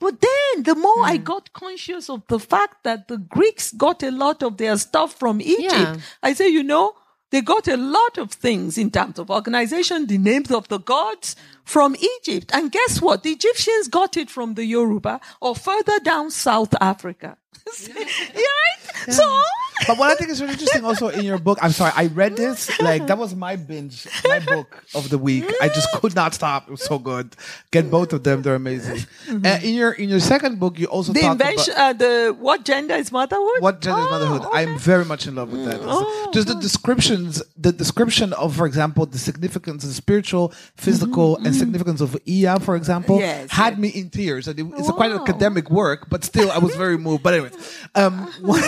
but 0.00 0.20
then 0.20 0.62
the 0.64 0.74
more 0.74 0.98
Hmm. 1.04 1.12
I 1.12 1.16
got 1.18 1.52
conscious 1.52 2.10
of 2.10 2.22
the 2.28 2.40
fact 2.40 2.82
that 2.84 3.06
the 3.08 3.18
Greeks 3.18 3.72
got 3.72 4.02
a 4.02 4.10
lot 4.10 4.42
of 4.42 4.56
their 4.56 4.76
stuff 4.76 5.14
from 5.18 5.40
Egypt, 5.40 5.72
Yeah. 5.72 5.96
I 6.22 6.32
say, 6.32 6.48
you 6.48 6.62
know, 6.64 6.94
they 7.30 7.42
got 7.42 7.68
a 7.68 7.76
lot 7.76 8.18
of 8.18 8.32
things 8.32 8.76
in 8.76 8.90
terms 8.90 9.18
of 9.20 9.30
organization, 9.30 10.06
the 10.06 10.18
names 10.18 10.50
of 10.50 10.66
the 10.66 10.80
gods 10.80 11.36
from 11.70 11.94
Egypt. 12.16 12.50
And 12.52 12.72
guess 12.72 13.00
what? 13.00 13.22
The 13.22 13.30
Egyptians 13.30 13.86
got 13.88 14.16
it 14.16 14.28
from 14.28 14.54
the 14.54 14.64
Yoruba 14.64 15.20
or 15.40 15.54
further 15.54 15.98
down 16.00 16.30
South 16.30 16.74
Africa. 16.80 17.36
right? 17.94 19.12
So, 19.12 19.40
But 19.86 19.96
what 19.98 20.10
I 20.10 20.14
think 20.14 20.30
is 20.30 20.40
really 20.40 20.52
interesting 20.54 20.84
also 20.84 21.08
in 21.08 21.24
your 21.24 21.38
book, 21.38 21.58
I'm 21.62 21.70
sorry, 21.70 21.92
I 21.94 22.06
read 22.06 22.36
this, 22.36 22.58
like 22.80 23.06
that 23.06 23.16
was 23.16 23.34
my 23.34 23.56
binge, 23.56 24.06
my 24.24 24.40
book 24.40 24.84
of 24.94 25.08
the 25.08 25.18
week. 25.18 25.44
I 25.62 25.68
just 25.68 25.88
could 26.00 26.14
not 26.14 26.34
stop. 26.34 26.68
It 26.68 26.72
was 26.72 26.82
so 26.84 26.98
good. 26.98 27.36
Get 27.70 27.90
both 27.90 28.12
of 28.12 28.24
them, 28.24 28.42
they're 28.42 28.56
amazing. 28.56 29.06
Uh, 29.30 29.58
in 29.62 29.74
your 29.74 29.92
in 29.92 30.08
your 30.08 30.20
second 30.20 30.58
book, 30.58 30.78
you 30.78 30.86
also 30.86 31.12
the 31.12 31.20
talk 31.20 31.32
invention, 31.32 31.74
about 31.74 31.90
uh, 31.90 31.92
the 32.04 32.36
what 32.38 32.64
gender 32.64 32.94
is 32.94 33.10
motherhood? 33.12 33.60
what 33.60 33.80
gender 33.80 34.00
is 34.00 34.06
Oh, 34.06 34.10
motherhood. 34.10 34.42
okay. 34.46 34.58
I'm 34.58 34.78
very 34.78 35.04
much 35.04 35.26
in 35.28 35.34
love 35.36 35.52
with 35.52 35.64
that. 35.66 35.80
Oh, 35.82 36.30
just 36.34 36.48
the 36.48 36.54
descriptions, 36.68 37.42
the 37.56 37.72
description 37.72 38.32
of, 38.34 38.56
for 38.56 38.66
example, 38.66 39.06
the 39.06 39.18
significance 39.18 39.84
of 39.84 39.90
spiritual, 39.92 40.52
physical, 40.76 41.36
and 41.44 41.54
significance 41.62 42.00
of 42.00 42.10
Iya, 42.26 42.58
for 42.66 42.74
example, 42.80 43.16
Mm-hmm, 43.16 43.46
Yes, 43.46 43.50
had 43.52 43.72
yes. 43.74 43.80
me 43.84 43.88
in 44.00 44.06
tears. 44.10 44.44
And 44.48 44.56
it- 44.60 44.72
it's 44.78 44.88
a 44.88 44.96
quite 45.00 45.12
academic 45.22 45.66
work, 45.70 46.00
but 46.12 46.20
still, 46.24 46.48
I 46.50 46.58
was 46.66 46.74
very 46.84 46.98
moved. 47.06 47.22
But 47.22 47.32
anyway, 47.34 47.52
um, 48.00 48.14
one, 48.54 48.62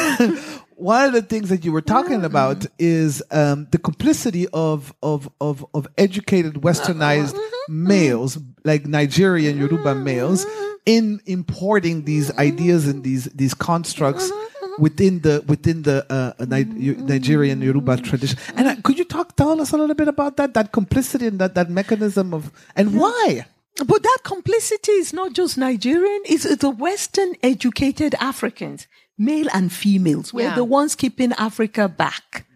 one 0.76 1.03
of 1.09 1.12
the 1.18 1.22
things 1.32 1.49
that 1.53 1.64
you 1.64 1.72
were 1.76 1.82
talking 1.95 2.20
Mm-hmm. 2.22 2.32
about 2.34 2.66
is 2.78 3.22
um, 3.30 3.66
the 3.74 3.78
complicity 3.88 4.45
of 4.53 4.93
of 5.03 5.28
of 5.40 5.64
of 5.78 5.82
educated, 5.97 6.55
westernized 6.68 7.34
Mm-hmm. 7.34 7.86
males, 7.95 8.38
like 8.64 8.82
Nigerian 8.86 9.55
Yoruba 9.62 9.95
males, 9.95 10.45
in 10.84 11.20
importing 11.26 12.05
these 12.11 12.28
ideas 12.49 12.88
and 12.90 12.99
these 13.09 13.24
these 13.40 13.55
constructs 13.55 14.26
Mm-hmm. 14.30 14.61
Within 14.78 15.20
the 15.20 15.42
within 15.46 15.82
the 15.82 16.04
uh, 16.12 16.44
Ni- 16.46 16.94
Nigerian 16.96 17.60
Yoruba 17.62 17.96
tradition. 17.98 18.38
And 18.56 18.68
uh, 18.68 18.76
could 18.82 18.98
you 18.98 19.04
talk 19.04 19.36
tell 19.36 19.60
us 19.60 19.72
a 19.72 19.76
little 19.76 19.94
bit 19.94 20.08
about 20.08 20.36
that 20.36 20.54
that 20.54 20.72
complicity 20.72 21.26
and 21.26 21.38
that 21.38 21.54
that 21.54 21.70
mechanism 21.70 22.32
of 22.34 22.50
and 22.76 22.98
why? 22.98 23.46
But 23.86 24.02
that 24.02 24.18
complicity 24.22 24.92
is 24.92 25.12
not 25.14 25.32
just 25.32 25.56
Nigerian, 25.56 26.20
it's 26.26 26.44
the 26.56 26.68
Western 26.70 27.34
educated 27.42 28.14
Africans, 28.20 28.86
male 29.16 29.48
and 29.54 29.72
females. 29.72 30.32
We're 30.34 30.48
Yeah. 30.48 30.54
the 30.56 30.64
ones 30.64 30.94
keeping 30.94 31.32
Africa 31.38 31.88
back. 31.88 32.46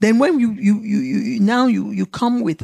Then 0.00 0.18
when 0.18 0.40
you, 0.40 0.52
you, 0.52 0.80
you, 0.80 0.98
you 0.98 1.18
you- 1.18 1.40
now 1.40 1.66
you, 1.66 1.90
you 1.90 2.06
come 2.06 2.40
with, 2.42 2.60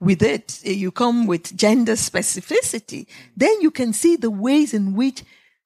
with 0.00 0.22
it, 0.22 0.60
you 0.64 0.90
come 0.90 1.26
with 1.26 1.56
gender 1.56 1.92
specificity, 1.94 3.06
then 3.36 3.60
you 3.60 3.70
can 3.70 3.92
see 3.92 4.16
the 4.16 4.30
ways 4.30 4.74
in 4.74 4.94
which 4.94 5.22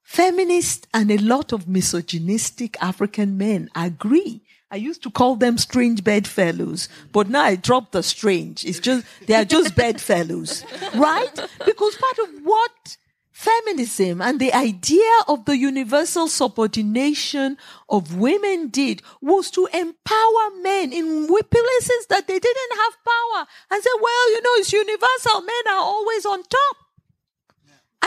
feminist 0.06 0.86
and 0.94 1.10
a 1.10 1.18
lot 1.18 1.52
of 1.52 1.66
misogynistic 1.66 2.80
African 2.80 3.36
men 3.36 3.68
agree. 3.74 4.40
I 4.70 4.76
used 4.76 5.02
to 5.02 5.10
call 5.10 5.34
them 5.34 5.58
strange 5.58 6.04
bedfellows, 6.04 6.88
but 7.12 7.28
now 7.28 7.42
I 7.42 7.56
dropped 7.56 7.90
the 7.90 8.02
strange. 8.02 8.64
It's 8.64 8.78
just, 8.78 9.04
they 9.26 9.34
are 9.34 9.44
just 9.44 9.74
bedfellows, 9.76 10.64
right? 10.94 11.34
Because 11.64 11.96
part 11.96 12.18
of 12.28 12.44
what 12.44 12.96
feminism 13.32 14.22
and 14.22 14.40
the 14.40 14.52
idea 14.54 15.10
of 15.28 15.44
the 15.44 15.58
universal 15.58 16.28
subordination 16.28 17.58
of 17.88 18.16
women 18.16 18.68
did 18.68 19.02
was 19.20 19.50
to 19.50 19.66
empower 19.74 20.50
men 20.62 20.92
in 20.92 21.26
places 21.26 22.06
that 22.08 22.26
they 22.28 22.38
didn't 22.38 22.76
have 22.76 22.96
power 23.04 23.46
and 23.72 23.82
say, 23.82 23.90
well, 24.00 24.30
you 24.30 24.40
know, 24.40 24.54
it's 24.54 24.72
universal. 24.72 25.42
Men 25.42 25.74
are 25.74 25.82
always 25.82 26.24
on 26.24 26.42
top. 26.44 26.85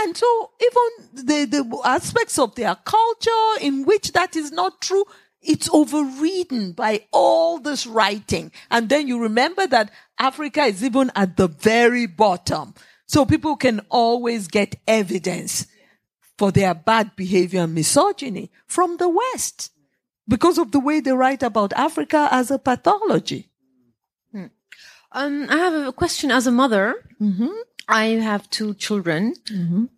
And 0.02 0.16
so 0.16 0.52
even 0.62 1.26
the, 1.26 1.46
the 1.46 1.82
aspects 1.84 2.40
of 2.40 2.56
their 2.56 2.76
culture 2.76 3.62
in 3.62 3.84
which 3.86 4.14
that 4.14 4.36
is 4.36 4.52
not 4.52 4.82
true, 4.82 5.04
it's 5.42 5.70
overridden 5.70 6.72
by 6.72 7.06
all 7.12 7.60
this 7.60 7.86
writing. 7.86 8.52
And 8.72 8.88
then 8.88 9.08
you 9.08 9.22
remember 9.22 9.68
that 9.68 9.92
Africa 10.18 10.64
is 10.64 10.84
even 10.84 11.12
at 11.16 11.36
the 11.36 11.48
very 11.48 12.06
bottom. 12.06 12.74
So 13.08 13.26
people 13.26 13.58
can 13.58 13.82
always 13.90 14.48
get 14.48 14.76
evidence 14.88 15.68
for 16.38 16.52
their 16.52 16.74
bad 16.74 17.16
behavior 17.18 17.62
and 17.62 17.76
misogyny 17.76 18.52
from 18.68 18.98
the 18.98 19.10
West 19.10 19.72
because 20.28 20.58
of 20.58 20.72
the 20.72 20.80
way 20.80 21.02
they 21.02 21.12
write 21.12 21.44
about 21.44 21.74
Africa 21.74 22.30
as 22.32 22.52
a 22.52 22.60
pathology. 22.60 23.50
Um, 25.12 25.48
I 25.50 25.58
have 25.58 25.88
a 25.88 25.92
question 25.92 26.32
as 26.32 26.48
a 26.48 26.52
mother. 26.52 26.96
I 27.90 28.06
have 28.22 28.50
two 28.50 28.74
children. 28.76 29.34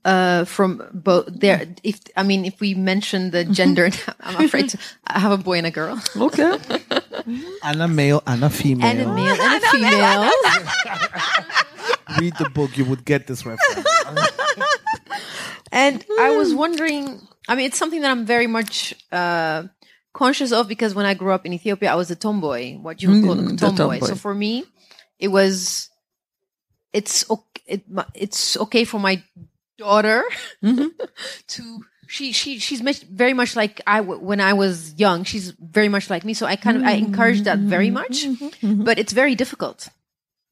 Uh, 0.06 0.46
from 0.46 0.82
both 0.94 1.28
there. 1.28 1.68
If 1.84 2.00
I 2.16 2.24
mean, 2.24 2.46
if 2.46 2.60
we 2.60 2.74
mention 2.74 3.32
the 3.32 3.44
gender, 3.44 3.90
I'm 4.22 4.38
afraid 4.46 4.70
to, 4.70 4.78
I 5.06 5.20
have 5.20 5.32
a 5.32 5.38
boy 5.38 5.58
and 5.60 5.68
a 5.68 5.72
girl, 5.72 6.00
Okay. 6.16 6.58
And 7.64 7.82
a 7.82 7.88
male 7.88 8.24
and 8.26 8.44
a 8.44 8.50
female. 8.50 8.88
and 8.90 9.00
a 9.02 9.06
male 9.14 9.38
and 9.40 9.64
a 9.64 9.68
female. 9.76 10.32
Read 12.20 12.34
the 12.40 12.46
book, 12.46 12.78
you 12.78 12.86
would 12.86 13.06
get 13.06 13.28
this 13.28 13.46
reference. 13.46 13.86
And 15.72 16.04
I 16.20 16.32
was 16.32 16.54
wondering, 16.54 17.22
I 17.48 17.56
mean, 17.56 17.66
it's 17.68 17.78
something 17.78 18.02
that 18.02 18.12
I'm 18.12 18.26
very 18.26 18.48
much 18.48 18.94
uh, 19.12 19.64
conscious 20.14 20.52
of 20.52 20.68
because 20.68 20.94
when 20.96 21.06
I 21.06 21.14
grew 21.14 21.32
up 21.32 21.46
in 21.46 21.54
Ethiopia, 21.54 21.92
I 21.92 21.96
was 21.96 22.10
a 22.12 22.16
tomboy, 22.16 22.78
what 22.78 23.02
you 23.02 23.10
would 23.12 23.24
call 23.24 23.34
a 23.40 23.44
Mm, 23.44 23.58
tomboy. 23.60 24.00
tomboy. 24.00 24.08
So 24.08 24.16
for 24.16 24.34
me, 24.34 24.66
it 25.20 25.30
was, 25.30 25.90
it's 26.92 27.30
okay, 27.30 27.51
it, 27.72 27.82
it's 28.14 28.58
okay 28.58 28.84
for 28.86 29.00
my 29.00 29.24
daughter 29.78 30.24
Mm-hmm. 30.64 30.88
to. 31.48 31.64
She 32.08 32.34
she 32.34 32.60
she's 32.60 32.82
very 33.08 33.34
much 33.34 33.56
like 33.56 33.80
I 33.88 34.02
when 34.02 34.42
I 34.42 34.52
was 34.52 34.94
young. 35.00 35.24
She's 35.24 35.52
very 35.52 35.88
much 35.88 36.10
like 36.10 36.26
me, 36.26 36.34
so 36.34 36.46
I 36.46 36.58
kind 36.58 36.76
of 36.76 36.84
I 36.84 36.92
encourage 37.00 37.44
that 37.44 37.60
very 37.60 37.90
much. 37.90 38.26
Mm-hmm. 38.28 38.84
But 38.84 39.00
it's 39.00 39.14
very 39.14 39.34
difficult 39.34 39.88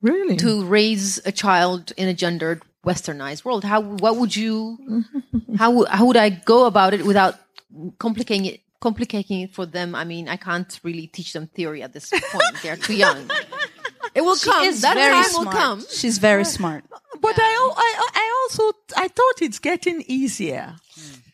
Really? 0.01 0.37
to 0.37 0.63
raise 0.63 1.19
a 1.25 1.33
child 1.33 1.91
in 1.97 2.07
a 2.07 2.13
gendered 2.13 2.61
westernized 2.85 3.43
world 3.43 3.65
how 3.65 3.81
what 3.81 4.15
would 4.15 4.33
you 4.33 4.77
how 5.57 5.83
how 5.91 6.05
would 6.07 6.15
i 6.15 6.29
go 6.29 6.63
about 6.65 6.93
it 6.93 7.03
without 7.05 7.35
complicating 7.99 8.45
it 8.45 8.61
complicating 8.79 9.41
it 9.41 9.51
for 9.53 9.65
them 9.65 9.93
i 9.93 10.05
mean 10.05 10.29
i 10.29 10.37
can't 10.37 10.79
really 10.87 11.07
teach 11.07 11.33
them 11.33 11.47
theory 11.47 11.83
at 11.83 11.91
this 11.91 12.09
point 12.31 12.55
they're 12.63 12.77
too 12.79 12.95
young 12.95 13.19
it 14.15 14.21
will 14.21 14.35
She 14.35 14.49
come 14.49 14.63
is 14.63 14.81
that 14.81 14.95
very 14.95 15.13
time 15.13 15.23
smart. 15.25 15.45
will 15.45 15.53
come 15.53 15.85
She's 15.91 16.17
very 16.17 16.45
smart. 16.45 16.83
But 17.21 17.35
I, 17.37 17.73
I, 17.77 18.09
I 18.15 18.25
also 18.41 18.77
I 18.97 19.07
thought 19.07 19.41
it's 19.41 19.59
getting 19.59 20.03
easier. 20.07 20.75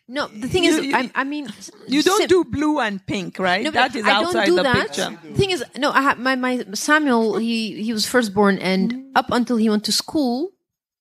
No, 0.07 0.27
the 0.27 0.47
thing 0.47 0.63
You- 0.65 0.69
is, 0.79 0.85
you- 0.85 0.95
I, 0.95 1.11
I 1.15 1.23
mean, 1.23 1.49
You 1.87 2.03
don't 2.03 2.19
sim- 2.19 2.27
do 2.27 2.43
blue 2.43 2.79
and 2.79 3.03
pink, 3.05 3.39
right? 3.39 3.63
No, 3.63 3.71
that 3.71 3.91
but 3.93 3.99
is 3.99 4.05
I 4.05 4.09
don't 4.13 4.25
outside 4.27 4.45
do 4.45 4.55
the 4.55 4.63
that. 4.63 4.75
picture. 4.87 5.17
The 5.23 5.33
thing 5.33 5.49
is, 5.51 5.63
no, 5.77 5.89
I 5.91 6.01
have 6.03 6.19
my, 6.19 6.35
my 6.35 6.63
Samuel. 6.73 7.37
He 7.37 7.81
he 7.83 7.91
was 7.91 8.05
firstborn, 8.05 8.59
and 8.59 8.83
up 9.15 9.27
until 9.31 9.57
he 9.57 9.67
went 9.69 9.83
to 9.85 9.91
school, 9.91 10.51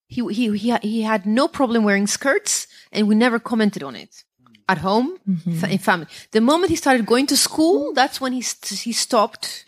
he 0.08 0.20
he 0.32 0.44
he 0.56 0.68
he 0.82 1.02
had 1.02 1.26
no 1.26 1.48
problem 1.48 1.84
wearing 1.84 2.06
skirts, 2.06 2.66
and 2.92 3.06
we 3.08 3.14
never 3.14 3.38
commented 3.38 3.82
on 3.82 3.94
it 3.94 4.24
at 4.72 4.78
home 4.78 5.18
mm-hmm. 5.28 5.52
fa- 5.60 5.70
in 5.70 5.78
family. 5.78 6.06
The 6.30 6.40
moment 6.40 6.70
he 6.70 6.76
started 6.76 7.04
going 7.04 7.26
to 7.26 7.36
school, 7.36 7.92
that's 7.92 8.20
when 8.22 8.32
he 8.32 8.40
st- 8.42 8.80
he 8.80 8.92
stopped. 8.92 9.64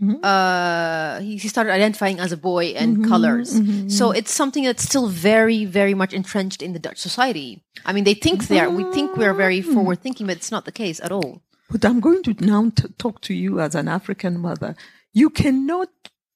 Mm-hmm. 0.00 0.24
Uh, 0.24 1.20
he, 1.20 1.36
he 1.36 1.48
started 1.48 1.72
identifying 1.72 2.20
as 2.20 2.32
a 2.32 2.36
boy 2.36 2.66
and 2.76 2.98
mm-hmm. 2.98 3.08
colors. 3.08 3.60
Mm-hmm. 3.60 3.88
So 3.88 4.10
it's 4.10 4.32
something 4.32 4.64
that's 4.64 4.82
still 4.82 5.08
very, 5.08 5.64
very 5.64 5.94
much 5.94 6.12
entrenched 6.12 6.62
in 6.62 6.72
the 6.72 6.78
Dutch 6.78 6.98
society. 6.98 7.62
I 7.84 7.92
mean, 7.92 8.04
they 8.04 8.14
think 8.14 8.48
they 8.48 8.60
are. 8.60 8.70
We 8.70 8.84
think 8.92 9.16
we 9.16 9.24
are 9.24 9.34
very 9.34 9.62
forward 9.62 10.00
thinking, 10.00 10.26
but 10.26 10.36
it's 10.36 10.50
not 10.50 10.64
the 10.64 10.72
case 10.72 11.00
at 11.00 11.12
all. 11.12 11.42
But 11.70 11.84
I'm 11.84 12.00
going 12.00 12.22
to 12.24 12.34
now 12.44 12.70
t- 12.74 12.88
talk 12.98 13.20
to 13.22 13.34
you 13.34 13.60
as 13.60 13.74
an 13.74 13.88
African 13.88 14.38
mother. 14.38 14.76
You 15.12 15.30
cannot 15.30 15.88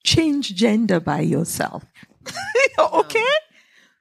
change 0.04 0.54
gender 0.54 1.00
by 1.00 1.20
yourself. 1.20 1.84
okay? 2.78 3.34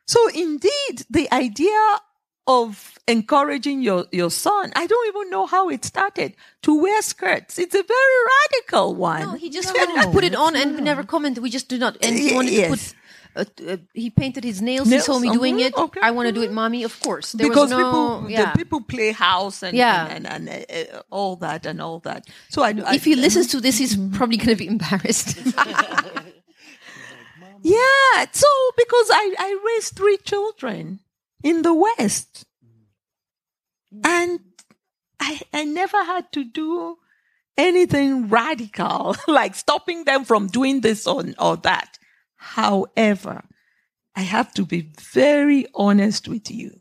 So 0.05 0.28
indeed, 0.30 1.05
the 1.10 1.32
idea 1.32 1.99
of 2.47 2.99
encouraging 3.10 3.82
your, 3.82 4.05
your 4.12 4.30
son, 4.32 4.72
I 4.76 4.88
don't 4.88 5.07
even 5.10 5.30
know 5.30 5.45
how 5.45 5.70
it 5.70 5.84
started, 5.86 6.36
to 6.64 6.82
wear 6.82 7.01
skirts. 7.01 7.57
It's 7.60 7.76
a 7.76 7.84
very 7.84 8.18
radical 8.53 8.95
one. 8.95 9.22
No, 9.22 9.32
he 9.34 9.49
just 9.49 9.74
wanted 9.74 10.03
to 10.03 10.12
put 10.12 10.24
it 10.24 10.36
on 10.36 10.55
and 10.55 10.82
never 10.84 11.03
commented. 11.03 11.43
We 11.43 11.49
just 11.49 11.68
do 11.68 11.78
not. 11.78 11.97
And 12.01 12.18
he 12.18 12.34
wanted 12.34 12.53
yes. 12.53 12.66
to 12.66 12.70
put. 12.72 12.95
Uh, 13.36 13.45
uh, 13.72 13.78
he 13.93 14.10
painted 14.10 14.43
his 14.43 14.60
nails. 14.62 14.88
Nails, 14.89 15.03
He 15.05 15.05
saw 15.05 15.20
me 15.20 15.30
doing 15.32 15.57
mhm, 15.57 15.68
it. 15.68 15.78
okay. 15.78 15.99
I 16.01 16.12
want 16.12 16.28
to 16.28 16.32
do 16.34 16.41
it, 16.41 16.51
mommy. 16.51 16.84
Of 16.84 16.99
course. 16.99 17.34
There 17.34 17.47
because 17.47 17.70
was 17.70 17.72
no. 17.72 17.78
people, 17.78 18.30
yeah. 18.30 18.51
the 18.51 18.57
people 18.57 18.82
play 18.82 19.12
house 19.12 19.62
and, 19.62 19.78
Yeah. 19.78 20.07
and, 20.07 20.26
and, 20.26 20.49
and 20.49 20.89
uh, 20.93 21.01
all 21.12 21.36
that 21.38 21.66
and 21.66 21.80
all 21.80 21.99
that. 21.99 22.26
So 22.49 22.64
I, 22.64 22.74
I 22.86 22.95
if 22.95 23.05
he 23.05 23.16
listens 23.16 23.47
to 23.47 23.62
this, 23.62 23.78
he's 23.78 23.95
probably 24.18 24.38
going 24.38 24.49
to 24.49 24.55
be 24.55 24.68
embarrassed. 24.68 25.38
Yeah, 27.62 28.26
so 28.32 28.47
because 28.78 29.10
I, 29.12 29.36
I 29.38 29.60
raised 29.76 29.95
three 29.95 30.18
children 30.18 31.01
in 31.43 31.62
the 31.62 31.74
West. 31.74 32.45
And 34.04 34.40
I, 35.20 35.42
I 35.54 35.64
never 35.66 36.04
had 36.04 36.32
to 36.34 36.44
do 36.44 36.98
anything 37.58 38.30
radical, 38.30 39.16
like 39.28 39.56
stopping 39.56 40.06
them 40.06 40.26
from 40.26 40.48
doing 40.48 40.82
this 40.82 41.08
or, 41.08 41.24
or 41.38 41.58
that. 41.58 41.98
However, 42.36 43.44
I 44.16 44.22
have 44.22 44.54
to 44.54 44.66
be 44.66 44.92
very 45.14 45.68
honest 45.76 46.28
with 46.28 46.50
you. 46.50 46.80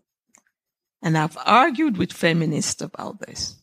And 1.02 1.16
I've 1.16 1.38
argued 1.44 1.96
with 1.96 2.12
feminists 2.12 2.82
about 2.82 3.20
this. 3.20 3.56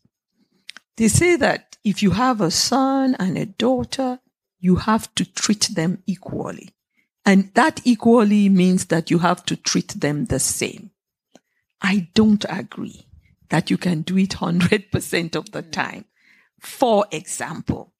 They 0.97 1.09
say 1.09 1.35
that 1.35 1.77
if 1.83 2.01
you 2.01 2.11
have 2.11 2.39
a 2.39 2.51
son 2.51 3.15
and 3.19 3.37
a 3.37 3.45
daughter, 3.45 4.19
you 4.59 4.77
have 4.77 5.13
to 5.15 5.25
treat 5.25 5.69
them 5.75 6.01
equally. 6.07 6.69
And 7.25 7.53
that 7.55 7.81
equally 7.83 8.49
means 8.49 8.85
that 8.85 9.11
you 9.11 9.19
have 9.19 9.45
to 9.45 9.55
treat 9.55 9.89
them 9.89 10.25
the 10.25 10.39
same. 10.39 10.91
I 11.81 12.07
don't 12.13 12.45
agree 12.47 13.04
that 13.49 13.69
you 13.69 13.77
can 13.77 14.01
do 14.01 14.17
it 14.17 14.31
100% 14.31 15.35
of 15.35 15.51
the 15.51 15.61
time. 15.61 16.05
For 16.59 17.05
example, 17.11 17.93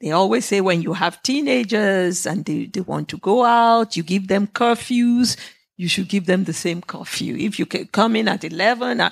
they 0.00 0.10
always 0.10 0.44
say 0.44 0.60
when 0.60 0.82
you 0.82 0.94
have 0.94 1.22
teenagers 1.22 2.26
and 2.26 2.44
they, 2.44 2.66
they 2.66 2.80
want 2.80 3.08
to 3.10 3.18
go 3.18 3.44
out, 3.44 3.96
you 3.96 4.02
give 4.02 4.26
them 4.26 4.48
curfews, 4.48 5.36
you 5.76 5.88
should 5.88 6.08
give 6.08 6.26
them 6.26 6.44
the 6.44 6.52
same 6.52 6.82
curfew. 6.82 7.36
If 7.36 7.58
you 7.58 7.66
can 7.66 7.86
come 7.86 8.16
in 8.16 8.26
at 8.26 8.42
11, 8.42 9.00
uh, 9.00 9.10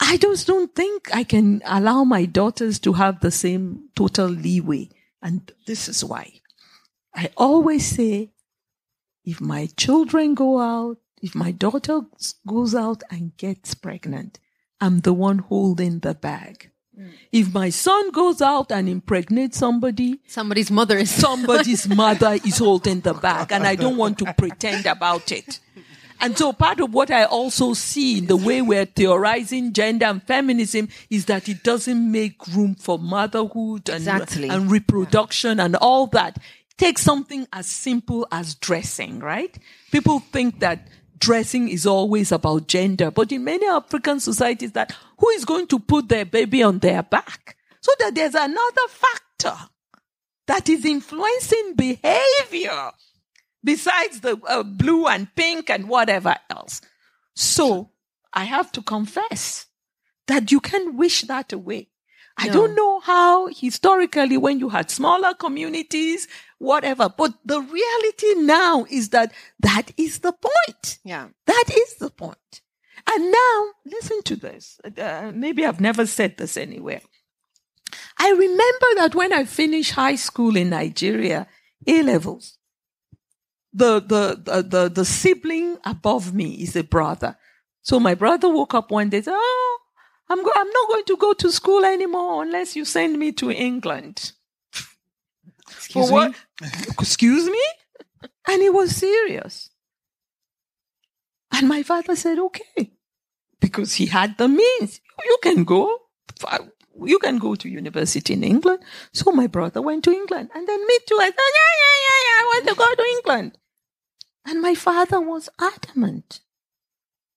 I 0.00 0.16
just 0.16 0.46
don't 0.46 0.74
think 0.74 1.14
I 1.14 1.24
can 1.24 1.62
allow 1.64 2.04
my 2.04 2.24
daughters 2.24 2.78
to 2.80 2.92
have 2.92 3.20
the 3.20 3.30
same 3.30 3.88
total 3.96 4.26
leeway. 4.26 4.90
And 5.22 5.50
this 5.66 5.88
is 5.88 6.04
why. 6.04 6.40
I 7.14 7.30
always 7.36 7.86
say, 7.86 8.32
if 9.24 9.40
my 9.40 9.66
children 9.76 10.34
go 10.34 10.60
out, 10.60 10.98
if 11.22 11.34
my 11.34 11.52
daughter 11.52 12.02
goes 12.46 12.74
out 12.74 13.02
and 13.10 13.36
gets 13.36 13.74
pregnant, 13.74 14.38
I'm 14.80 15.00
the 15.00 15.12
one 15.12 15.38
holding 15.38 16.00
the 16.00 16.14
bag. 16.14 16.70
Mm. 16.98 17.10
If 17.32 17.52
my 17.52 17.70
son 17.70 18.10
goes 18.12 18.40
out 18.42 18.70
and 18.70 18.88
impregnates 18.88 19.58
somebody, 19.58 20.20
Somebody's 20.28 20.70
mother 20.70 20.96
is. 20.98 21.10
somebody's 21.10 21.88
mother 22.02 22.38
is 22.44 22.58
holding 22.58 23.00
the 23.00 23.14
bag, 23.14 23.50
and 23.52 23.66
I 23.66 23.74
don't 23.76 23.96
want 23.96 24.18
to 24.18 24.32
pretend 24.34 24.86
about 24.86 25.32
it. 25.32 25.60
And 26.20 26.38
so 26.38 26.52
part 26.52 26.78
of 26.80 26.94
what 26.94 27.10
I 27.10 27.24
also 27.24 27.74
see 27.74 28.18
in 28.18 28.26
the 28.26 28.36
way 28.36 28.62
we're 28.62 28.86
theorizing 28.86 29.72
gender 29.72 30.06
and 30.06 30.22
feminism 30.22 30.88
is 31.10 31.24
that 31.26 31.48
it 31.48 31.64
doesn't 31.64 32.10
make 32.12 32.46
room 32.48 32.76
for 32.76 32.98
motherhood 32.98 33.88
and, 33.88 33.98
Exactly. 33.98 34.48
and 34.48 34.70
reproduction 34.70 35.58
and 35.58 35.74
all 35.76 36.06
that. 36.08 36.38
Take 36.78 36.98
something 36.98 37.46
as 37.52 37.66
simple 37.66 38.26
as 38.30 38.54
dressing, 38.54 39.18
right? 39.18 39.58
People 39.90 40.20
think 40.20 40.60
that 40.60 40.86
dressing 41.18 41.68
is 41.68 41.86
always 41.86 42.32
about 42.32 42.66
gender, 42.68 43.10
but 43.10 43.32
in 43.32 43.44
many 43.44 43.66
African 43.66 44.20
societies 44.20 44.72
that 44.72 44.94
who 45.18 45.28
is 45.30 45.44
going 45.44 45.66
to 45.68 45.78
put 45.78 46.08
their 46.08 46.24
baby 46.24 46.62
on 46.62 46.78
their 46.78 47.02
back? 47.02 47.56
So 47.80 47.92
that 47.98 48.14
there's 48.14 48.34
another 48.34 48.88
factor 48.88 49.54
that 50.46 50.68
is 50.68 50.84
influencing 50.84 51.74
behavior 51.76 52.90
besides 53.62 54.20
the 54.20 54.38
uh, 54.48 54.62
blue 54.62 55.06
and 55.06 55.34
pink 55.34 55.70
and 55.70 55.88
whatever 55.88 56.36
else. 56.50 56.80
So 57.34 57.90
I 58.32 58.44
have 58.44 58.72
to 58.72 58.82
confess 58.82 59.66
that 60.26 60.50
you 60.52 60.60
can 60.60 60.96
wish 60.96 61.22
that 61.22 61.52
away. 61.52 61.88
I 62.36 62.48
No. 62.48 62.52
don't 62.54 62.74
know 62.74 63.00
how 63.00 63.46
historically 63.48 64.36
when 64.36 64.58
you 64.58 64.68
had 64.70 64.90
smaller 64.90 65.34
communities, 65.34 66.26
whatever, 66.64 67.08
but 67.08 67.34
the 67.44 67.60
reality 67.60 68.34
now 68.42 68.86
is 68.90 69.10
that 69.10 69.32
that 69.60 69.92
is 69.96 70.18
the 70.20 70.32
point. 70.32 70.98
yeah. 71.04 71.28
That 71.46 71.64
is 71.76 71.96
the 71.96 72.10
point. 72.10 72.60
And 73.10 73.30
now, 73.30 73.66
listen 73.84 74.22
to 74.24 74.36
this. 74.36 74.80
Uh, 74.98 75.30
maybe 75.34 75.64
I've 75.66 75.80
never 75.80 76.06
said 76.06 76.36
this 76.38 76.56
anywhere. 76.56 77.02
I 78.18 78.30
remember 78.30 78.86
that 78.96 79.14
when 79.14 79.32
I 79.32 79.44
finished 79.44 79.92
high 79.92 80.14
school 80.16 80.56
in 80.56 80.70
Nigeria, 80.70 81.46
A 81.86 82.02
levels, 82.02 82.58
the, 83.72 84.00
the, 84.00 84.40
the, 84.42 84.62
the, 84.62 84.88
the 84.88 85.04
sibling 85.04 85.78
above 85.84 86.32
me 86.32 86.54
is 86.62 86.76
a 86.76 86.84
brother. 86.84 87.36
So 87.82 88.00
my 88.00 88.14
brother 88.14 88.48
woke 88.48 88.72
up 88.74 88.90
one 88.90 89.10
day 89.10 89.18
and 89.18 89.24
said, 89.26 89.34
Oh, 89.36 89.78
I'm, 90.30 90.42
go- 90.42 90.52
I'm 90.56 90.70
not 90.70 90.88
going 90.88 91.04
to 91.04 91.16
go 91.16 91.32
to 91.34 91.52
school 91.52 91.84
anymore 91.84 92.42
unless 92.42 92.74
you 92.76 92.84
send 92.84 93.18
me 93.18 93.32
to 93.32 93.50
England. 93.50 94.32
Excuse 95.70 96.10
me? 96.10 96.34
Excuse 96.98 97.46
me? 97.46 97.62
And 98.48 98.62
he 98.62 98.70
was 98.70 98.94
serious. 98.94 99.70
And 101.52 101.68
my 101.68 101.82
father 101.82 102.16
said, 102.16 102.38
okay, 102.38 102.92
because 103.60 103.94
he 103.94 104.06
had 104.06 104.36
the 104.38 104.48
means. 104.48 105.00
You 105.24 105.38
can 105.42 105.64
go. 105.64 105.98
Uh, 106.46 106.58
you 107.02 107.18
can 107.18 107.38
go 107.38 107.54
to 107.54 107.68
university 107.68 108.34
in 108.34 108.44
England. 108.44 108.82
So 109.12 109.30
my 109.30 109.46
brother 109.46 109.80
went 109.80 110.04
to 110.04 110.12
England. 110.12 110.50
And 110.54 110.66
then 110.66 110.86
me 110.86 110.98
too. 111.06 111.18
I 111.20 111.26
said, 111.26 111.34
yeah, 111.38 111.74
yeah, 111.82 111.96
yeah, 112.06 112.20
yeah. 112.26 112.40
I 112.40 112.50
want 112.54 112.68
to 112.68 112.74
go 112.74 112.94
to 112.94 113.10
England. 113.16 113.58
And 114.46 114.60
my 114.60 114.74
father 114.74 115.20
was 115.20 115.48
adamant. 115.60 116.40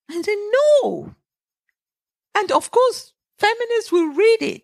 I 0.09 0.21
said, 0.21 0.36
no. 0.84 1.15
And 2.36 2.51
of 2.51 2.71
course, 2.71 3.13
feminists 3.39 3.91
will 3.91 4.13
read 4.13 4.41
it 4.41 4.63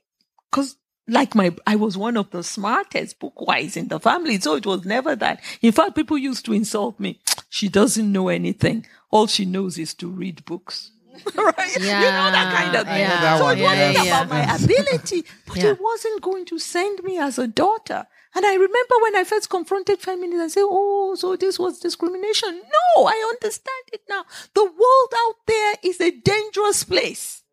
because 0.49 0.77
like 1.07 1.35
my, 1.35 1.53
I 1.67 1.75
was 1.75 1.97
one 1.97 2.15
of 2.17 2.29
the 2.31 2.43
smartest 2.43 3.19
book-wise 3.19 3.75
in 3.75 3.89
the 3.89 3.99
family. 3.99 4.39
So 4.39 4.55
it 4.55 4.65
was 4.65 4.85
never 4.85 5.15
that. 5.17 5.41
In 5.61 5.71
fact, 5.71 5.95
people 5.95 6.17
used 6.17 6.45
to 6.45 6.53
insult 6.53 6.99
me. 6.99 7.19
She 7.49 7.67
doesn't 7.67 8.11
know 8.11 8.29
anything. 8.29 8.85
All 9.11 9.27
she 9.27 9.45
knows 9.45 9.77
is 9.77 9.93
to 9.95 10.07
read 10.09 10.45
books. 10.45 10.91
right? 11.35 11.75
You 11.75 11.85
know 11.85 12.31
that 12.31 12.53
kind 12.55 12.75
of 12.75 12.87
thing. 12.87 12.99
yeah, 12.99 13.37
so 13.37 13.47
it 13.49 13.59
yeah, 13.59 13.63
wasn't 13.91 14.05
yeah. 14.07 14.21
about 14.23 14.29
my 14.29 14.55
ability, 14.55 15.23
but 15.45 15.57
Yeah. 15.57 15.71
it 15.71 15.79
wasn't 15.81 16.21
going 16.21 16.45
to 16.45 16.57
send 16.57 17.03
me 17.03 17.19
as 17.19 17.37
a 17.37 17.47
daughter. 17.47 18.07
And 18.35 18.45
I 18.45 18.53
remember 18.55 18.95
when 19.01 19.15
I 19.15 19.23
first 19.23 19.47
confronted 19.51 19.99
feminism, 19.99 20.41
I 20.41 20.47
said, 20.47 20.63
Oh, 20.65 21.13
so 21.15 21.35
this 21.35 21.59
was 21.59 21.79
discrimination. 21.79 22.55
No, 22.95 23.05
I 23.05 23.29
understand 23.29 23.83
it 23.91 24.01
now. 24.09 24.23
The 24.55 24.63
world 24.63 25.13
out 25.15 25.35
there 25.45 25.75
is 25.83 26.01
a 26.01 26.09
dangerous 26.09 26.83
place, 26.83 27.43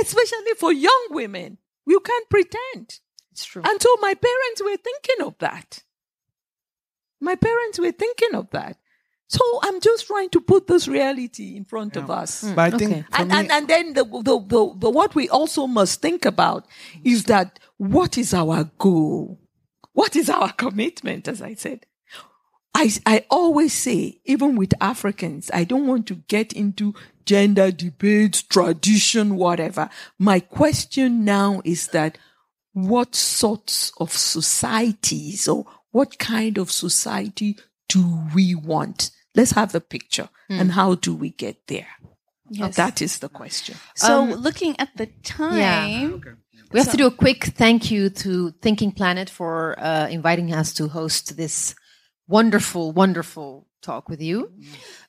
especially 0.00 0.54
for 0.58 0.72
young 0.72 1.06
women. 1.10 1.58
You 1.86 2.00
can't 2.00 2.28
pretend. 2.30 3.00
It's 3.32 3.44
true. 3.44 3.62
And 3.64 3.80
so 3.82 3.96
my 4.00 4.14
parents 4.14 4.62
were 4.62 4.76
thinking 4.76 5.26
of 5.26 5.34
that. 5.38 5.82
My 7.20 7.34
parents 7.34 7.78
were 7.78 7.92
thinking 7.92 8.34
of 8.34 8.50
that. 8.50 8.78
So 9.28 9.40
I'm 9.62 9.80
just 9.80 10.06
trying 10.06 10.30
to 10.30 10.40
put 10.40 10.66
this 10.66 10.86
reality 10.86 11.56
in 11.56 11.64
front 11.64 11.96
of 11.96 12.10
us. 12.10 12.42
Hmm. 12.42 12.54
But 12.54 12.74
I 12.74 12.78
think 12.78 12.92
Okay. 12.92 13.04
And, 13.14 13.28
me, 13.30 13.36
and, 13.38 13.50
and 13.50 13.68
then 13.68 13.94
the, 13.94 14.04
the, 14.04 14.38
the, 14.38 14.74
the, 14.78 14.90
what 14.90 15.14
we 15.14 15.28
also 15.28 15.66
must 15.66 16.00
think 16.02 16.24
about 16.24 16.66
is 17.02 17.24
that 17.24 17.58
what 17.78 18.18
is 18.18 18.34
our 18.34 18.70
goal? 18.78 19.40
What 19.92 20.14
is 20.16 20.28
our 20.28 20.52
commitment, 20.52 21.26
as 21.26 21.40
I 21.40 21.54
said? 21.54 21.86
I, 22.74 22.90
I 23.06 23.24
always 23.30 23.72
say, 23.72 24.20
even 24.24 24.56
with 24.56 24.74
Africans, 24.80 25.50
I 25.54 25.64
don't 25.64 25.86
want 25.86 26.06
to 26.08 26.16
get 26.26 26.52
into 26.52 26.94
gender 27.24 27.70
debates, 27.70 28.42
tradition, 28.42 29.36
whatever. 29.36 29.88
My 30.18 30.40
question 30.40 31.24
now 31.24 31.62
is 31.64 31.88
that 31.88 32.18
what 32.72 33.14
sorts 33.14 33.92
of 33.98 34.12
societies 34.12 35.46
or 35.46 35.64
what 35.92 36.18
kind 36.18 36.58
of 36.58 36.70
society 36.72 37.56
do 37.88 38.18
we 38.34 38.54
want? 38.54 39.10
Let's 39.36 39.52
have 39.52 39.72
the 39.72 39.80
picture 39.80 40.28
and 40.48 40.72
how 40.72 40.96
do 40.96 41.14
we 41.14 41.30
get 41.30 41.66
there? 41.68 41.86
Yes. 42.50 42.76
That 42.76 43.00
is 43.00 43.20
the 43.20 43.28
question. 43.28 43.76
So 43.96 44.22
Um, 44.22 44.32
looking 44.32 44.78
at 44.78 44.90
the 44.96 45.06
time, 45.22 46.20
We 46.72 46.80
have 46.80 46.90
to 46.90 46.96
do 46.96 47.06
a 47.06 47.10
quick 47.10 47.44
thank 47.56 47.90
you 47.90 48.10
to 48.10 48.50
Thinking 48.60 48.90
Planet 48.92 49.30
for 49.30 49.78
uh, 49.78 50.08
inviting 50.08 50.52
us 50.52 50.72
to 50.74 50.88
host 50.88 51.36
this 51.36 51.74
wonderful, 52.26 52.92
wonderful 52.92 53.66
talk 53.82 54.08
with 54.08 54.20
you. 54.20 54.50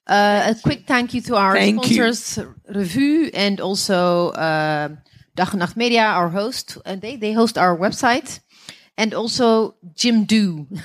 Uh, 0.07 0.53
a 0.53 0.61
quick 0.61 0.86
thank 0.86 1.13
you 1.13 1.22
to 1.22 1.36
our 1.36 1.53
Thank 1.55 1.89
you. 1.89 2.13
sponsors, 2.13 2.39
Revue, 2.70 3.32
and 3.34 3.59
also 3.59 4.30
uh, 4.32 4.89
Dag 5.36 5.53
en 5.53 5.59
Nacht 5.59 5.76
Media, 5.76 6.03
our 6.03 6.30
host. 6.30 6.78
And 6.86 7.01
they, 7.01 7.16
they 7.16 7.34
host 7.34 7.57
our 7.57 7.76
website. 7.78 8.39
And 8.97 9.13
also 9.13 9.76
Jimdo. 9.95 10.68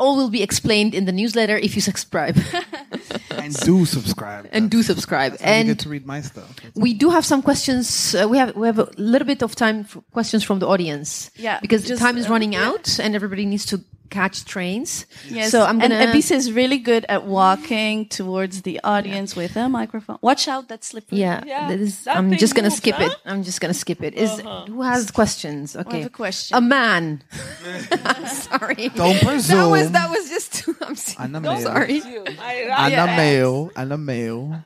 All 0.00 0.16
will 0.16 0.30
be 0.30 0.42
explained 0.42 0.94
in 0.94 1.06
the 1.06 1.12
newsletter 1.12 1.56
if 1.56 1.74
you 1.74 1.80
subscribe. 1.82 2.36
and 3.30 3.54
do 3.60 3.84
subscribe. 3.84 4.48
and 4.52 4.70
do 4.70 4.82
subscribe. 4.82 5.32
That's 5.32 5.42
how 5.42 5.50
you 5.50 5.56
And 5.56 5.68
get 5.68 5.78
to 5.80 5.88
read 5.88 6.06
my 6.06 6.20
stuff. 6.20 6.54
we 6.76 6.94
do 6.94 7.10
have 7.10 7.24
some 7.24 7.42
questions. 7.42 8.14
Uh, 8.14 8.28
we 8.28 8.38
have 8.38 8.54
we 8.54 8.68
have 8.68 8.78
a 8.78 8.88
little 8.96 9.26
bit 9.26 9.42
of 9.42 9.56
time 9.56 9.82
for 9.82 10.02
questions 10.12 10.44
from 10.44 10.60
the 10.60 10.68
audience. 10.68 11.32
Yeah, 11.34 11.58
because 11.60 11.84
just, 11.84 12.00
time 12.00 12.16
is 12.16 12.26
uh, 12.26 12.30
running 12.30 12.52
yeah. 12.52 12.68
out, 12.68 13.00
and 13.00 13.16
everybody 13.16 13.44
needs 13.44 13.66
to 13.66 13.80
catch 14.10 14.44
trains. 14.44 15.06
Yes. 15.28 15.50
So 15.50 15.64
I'm 15.64 15.78
gonna. 15.78 15.94
And 15.96 16.10
Abisa 16.10 16.32
is 16.32 16.52
really 16.52 16.78
good 16.78 17.04
at 17.08 17.24
walking 17.24 18.06
towards 18.08 18.62
the 18.62 18.80
audience 18.84 19.36
with 19.36 19.56
a 19.56 19.68
microphone. 19.68 20.18
Watch 20.22 20.48
out, 20.48 20.68
that's 20.68 20.88
slippery. 20.88 21.18
yeah, 21.18 21.42
Yeah, 21.46 21.68
that 21.68 21.80
is- 21.80 22.04
that 22.04 22.16
I'm 22.16 22.32
just 22.36 22.54
gonna 22.54 22.68
moves, 22.68 22.76
skip 22.76 22.96
huh? 22.96 23.04
it. 23.06 23.16
I'm 23.24 23.42
just 23.42 23.60
gonna 23.60 23.74
skip 23.74 24.02
it. 24.02 24.14
Is 24.14 24.40
who 24.68 24.82
has 24.82 25.10
questions? 25.10 25.76
Okay, 25.76 25.98
have 26.02 26.06
a 26.06 26.10
question. 26.10 26.56
a 26.56 26.60
man. 26.60 27.22
sorry, 28.26 28.88
Don't 28.94 29.20
presume. 29.22 29.58
that 29.58 29.68
was 29.68 29.90
that 29.92 30.10
was 30.10 30.28
just. 30.28 30.48
Too, 30.64 30.74
I'm 30.80 30.92
s- 30.92 31.14
Anna 31.18 31.38
I'm 31.38 31.42
Mail. 31.42 31.60
sorry. 31.60 32.02
Anna 32.40 33.06
Mail. 33.16 33.70
Anna 33.76 33.98
Mail. 33.98 34.64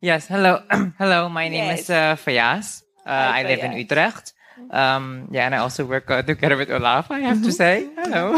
Yes, 0.00 0.26
hello. 0.28 0.62
hello, 0.98 1.28
my 1.28 1.48
name 1.48 1.64
Yes. 1.74 1.80
is 1.80 1.90
uh, 1.90 2.16
Fayaz. 2.16 2.82
Uh, 3.06 3.10
I 3.10 3.42
live 3.44 3.60
in 3.60 3.72
Utrecht. 3.72 4.32
Um, 4.70 5.28
yeah, 5.30 5.46
and 5.46 5.54
I 5.54 5.58
also 5.58 5.84
work 5.84 6.06
together 6.26 6.56
with 6.56 6.70
Olaf, 6.70 7.10
I 7.10 7.20
have 7.20 7.42
to 7.42 7.52
say. 7.52 7.88
Hello. 7.96 8.36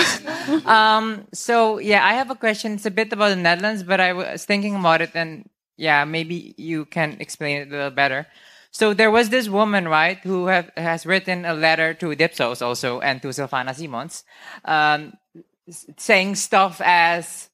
um, 0.67 1.27
so, 1.33 1.79
yeah, 1.79 2.05
I 2.05 2.15
have 2.15 2.31
a 2.31 2.35
question. 2.35 2.75
It's 2.75 2.87
a 2.87 2.91
bit 2.91 3.13
about 3.13 3.31
the 3.31 3.37
Netherlands, 3.37 3.83
but 3.83 4.01
I 4.01 4.13
was 4.13 4.45
thinking 4.45 4.77
about 4.77 5.01
it 5.01 5.11
and 5.15 5.49
yeah, 5.77 6.05
maybe 6.05 6.55
you 6.57 6.85
can 6.85 7.17
explain 7.21 7.63
it 7.63 7.69
a 7.69 7.71
little 7.71 7.91
better. 7.91 8.27
So 8.71 8.95
there 8.95 9.11
was 9.11 9.31
this 9.31 9.49
woman, 9.49 9.89
right, 9.89 10.19
who 10.19 10.47
have, 10.47 10.71
has 10.77 11.05
written 11.05 11.45
a 11.45 11.55
letter 11.55 11.95
to 11.95 12.15
Dipsaus 12.15 12.63
also 12.63 13.01
and 13.01 13.21
to 13.23 13.29
Sylvana 13.29 13.75
Simons, 13.75 14.25
um, 14.65 15.15
saying 15.97 16.37
stuff 16.37 16.81
as 16.85 17.50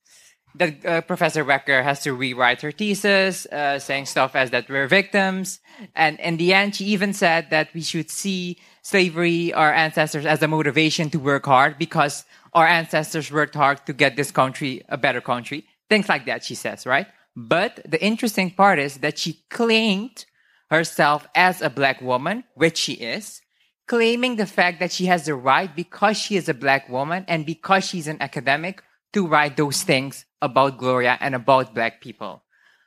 that 0.58 0.86
uh, 0.86 1.00
Professor 1.02 1.44
Wekker 1.44 1.82
has 1.82 2.02
to 2.02 2.12
rewrite 2.12 2.62
her 2.62 2.72
thesis, 2.72 3.46
uh, 3.46 3.78
saying 3.78 4.06
stuff 4.06 4.34
as 4.34 4.50
that 4.50 4.68
we're 4.68 4.88
victims. 4.88 5.60
And 5.94 6.18
in 6.20 6.36
the 6.36 6.54
end, 6.54 6.76
she 6.76 6.86
even 6.86 7.12
said 7.12 7.50
that 7.50 7.72
we 7.74 7.82
should 7.82 8.10
see 8.10 8.58
slavery, 8.82 9.52
our 9.52 9.72
ancestors, 9.72 10.26
as 10.26 10.42
a 10.42 10.48
motivation 10.48 11.10
to 11.10 11.18
work 11.18 11.46
hard 11.46 11.78
because 11.78 12.24
our 12.54 12.66
ancestors 12.66 13.30
worked 13.30 13.54
hard 13.54 13.84
to 13.86 13.92
get 13.92 14.16
this 14.16 14.30
country 14.30 14.82
a 14.88 14.96
better 14.96 15.20
country. 15.20 15.66
Things 15.88 16.08
like 16.08 16.26
that, 16.26 16.44
she 16.44 16.54
says, 16.54 16.86
right? 16.86 17.06
But 17.36 17.80
the 17.86 18.02
interesting 18.02 18.50
part 18.50 18.78
is 18.78 18.98
that 18.98 19.18
she 19.18 19.44
claimed 19.50 20.24
herself 20.70 21.26
as 21.34 21.60
a 21.60 21.70
black 21.70 22.00
woman, 22.00 22.44
which 22.54 22.78
she 22.78 22.94
is, 22.94 23.42
claiming 23.86 24.36
the 24.36 24.46
fact 24.46 24.80
that 24.80 24.90
she 24.90 25.06
has 25.06 25.26
the 25.26 25.34
right 25.34 25.74
because 25.76 26.16
she 26.16 26.36
is 26.36 26.48
a 26.48 26.54
black 26.54 26.88
woman 26.88 27.24
and 27.28 27.46
because 27.46 27.84
she's 27.84 28.08
an 28.08 28.20
academic 28.20 28.82
to 29.12 29.26
write 29.26 29.56
those 29.56 29.82
things 29.82 30.24
about 30.42 30.78
Gloria 30.78 31.16
and 31.20 31.34
about 31.34 31.74
black 31.74 32.00
people. 32.00 32.42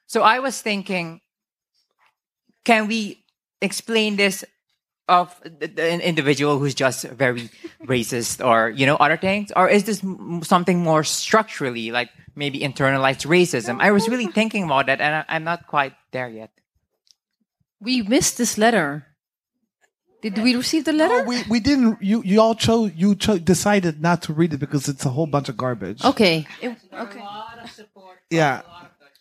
So 0.08 0.22
I 0.22 0.40
was 0.40 0.62
thinking, 0.62 1.22
can 2.66 2.88
we 2.88 3.24
explain 3.62 4.16
this 4.16 4.44
of 5.08 5.36
an 5.44 6.02
individual 6.02 6.60
who's 6.60 6.76
just 6.76 7.04
very 7.04 7.50
racist 7.86 8.46
or, 8.46 8.70
you 8.70 8.86
know, 8.86 8.96
other 8.96 9.18
things? 9.18 9.52
Or 9.56 9.68
is 9.68 9.84
this 9.84 10.04
something 10.48 10.80
more 10.84 11.04
structurally, 11.04 11.92
like 11.92 12.10
maybe 12.36 12.60
internalized 12.60 13.26
racism? 13.26 13.82
I 13.82 13.92
was 13.92 14.08
really 14.08 14.28
thinking 14.28 14.64
about 14.64 14.86
that 14.86 15.02
and 15.02 15.26
I'm 15.28 15.44
not 15.44 15.68
quite 15.68 15.94
there 16.12 16.30
yet. 16.30 16.52
We 17.82 18.04
missed 18.04 18.38
this 18.38 18.58
letter. 18.58 19.08
Did 20.22 20.38
we 20.38 20.56
receive 20.56 20.84
the 20.84 20.94
letter? 20.94 21.20
No, 21.20 21.24
we, 21.24 21.44
we 21.50 21.60
didn't. 21.60 22.02
You 22.02 22.22
you 22.24 22.42
all 22.42 22.56
chose. 22.56 22.92
You 22.96 23.16
cho- 23.16 23.38
decided 23.40 24.02
not 24.02 24.22
to 24.24 24.34
read 24.34 24.54
it 24.54 24.58
because 24.58 24.90
it's 24.90 25.06
a 25.06 25.10
whole 25.10 25.28
bunch 25.28 25.48
of 25.50 25.56
garbage. 25.56 26.04
okay, 26.04 26.46
okay. 26.94 27.24
Yeah. 28.30 28.62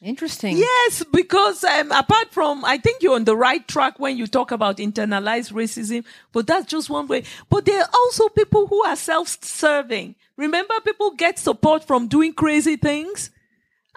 interesting. 0.02 0.56
Yes, 0.56 1.04
because 1.12 1.64
um, 1.64 1.92
apart 1.92 2.32
from, 2.32 2.64
I 2.64 2.78
think 2.78 3.02
you're 3.02 3.14
on 3.14 3.24
the 3.24 3.36
right 3.36 3.66
track 3.66 3.98
when 3.98 4.16
you 4.16 4.26
talk 4.26 4.50
about 4.50 4.78
internalized 4.78 5.52
racism, 5.52 6.04
but 6.32 6.46
that's 6.46 6.66
just 6.66 6.90
one 6.90 7.06
way. 7.06 7.22
But 7.48 7.64
there 7.64 7.80
are 7.80 7.88
also 7.92 8.28
people 8.28 8.66
who 8.66 8.84
are 8.84 8.96
self-serving. 8.96 10.14
Remember, 10.36 10.74
people 10.84 11.12
get 11.12 11.38
support 11.38 11.84
from 11.84 12.06
doing 12.08 12.32
crazy 12.32 12.76
things 12.76 13.30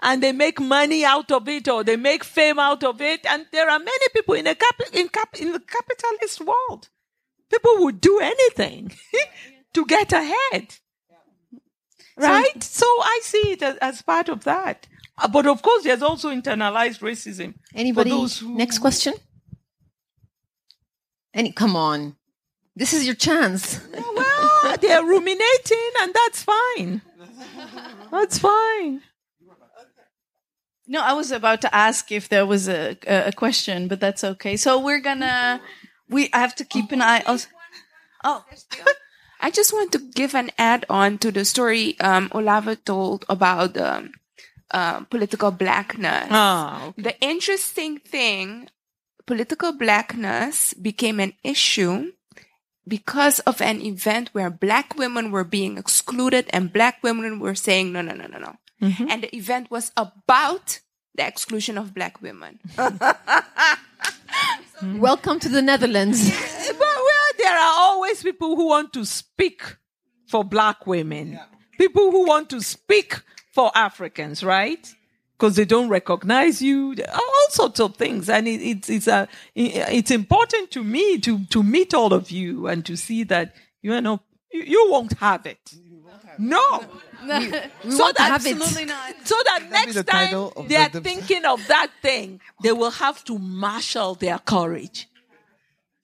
and 0.01 0.21
they 0.23 0.31
make 0.31 0.59
money 0.59 1.03
out 1.05 1.31
of 1.31 1.47
it 1.47 1.67
or 1.67 1.83
they 1.83 1.95
make 1.97 2.23
fame 2.23 2.59
out 2.59 2.83
of 2.83 3.01
it. 3.01 3.25
And 3.25 3.45
there 3.51 3.69
are 3.69 3.79
many 3.79 4.05
people 4.13 4.33
in 4.35 4.47
a 4.47 4.55
cap- 4.55 4.81
in 4.93 5.09
cap- 5.09 5.39
in 5.39 5.51
the 5.51 5.59
capitalist 5.59 6.41
world. 6.41 6.89
People 7.49 7.83
would 7.83 7.99
do 8.01 8.19
anything 8.19 8.91
to 9.73 9.85
get 9.85 10.11
ahead. 10.13 10.75
Right? 12.17 12.63
So 12.63 12.85
I 12.85 13.19
see 13.23 13.51
it 13.51 13.61
as, 13.63 13.77
as 13.77 14.01
part 14.01 14.29
of 14.29 14.43
that. 14.43 14.87
Uh, 15.17 15.27
But 15.27 15.45
of 15.47 15.61
course, 15.61 15.83
there's 15.83 16.01
also 16.01 16.29
internalized 16.29 16.99
racism. 17.01 17.55
Anybody? 17.75 18.09
Those 18.11 18.39
who- 18.39 18.55
Next 18.57 18.79
question. 18.79 19.13
Any? 21.33 21.51
Come 21.53 21.75
on, 21.75 22.15
this 22.75 22.93
is 22.93 23.05
your 23.05 23.15
chance. 23.15 23.79
Well, 23.93 24.77
they're 24.81 25.03
ruminating, 25.03 25.91
and 26.01 26.13
that's 26.13 26.43
fine. 26.43 27.01
That's 28.11 28.37
fine. 28.39 29.01
No, 30.91 30.99
I 31.01 31.13
was 31.13 31.31
about 31.31 31.61
to 31.61 31.71
ask 31.73 32.11
if 32.11 32.27
there 32.27 32.45
was 32.45 32.67
a, 32.67 32.97
a, 33.07 33.29
a 33.29 33.31
question, 33.31 33.87
but 33.87 34.01
that's 34.03 34.23
okay. 34.35 34.57
So 34.57 34.77
we're 34.77 34.99
gonna, 34.99 35.61
we 36.09 36.27
I 36.33 36.39
have 36.43 36.53
to 36.59 36.65
keep 36.65 36.91
an 36.91 37.01
eye. 37.01 37.23
Also, 37.25 37.47
oh, 38.25 38.43
I 39.39 39.49
just 39.51 39.71
want 39.71 39.93
to 39.93 39.99
give 39.99 40.35
an 40.35 40.51
add 40.57 40.85
on 40.89 41.17
to 41.23 41.31
the 41.31 41.45
story 41.45 41.97
um, 42.01 42.27
Olava 42.35 42.75
told 42.75 43.23
about 43.29 43.77
um, 43.77 44.11
uh, 44.71 44.99
political 45.07 45.51
blackness. 45.51 46.27
Ah, 46.29 46.91
The 46.97 47.15
interesting 47.23 47.99
thing, 47.99 48.67
political 49.25 49.71
blackness 49.71 50.73
became 50.75 51.21
an 51.23 51.33
issue 51.41 52.11
because 52.85 53.39
of 53.47 53.61
an 53.61 53.79
event 53.81 54.29
where 54.33 54.49
black 54.49 54.97
women 54.97 55.31
were 55.31 55.47
being 55.47 55.77
excluded 55.77 56.47
and 56.51 56.73
black 56.73 57.01
women 57.01 57.39
were 57.39 57.55
saying, 57.55 57.93
no, 57.93 58.01
no, 58.01 58.13
no, 58.13 58.27
no, 58.27 58.39
no. 58.39 58.55
Mm-hmm. 58.81 59.09
And 59.09 59.23
the 59.23 59.35
event 59.35 59.69
was 59.69 59.91
about 59.95 60.79
the 61.15 61.25
exclusion 61.27 61.77
of 61.77 61.93
black 61.93 62.21
women. 62.21 62.59
Welcome 64.83 65.39
to 65.39 65.49
the 65.49 65.61
Netherlands. 65.61 66.29
But 66.67 66.79
well, 66.79 67.31
there 67.37 67.55
are 67.55 67.73
always 67.79 68.23
people 68.23 68.55
who 68.55 68.67
want 68.67 68.93
to 68.93 69.05
speak 69.05 69.61
for 70.27 70.43
black 70.43 70.87
women, 70.87 71.39
people 71.77 72.09
who 72.09 72.25
want 72.25 72.49
to 72.49 72.61
speak 72.61 73.21
for 73.51 73.71
Africans, 73.75 74.43
right? 74.43 74.91
Because 75.37 75.55
they 75.55 75.65
don't 75.65 75.89
recognize 75.89 76.61
you, 76.61 76.95
all 77.13 77.49
sorts 77.49 77.79
of 77.79 77.95
things, 77.97 78.29
and 78.29 78.47
it, 78.47 78.61
it's 78.61 78.89
it's 78.89 79.07
a 79.07 79.27
it's 79.55 80.11
important 80.11 80.71
to 80.71 80.83
me 80.83 81.19
to 81.19 81.45
to 81.45 81.61
meet 81.61 81.93
all 81.93 82.13
of 82.13 82.31
you 82.31 82.67
and 82.67 82.85
to 82.85 82.95
see 82.95 83.23
that 83.23 83.53
you 83.81 83.99
know 84.01 84.21
you, 84.51 84.61
you 84.61 84.87
won't 84.89 85.13
have 85.13 85.45
it. 85.45 85.73
No. 86.37 86.85
We 87.85 87.91
so 87.91 88.03
want 88.03 88.17
that 88.17 88.31
have 88.31 88.45
it. 88.45 88.55
absolutely 88.55 88.85
not. 88.85 89.13
so 89.25 89.35
that 89.45 89.59
be 89.63 89.69
next 89.69 89.93
the 89.95 90.03
time 90.03 90.49
they 90.67 90.75
are 90.75 90.89
the- 90.89 91.01
thinking 91.01 91.45
of 91.45 91.65
that 91.67 91.89
thing, 92.01 92.39
they 92.63 92.71
will 92.71 92.91
have 92.91 93.23
to 93.25 93.37
marshal 93.37 94.15
their 94.15 94.39
courage 94.39 95.07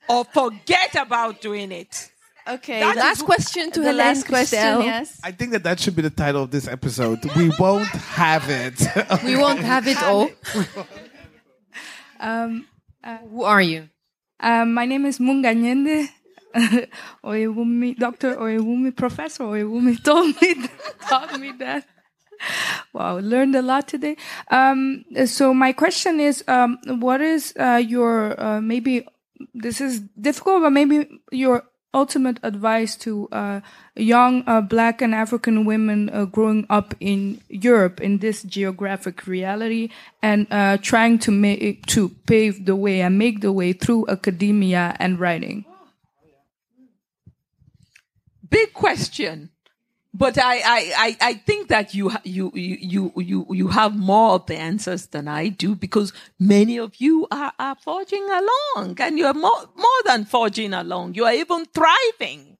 or 0.09 0.23
forget 0.25 0.95
about 0.95 1.41
doing 1.41 1.71
it. 1.71 2.09
okay. 2.47 2.79
That 2.79 2.95
the- 2.95 3.01
Last 3.01 3.23
question 3.23 3.71
to 3.71 3.79
the 3.81 3.87
Helene 3.87 3.97
last 4.07 4.27
question. 4.27 4.59
Christel. 4.59 4.83
Yes. 4.83 5.19
I 5.23 5.31
think 5.31 5.51
that 5.51 5.63
that 5.63 5.79
should 5.79 5.95
be 5.95 6.01
the 6.01 6.09
title 6.09 6.43
of 6.43 6.51
this 6.51 6.67
episode. 6.67 7.19
We 7.35 7.51
won't 7.59 7.87
have 7.87 8.45
it. 8.49 8.79
We 9.25 9.35
won't 9.35 9.59
have 9.59 9.87
it 9.87 10.01
all. 10.03 10.29
Um, 12.19 12.65
Who 13.29 13.43
are 13.43 13.61
you? 13.61 13.89
um, 14.39 14.73
my 14.73 14.85
name 14.85 15.05
is 15.05 15.19
Munga 15.19 15.53
Nyende. 15.55 16.09
Oyewumi, 17.23 17.97
Dr. 17.97 18.35
Oyewumi, 18.35 18.95
Professor 18.95 19.43
Oyewumi 19.43 20.03
told 20.03 20.39
me, 20.41 20.55
taught 21.07 21.39
me 21.39 21.51
that. 21.59 21.87
Wow, 22.93 23.17
learned 23.19 23.55
a 23.55 23.61
lot 23.61 23.87
today. 23.87 24.15
Um, 24.51 25.05
so 25.25 25.53
my 25.53 25.73
question 25.73 26.19
is, 26.19 26.43
um, 26.47 26.77
what 26.99 27.21
is 27.21 27.53
uh, 27.59 27.81
your 27.83 28.39
uh, 28.39 28.61
maybe 28.61 29.07
this 29.53 29.81
is 29.81 30.01
difficult, 30.19 30.61
but 30.61 30.71
maybe 30.71 31.19
your 31.31 31.63
ultimate 31.93 32.39
advice 32.43 32.95
to 32.95 33.27
uh, 33.31 33.61
young 33.95 34.43
uh, 34.45 34.61
Black 34.61 35.01
and 35.01 35.15
African 35.15 35.65
women 35.65 36.09
uh, 36.09 36.25
growing 36.25 36.65
up 36.69 36.93
in 36.99 37.41
Europe 37.49 38.01
in 38.01 38.19
this 38.19 38.43
geographic 38.43 39.25
reality 39.25 39.89
and 40.21 40.47
uh, 40.51 40.77
trying 40.77 41.17
to 41.19 41.31
make 41.31 41.85
to 41.87 42.09
pave 42.27 42.65
the 42.65 42.75
way 42.75 43.01
and 43.01 43.17
make 43.17 43.41
the 43.41 43.51
way 43.51 43.73
through 43.73 44.05
academia 44.09 44.95
and 44.99 45.19
writing. 45.19 45.65
Big 48.49 48.73
question. 48.73 49.51
But 50.13 50.37
I, 50.39 50.55
I, 50.57 50.93
I, 50.97 51.17
I 51.21 51.33
think 51.33 51.67
that 51.67 51.93
you, 51.93 52.11
you, 52.23 52.51
you, 52.55 53.13
you, 53.15 53.45
you, 53.51 53.67
have 53.67 53.95
more 53.95 54.33
of 54.33 54.47
the 54.47 54.55
answers 54.55 55.07
than 55.07 55.27
I 55.27 55.49
do 55.49 55.75
because 55.75 56.11
many 56.39 56.77
of 56.77 56.95
you 56.97 57.27
are, 57.29 57.53
are 57.59 57.75
forging 57.75 58.27
along 58.27 58.97
and 58.99 59.19
you're 59.19 59.35
more, 59.35 59.69
more 59.75 60.01
than 60.05 60.25
forging 60.25 60.73
along. 60.73 61.13
You 61.13 61.25
are 61.25 61.33
even 61.33 61.65
thriving. 61.65 62.57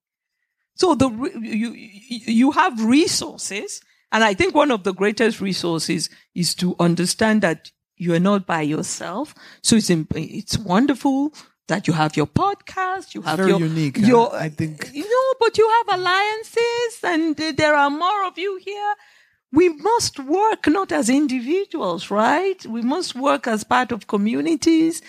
So 0.75 0.93
the, 0.93 1.09
you, 1.41 1.71
you 1.71 1.89
you 2.09 2.51
have 2.51 2.83
resources. 2.83 3.81
And 4.11 4.23
I 4.23 4.35
think 4.35 4.53
one 4.53 4.69
of 4.69 4.83
the 4.83 4.93
greatest 4.93 5.41
resources 5.41 6.09
is 6.35 6.53
to 6.55 6.75
understand 6.79 7.41
that 7.41 7.71
you 7.95 8.13
are 8.13 8.19
not 8.19 8.45
by 8.45 8.61
yourself. 8.61 9.33
So 9.63 9.75
it's, 9.75 9.89
it's 9.89 10.57
wonderful 10.59 11.33
that 11.67 11.87
you 11.87 11.93
have 11.93 12.15
your 12.15 12.27
podcast, 12.27 13.13
you 13.13 13.21
have 13.21 13.37
very 13.37 13.49
your, 13.49 13.59
unique, 13.59 13.97
your, 13.97 14.29
huh? 14.29 14.37
I 14.37 14.49
think. 14.49 14.89
you 14.93 15.03
know, 15.03 15.33
but 15.39 15.57
you 15.57 15.69
have 15.69 15.99
alliances 15.99 16.99
and 17.03 17.39
uh, 17.39 17.51
there 17.55 17.75
are 17.75 17.89
more 17.89 18.25
of 18.25 18.37
you 18.37 18.59
here. 18.63 18.93
We 19.51 19.69
must 19.69 20.19
work 20.19 20.67
not 20.67 20.91
as 20.91 21.09
individuals, 21.09 22.11
right? 22.11 22.65
We 22.65 22.81
must 22.81 23.15
work 23.15 23.47
as 23.47 23.63
part 23.63 23.91
of 23.91 24.07
communities. 24.07 25.01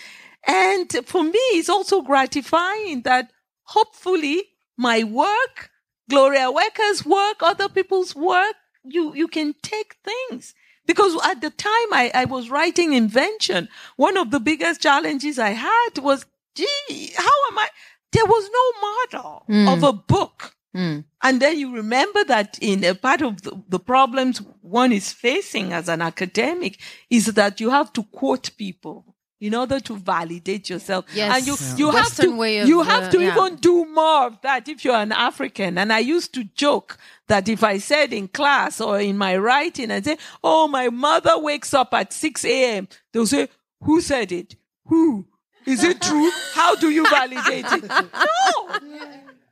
And 0.47 0.89
for 1.05 1.23
me, 1.23 1.39
it's 1.53 1.69
also 1.69 2.01
gratifying 2.01 3.01
that 3.01 3.31
hopefully 3.63 4.43
my 4.77 5.03
work, 5.03 5.69
Gloria 6.09 6.51
Wekker's 6.51 7.05
work, 7.05 7.37
other 7.41 7.69
people's 7.69 8.15
work, 8.15 8.55
you, 8.83 9.13
you 9.13 9.27
can 9.27 9.55
take 9.61 9.97
things. 10.03 10.55
Because 10.85 11.15
at 11.23 11.41
the 11.41 11.51
time 11.51 11.93
I, 11.93 12.11
I 12.15 12.25
was 12.25 12.49
writing 12.49 12.93
invention, 12.93 13.69
one 13.95 14.17
of 14.17 14.31
the 14.31 14.39
biggest 14.39 14.81
challenges 14.81 15.37
I 15.37 15.49
had 15.49 15.99
was, 15.99 16.25
gee, 16.55 17.11
how 17.15 17.23
am 17.51 17.57
I? 17.59 17.67
There 18.11 18.25
was 18.25 18.49
no 18.51 19.19
model 19.19 19.45
of 19.73 19.83
a 19.83 19.93
book. 19.93 20.55
And 20.73 21.41
then 21.41 21.59
you 21.59 21.75
remember 21.75 22.23
that 22.25 22.57
in 22.61 22.83
a 22.85 22.95
part 22.95 23.21
of 23.21 23.41
the, 23.41 23.61
the 23.67 23.79
problems 23.79 24.37
one 24.61 24.91
is 24.93 25.11
facing 25.11 25.73
as 25.73 25.89
an 25.89 26.01
academic 26.01 26.79
is 27.09 27.25
that 27.25 27.59
you 27.59 27.69
have 27.69 27.91
to 27.93 28.03
quote 28.03 28.51
people 28.57 29.15
in 29.41 29.55
order 29.55 29.79
to 29.79 29.97
validate 29.97 30.69
yourself. 30.69 31.05
Yes. 31.13 31.37
And 31.37 31.47
you, 31.47 31.55
Yeah. 31.59 31.75
you 31.77 31.91
have 31.91 32.15
to, 32.17 32.35
way 32.37 32.57
of, 32.59 32.67
you 32.67 32.83
have 32.83 33.03
uh, 33.03 33.11
to 33.11 33.21
yeah. 33.21 33.31
even 33.33 33.55
do 33.57 33.85
more 33.85 34.27
of 34.27 34.41
that 34.41 34.67
if 34.67 34.83
you're 34.85 34.95
an 34.95 35.11
African. 35.13 35.77
And 35.77 35.91
I 35.93 35.99
used 35.99 36.33
to 36.35 36.43
joke 36.43 36.97
that 37.27 37.47
if 37.47 37.63
I 37.63 37.77
said 37.79 38.11
in 38.13 38.27
class 38.27 38.79
or 38.81 38.99
in 38.99 39.17
my 39.17 39.37
writing, 39.37 39.91
I 39.91 40.01
say, 40.01 40.17
Oh, 40.43 40.67
my 40.67 40.89
mother 40.89 41.39
wakes 41.39 41.73
up 41.73 41.93
at 41.93 42.11
6 42.13 42.43
a.m. 42.45 42.87
They'll 43.13 43.25
say, 43.27 43.47
who 43.81 44.01
said 44.01 44.31
it? 44.31 44.55
Who? 44.85 45.25
Is 45.69 45.83
it 45.83 46.01
true? 46.01 46.31
How 46.53 46.75
do 46.75 46.89
you 46.89 47.07
validate 47.09 47.65
it? 47.71 47.87
No. 47.87 48.79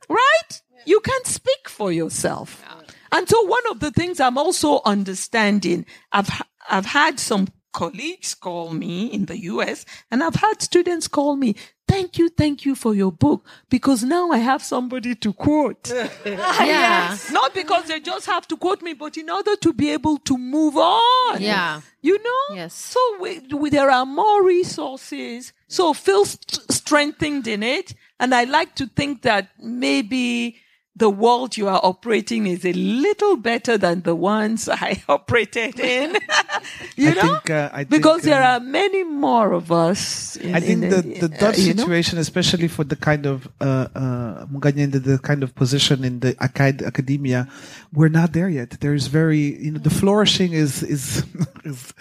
Right? 0.08 0.62
You 0.84 1.00
can't 1.00 1.26
speak 1.26 1.68
for 1.68 1.92
yourself. 1.92 2.64
And 3.12 3.28
so 3.28 3.42
one 3.42 3.62
of 3.70 3.80
the 3.80 3.90
things 3.90 4.20
I'm 4.20 4.36
also 4.36 4.80
understanding, 4.84 5.86
I've, 6.12 6.30
I've 6.68 6.86
had 6.86 7.18
some 7.20 7.48
colleagues 7.78 8.34
call 8.34 8.72
me 8.72 9.06
in 9.06 9.26
the 9.26 9.38
US 9.52 9.84
and 10.10 10.24
I've 10.24 10.34
had 10.46 10.60
students 10.60 11.06
call 11.06 11.36
me, 11.36 11.54
thank 11.86 12.18
you, 12.18 12.28
thank 12.28 12.64
you 12.64 12.74
for 12.74 12.92
your 12.92 13.12
book 13.12 13.46
because 13.70 14.02
now 14.02 14.32
I 14.32 14.38
have 14.38 14.62
somebody 14.64 15.14
to 15.24 15.32
quote. 15.32 15.84
Ah, 16.26 16.64
yeah. 16.64 17.16
Not 17.30 17.54
because 17.54 17.84
they 17.86 18.00
just 18.00 18.26
have 18.26 18.48
to 18.48 18.56
quote 18.56 18.82
me, 18.82 18.94
but 18.94 19.16
in 19.16 19.30
order 19.30 19.54
to 19.56 19.72
be 19.72 19.90
able 19.90 20.18
to 20.18 20.36
move 20.36 20.76
on. 20.76 21.40
Yeah. 21.40 21.80
You 22.02 22.16
know? 22.26 22.56
Yes. 22.56 22.74
So 22.74 23.00
we, 23.20 23.30
we, 23.62 23.70
there 23.70 23.90
are 23.90 24.06
more 24.06 24.42
resources. 24.44 25.52
So 25.68 25.94
feel 25.94 26.24
st- 26.24 26.72
strengthened 26.72 27.46
in 27.46 27.62
it. 27.62 27.94
And 28.18 28.34
I 28.34 28.44
like 28.44 28.74
to 28.80 28.86
think 28.86 29.22
that 29.22 29.50
maybe 29.60 30.56
the 30.98 31.08
world 31.08 31.56
you 31.56 31.68
are 31.68 31.80
operating 31.82 32.46
is 32.46 32.64
a 32.64 32.72
little 32.72 33.36
better 33.36 33.78
than 33.78 34.02
the 34.02 34.14
ones 34.14 34.68
I 34.88 35.02
operated 35.08 35.78
in. 35.78 36.16
you 36.96 37.10
I 37.10 37.14
know? 37.14 37.20
think, 37.22 37.50
uh, 37.50 37.70
I 37.72 37.84
because 37.84 38.22
there 38.22 38.42
um, 38.42 38.50
are 38.50 38.60
many 38.60 39.04
more 39.04 39.52
of 39.52 39.70
us. 39.70 40.36
In, 40.36 40.54
I 40.54 40.60
think 40.60 40.82
in- 40.82 40.90
the, 40.90 40.98
in- 40.98 41.20
the 41.20 41.36
uh, 41.36 41.40
Dutch 41.40 41.58
know? 41.58 41.74
situation, 41.74 42.18
especially 42.18 42.68
for 42.68 42.84
the 42.84 42.96
kind 42.96 43.26
of 43.26 43.48
uh, 43.60 43.88
uh, 43.94 44.46
the, 44.46 45.00
the 45.02 45.18
kind 45.18 45.42
of 45.42 45.54
position 45.54 46.04
in 46.04 46.20
the 46.20 46.36
acad- 46.40 46.82
academia, 46.82 47.48
we're 47.92 48.08
not 48.08 48.32
there 48.32 48.48
yet. 48.48 48.70
There's 48.80 49.06
very, 49.06 49.56
you 49.64 49.72
know, 49.72 49.78
the 49.78 49.90
flourishing 49.90 50.52
is 50.52 50.82
is. 50.82 51.24
is 51.64 51.92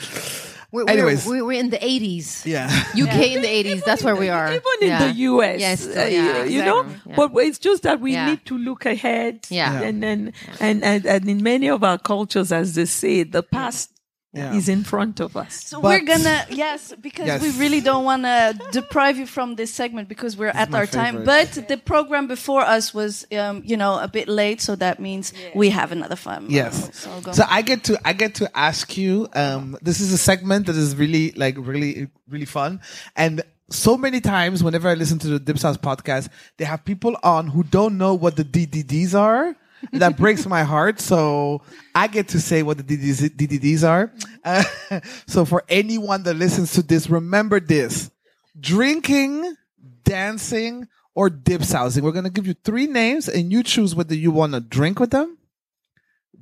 We're, 0.72 0.86
Anyways. 0.90 1.26
we're, 1.26 1.46
we're 1.46 1.60
in 1.60 1.70
the 1.70 1.78
80s. 1.78 2.46
yeah. 2.46 2.68
UK 2.92 3.16
in 3.32 3.42
the 3.42 3.48
80s. 3.48 3.86
That's 3.86 4.04
where 4.04 4.16
we 4.18 4.28
are. 4.28 4.48
Even 4.48 4.62
in 4.82 5.00
the 5.00 5.14
US, 5.14 5.60
Yes, 5.62 5.88
uh, 5.88 5.92
yeah, 6.12 6.44
you 6.44 6.64
know, 6.64 6.82
exactly. 6.82 7.12
Yeah. 7.12 7.16
but 7.16 7.32
it's 7.46 7.58
just 7.58 7.84
that 7.84 8.02
we 8.02 8.12
Yeah. 8.14 8.26
need 8.30 8.46
to 8.48 8.58
look 8.58 8.86
ahead. 8.86 9.48
Yeah. 9.50 9.82
And 9.82 10.04
then, 10.04 10.34
and, 10.60 10.84
and, 10.84 11.06
and 11.06 11.30
in 11.30 11.42
many 11.42 11.70
of 11.70 11.84
our 11.86 11.98
cultures, 11.98 12.52
as 12.52 12.76
they 12.76 12.84
say, 12.86 13.24
the 13.24 13.44
past 13.44 13.92
Yeah. 14.34 14.54
is 14.54 14.68
in 14.70 14.84
front 14.84 15.20
of 15.20 15.36
us. 15.38 15.64
So 15.66 15.82
But- 15.82 15.90
we're 16.02 16.06
gonna 16.06 16.46
yes, 16.50 16.94
because 17.02 17.26
Yes. 17.28 17.42
we 17.42 17.50
really 17.58 17.82
don't 17.82 18.04
want 18.04 18.24
to 18.24 18.60
deprive 18.72 19.18
you 19.18 19.26
from 19.26 19.56
this 19.56 19.74
segment 19.74 20.10
because 20.10 20.38
we're 20.38 20.50
at 20.50 20.70
my 20.70 20.80
our 20.80 20.86
time. 20.86 21.20
favorite. 21.26 21.26
But 21.56 21.68
the 21.70 21.78
program 21.78 22.28
before 22.28 22.62
us 22.62 22.94
was, 22.94 23.26
um, 23.36 23.64
you 23.66 23.78
know, 23.78 23.98
a 23.98 24.08
bit 24.08 24.28
late, 24.28 24.62
so 24.62 24.76
that 24.76 25.00
means 25.00 25.34
we 25.56 25.70
have 25.70 25.92
another 25.92 26.18
fun. 26.18 26.46
Yes. 26.50 26.90
So, 26.94 27.10
go. 27.22 27.32
So 27.32 27.44
I 27.50 27.62
get 27.64 27.84
to 27.86 27.98
I 28.06 28.14
get 28.14 28.36
to 28.36 28.46
ask 28.56 28.96
you. 28.98 29.28
Um, 29.34 29.78
this 29.82 30.00
is 30.02 30.12
a 30.14 30.18
segment 30.18 30.68
that 30.68 30.76
is 30.76 30.96
really 30.96 31.32
like 31.36 31.56
really 31.58 32.08
really 32.30 32.46
fun, 32.46 32.82
and 33.16 33.42
so 33.70 33.98
many 33.98 34.20
times 34.22 34.64
whenever 34.64 34.88
I 34.90 34.94
listen 34.94 35.20
to 35.20 35.28
the 35.28 35.40
Dipsaus 35.40 35.78
podcast, 35.78 36.30
they 36.58 36.66
have 36.66 36.86
people 36.86 37.16
on 37.24 37.48
who 37.48 37.64
don't 37.64 37.98
know 37.98 38.14
what 38.14 38.36
the 38.36 38.44
DDDs 38.46 39.14
are. 39.16 39.56
That 39.94 40.18
breaks 40.18 40.46
my 40.46 40.64
heart. 40.64 41.00
So 41.00 41.62
I 41.94 42.08
get 42.08 42.30
to 42.30 42.40
say 42.40 42.64
what 42.64 42.78
the 42.78 42.84
DDDs, 42.84 43.88
are. 43.88 44.12
Uh, 44.44 44.64
so 45.28 45.46
for 45.46 45.64
anyone 45.70 46.24
that 46.24 46.36
listens 46.36 46.74
to 46.74 46.82
this, 46.82 47.10
remember 47.10 47.60
this: 47.60 48.12
drinking, 48.60 49.56
dancing, 50.04 50.88
or 51.16 51.30
dips 51.30 51.72
housing. 51.72 52.04
We're 52.04 52.12
gonna 52.12 52.30
give 52.30 52.48
you 52.48 52.56
three 52.64 52.88
names, 52.88 53.28
and 53.28 53.52
you 53.52 53.64
choose 53.64 53.96
whether 53.96 54.16
you 54.16 54.32
want 54.32 54.54
to 54.54 54.60
drink 54.60 55.00
with 55.00 55.12
them 55.12 55.38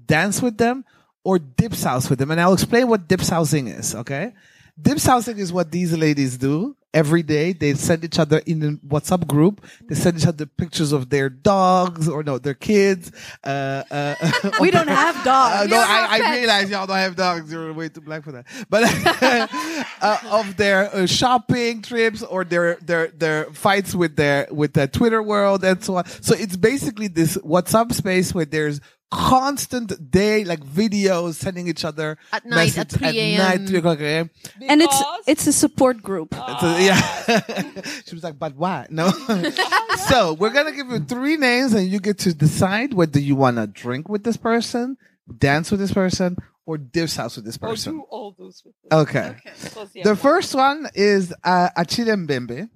dance 0.08 0.42
with 0.42 0.58
them 0.58 0.86
or 1.24 1.40
dips 1.40 1.84
house 1.84 2.10
with 2.10 2.20
them. 2.20 2.32
And 2.32 2.40
I'll 2.40 2.54
explain 2.54 2.88
what 2.88 3.08
dips 3.08 3.30
housing 3.30 3.68
is, 3.68 3.96
okay? 3.96 4.34
Dips 4.80 5.06
housing 5.06 5.38
is 5.38 5.52
what 5.52 5.72
these 5.72 5.96
ladies 5.98 6.38
do 6.38 6.76
every 6.96 7.22
day. 7.22 7.52
They 7.54 7.74
send 7.76 8.04
each 8.06 8.18
other 8.18 8.40
in 8.46 8.64
a 8.64 8.72
WhatsApp 8.88 9.28
group. 9.28 9.64
They 9.88 9.96
send 9.96 10.18
each 10.18 10.26
other 10.26 10.46
pictures 10.46 10.94
of 10.94 11.10
their 11.10 11.30
dogs 11.30 12.08
or 12.08 12.24
no, 12.24 12.40
their 12.40 12.54
kids. 12.54 13.12
Uh, 13.44 13.84
uh, 13.92 14.16
we 14.62 14.72
don't 14.72 14.88
have 14.88 15.24
dogs. 15.24 15.66
uh, 15.66 15.76
no, 15.76 15.78
I, 15.78 16.08
I 16.10 16.38
realize 16.38 16.70
y'all 16.70 16.88
don't 16.88 16.96
have 16.98 17.16
dogs. 17.16 17.52
You're 17.52 17.74
way 17.74 17.90
too 17.90 18.02
black 18.02 18.24
for 18.24 18.32
that. 18.32 18.46
But 18.70 18.84
uh, 20.02 20.18
of 20.32 20.56
their 20.58 20.96
uh, 20.96 21.06
shopping 21.06 21.82
trips 21.82 22.24
or 22.24 22.46
their 22.46 22.78
their 22.78 23.10
their 23.10 23.46
fights 23.54 23.94
with 23.94 24.16
their 24.16 24.48
with 24.50 24.74
the 24.74 24.88
Twitter 24.88 25.22
world 25.22 25.64
and 25.64 25.84
so 25.84 25.98
on. 25.98 26.06
So 26.06 26.34
it's 26.34 26.56
basically 26.56 27.10
this 27.10 27.38
WhatsApp 27.38 27.94
space 27.94 28.34
where 28.34 28.46
there's 28.46 28.80
constant 29.12 30.10
day 30.12 30.44
like 30.44 30.60
videos 30.62 31.36
sending 31.36 31.68
each 31.68 31.86
other 31.86 32.18
At 32.34 32.46
night, 32.46 32.78
at 32.78 32.92
messages 32.92 32.98
3 32.98 33.36
at 33.36 33.38
night, 33.60 33.68
three 33.68 33.78
o'clock 33.80 34.00
a.m. 34.02 34.30
and 34.68 34.82
it's 34.82 35.04
it's 35.28 35.48
a 35.48 35.54
support 35.54 36.02
group. 36.02 36.34
So, 36.34 36.78
yeah. 36.78 36.96
she 38.06 38.16
was 38.16 38.24
like, 38.24 38.38
but 38.38 38.56
why? 38.56 38.88
No. 38.90 39.10
so 40.10 40.34
we're 40.34 40.50
going 40.52 40.66
to 40.66 40.72
give 40.72 40.88
you 40.90 41.00
three 41.00 41.38
names 41.38 41.74
and 41.74 41.88
you 41.88 42.00
get 42.00 42.18
to 42.20 42.34
decide 42.34 42.94
whether 42.94 43.20
you 43.20 43.36
want 43.36 43.58
to 43.58 43.68
drink 43.68 44.10
with 44.10 44.24
this 44.24 44.38
person, 44.38 44.98
dance 45.38 45.72
with 45.72 45.80
this 45.80 45.94
person, 45.94 46.36
or 46.66 46.78
dips 46.78 47.16
house 47.16 47.36
with 47.36 47.46
this 47.46 47.58
Or 47.62 47.70
person. 47.70 47.94
do 47.94 48.02
all 48.10 48.36
those 48.38 48.64
with 48.66 48.74
us. 48.92 49.00
Okay. 49.08 49.36
Because, 49.64 49.92
yeah, 49.96 50.04
The 50.04 50.16
first 50.16 50.56
one 50.56 50.88
is 50.96 51.34
uh, 51.44 51.70
Achille 51.78 52.08
Mbembe. 52.16 52.70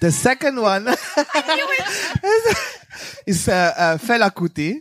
The 0.00 0.10
second 0.10 0.60
one 0.60 0.88
is, 0.88 2.75
is 3.26 3.48
uh, 3.48 3.72
uh, 3.76 3.96
Fela 3.98 4.30
Kuti. 4.32 4.80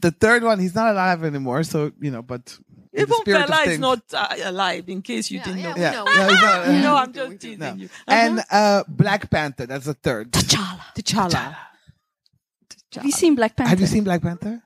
The 0.00 0.10
third 0.10 0.42
one, 0.42 0.58
he's 0.60 0.74
not 0.74 0.90
alive 0.92 1.24
anymore, 1.24 1.62
so, 1.62 1.90
you 2.00 2.10
know, 2.10 2.20
but 2.22 2.58
Even 2.92 3.14
spirit 3.16 3.44
of 3.44 3.48
Fela 3.50 3.60
is 3.62 3.66
things. 3.68 3.80
not 3.80 4.00
uh, 4.12 4.36
alive, 4.44 4.88
in 4.88 5.00
case 5.00 5.30
you 5.30 5.38
Yeah, 5.38 5.44
didn't 5.44 5.58
yeah, 5.60 5.70
know. 5.70 5.76
Yeah, 5.80 5.90
know. 5.92 6.04
yeah, 6.06 6.28
he's 6.30 6.40
not- 6.42 6.82
No, 6.82 6.96
I'm 6.96 7.12
just 7.12 7.40
teasing 7.40 7.58
No. 7.60 7.74
you. 7.74 7.88
And 8.06 8.44
uh, 8.50 8.84
Black 8.88 9.30
Panther, 9.30 9.66
that's 9.66 9.86
the 9.86 9.94
third. 9.94 10.32
T'Challa. 10.32 11.56
Have 12.94 13.04
you 13.04 13.12
seen 13.12 13.34
Black 13.34 13.56
Panther? 13.56 13.70
Have 13.70 13.80
you 13.80 13.86
seen 13.86 14.04
Black 14.04 14.22
Panther? 14.22 14.62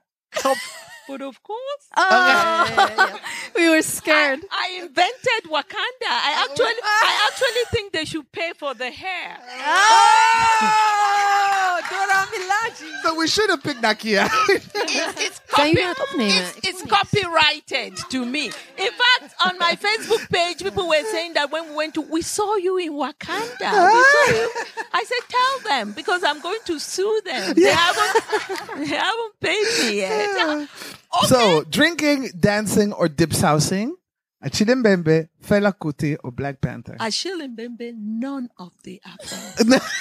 But 1.11 1.22
of 1.22 1.42
course, 1.42 1.80
Oh, 1.96 3.18
we 3.56 3.68
were 3.68 3.82
scared. 3.82 4.38
I 4.50 4.78
invented 4.80 5.50
Wakanda. 5.50 6.06
I 6.06 6.46
actually, 6.48 6.66
I 6.84 7.28
actually 7.28 7.64
think 7.72 7.92
they 7.92 8.04
should 8.04 8.30
pay 8.30 8.52
for 8.56 8.74
the 8.74 8.90
hair. 8.90 9.36
oh, 9.66 11.80
Dora 11.90 12.26
Milaje. 12.30 12.86
So 13.02 13.16
we 13.16 13.26
should 13.26 13.50
have 13.50 13.61
picked 13.62 13.82
Nakia. 13.82 14.28
It's, 14.48 14.68
it's, 15.20 15.40
copy, 15.48 15.74
dat 15.74 15.96
it's, 15.98 16.58
it's 16.62 16.82
copyrighted 16.82 17.96
to 18.11 18.24
me. 18.24 18.46
In 18.46 18.52
fact, 18.92 19.34
on 19.44 19.58
my 19.58 19.74
Facebook 19.76 20.30
page, 20.30 20.62
people 20.62 20.86
were 20.88 21.02
saying 21.11 21.34
that 21.34 21.50
when 21.50 21.70
we 21.70 21.74
went 21.74 21.94
to, 21.94 22.02
we 22.02 22.22
saw 22.22 22.54
you 22.54 22.76
in 22.78 22.92
Wakanda. 22.92 23.58
We 23.58 23.58
saw 23.58 23.68
ah. 23.68 24.30
you. 24.30 24.50
I 24.92 25.02
said, 25.04 25.24
tell 25.28 25.58
them 25.70 25.90
because 25.92 26.22
I'm 26.22 26.40
going 26.40 26.61
to 26.66 26.78
sue 26.78 27.20
them. 27.24 27.54
They 27.54 27.72
haven't, 27.72 28.24
they 28.78 28.86
haven't 28.86 29.40
paid 29.40 29.66
me 29.80 29.96
yet. 29.98 30.68
So 31.26 31.64
drinking, 31.64 32.30
dancing, 32.38 32.92
or 32.92 33.08
dip 33.08 33.32
sousing, 33.32 33.94
Achille 34.42 34.74
Mbembe, 34.74 35.28
Fela 35.42 35.74
Kuti, 35.76 36.16
or 36.22 36.30
Black 36.30 36.61
Panther. 36.61 36.96
Achille 37.00 37.48
Mbembe, 37.48 37.94
none 37.96 38.48
of 38.58 38.72
the 38.84 39.00
above. 39.04 39.82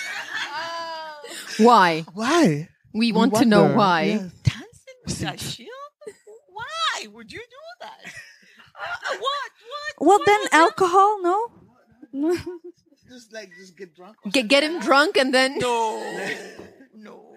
Why? 1.57 2.05
Why? 2.14 2.70
We 2.93 3.12
want 3.12 3.36
to 3.36 3.45
know 3.45 3.76
why. 3.76 4.03
Yes. 4.03 4.32
Dancing 4.43 4.99
with 5.05 5.22
Achille? 5.24 5.68
Why 6.53 7.07
would 7.14 7.32
you 7.32 7.39
do 7.39 7.45
that? 7.82 8.12
Uh, 8.76 9.18
what? 9.20 9.20
What? 9.20 10.07
Well, 10.07 10.18
what 10.18 10.26
then 10.26 10.39
was 10.39 10.49
alcohol, 10.53 11.22
no? 11.22 11.47
Just 13.10 13.34
like 13.34 13.49
just 13.60 13.78
get 13.78 13.95
drunk. 13.95 14.16
Get, 14.32 14.47
get 14.47 14.64
him 14.64 14.80
drunk 14.80 15.18
and 15.18 15.34
then. 15.34 15.57
No, 15.60 15.97
no, 15.97 16.66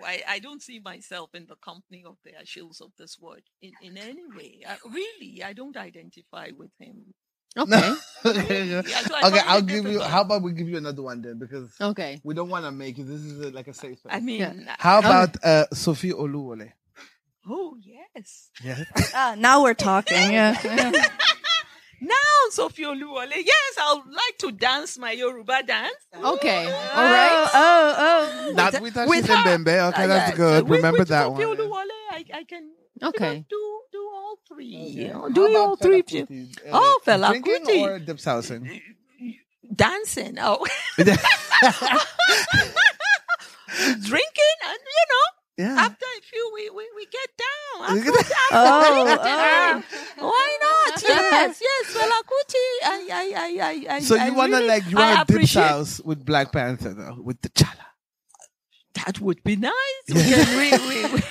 I, 0.04 0.22
I 0.28 0.38
don't 0.38 0.62
see 0.62 0.78
myself 0.80 1.34
in 1.34 1.46
the 1.46 1.56
company 1.56 2.04
of 2.06 2.16
the 2.24 2.32
Achilles 2.40 2.80
of 2.80 2.92
this 2.98 3.18
world 3.20 3.42
in, 3.60 3.72
in 3.82 3.96
any 3.98 4.22
way. 4.36 4.60
I, 4.68 4.76
really, 4.88 5.42
I 5.44 5.52
don't 5.52 5.76
identify 5.76 6.50
with 6.56 6.70
him. 6.78 7.14
Okay. 7.56 7.92
okay, 8.26 8.64
Yeah, 8.64 8.82
so 8.82 9.14
I 9.14 9.26
okay 9.28 9.38
find 9.38 9.48
I'll 9.48 9.62
give 9.62 9.84
you. 9.86 10.00
How 10.00 10.22
about 10.22 10.42
we 10.42 10.52
give 10.52 10.68
you 10.68 10.78
another 10.78 11.02
one 11.02 11.20
then? 11.20 11.38
Because 11.38 11.74
Okay. 11.80 12.20
we 12.24 12.34
don't 12.34 12.48
want 12.48 12.64
to 12.64 12.72
make 12.72 12.98
it. 12.98 13.04
This 13.06 13.20
is 13.20 13.40
a, 13.40 13.50
like 13.50 13.68
a 13.68 13.74
safe 13.74 13.98
space. 13.98 14.10
I 14.12 14.20
mean, 14.20 14.40
Yeah. 14.40 14.76
How 14.78 15.00
about 15.00 15.36
uh, 15.44 15.66
Sophie 15.72 16.12
Oluwole? 16.12 16.72
oh, 17.48 17.76
yes. 17.82 18.50
Yes. 18.62 18.86
Ah, 19.14 19.34
now 19.36 19.62
we're 19.62 19.74
talking. 19.74 20.32
Yeah. 20.32 20.92
Now, 22.04 22.50
Sophie 22.50 22.82
Oluwole, 22.82 23.30
yes, 23.36 23.74
I 23.80 23.94
would 23.94 24.12
like 24.12 24.36
to 24.38 24.50
dance 24.50 24.98
my 24.98 25.12
Yoruba 25.12 25.62
dance. 25.64 25.94
Okay. 26.12 26.64
all 26.66 27.04
right. 27.04 27.48
Oh, 27.54 27.94
oh, 27.96 28.48
oh. 28.48 28.52
Not 28.54 28.80
with 28.80 28.96
with 28.96 29.24
Achille 29.24 29.36
her. 29.36 29.58
Mbembe. 29.58 29.88
Okay, 29.90 30.04
Uh, 30.04 30.06
that's 30.08 30.28
yes, 30.30 30.36
good. 30.36 30.62
with- 30.68 30.78
Remember 30.78 30.98
with 30.98 31.08
that 31.08 31.26
Sophie 31.26 31.46
one. 31.46 31.56
Oluwole, 31.56 31.86
I, 32.10 32.24
I 32.34 32.42
can 32.44 32.64
you 33.00 33.08
Okay. 33.08 33.34
know, 33.38 33.44
do, 33.48 33.80
do 33.92 33.98
all 34.14 34.36
three. 34.48 34.66
you 34.66 35.08
know, 35.08 35.28
do 35.28 35.56
all 35.56 35.76
three. 35.76 36.02
Fela 36.02 36.26
Kuti? 36.28 36.56
Uh, 36.66 36.70
Oh, 36.72 37.00
Fela 37.06 37.28
drinking 37.30 37.66
Kuti. 37.66 37.82
or 37.82 37.98
dip? 38.00 38.18
Dancing. 39.74 40.36
Oh. 40.40 40.66
Drinking 43.72 44.56
and, 44.68 44.80
you 44.96 45.06
know, 45.12 45.26
yeah. 45.62 45.76
after 45.86 46.06
a 46.18 46.20
few, 46.22 46.44
we, 46.54 46.70
we, 46.70 46.84
we 46.96 47.04
get 47.06 47.30
down. 47.38 47.48
After, 47.82 48.10
after 48.10 48.34
Oh, 48.52 49.16
oh. 49.20 49.82
Why 50.32 50.58
not? 50.60 51.02
Yes, 51.08 51.60
yes, 51.60 51.96
Fela 51.96 52.10
uh, 52.10 52.22
Kuti. 52.30 52.66
I, 52.84 53.08
I, 53.12 53.32
I, 53.36 53.48
I, 53.90 53.94
I, 53.96 54.00
So 54.00 54.16
I 54.16 54.26
you 54.26 54.34
wanna 54.34 54.56
really- 54.56 54.68
like 54.68 54.90
you 54.90 54.98
I 54.98 55.14
wanna 55.14 55.24
Dipsaus 55.26 56.04
with 56.04 56.24
Black 56.24 56.52
Panther 56.52 56.92
though, 56.94 57.16
with 57.20 57.40
T'Challa. 57.40 57.86
That 58.94 59.20
would 59.20 59.42
be 59.42 59.56
nice. 59.56 59.72
We 60.08 60.14
we, 60.14 60.70
we, 60.70 61.14
we, 61.14 61.22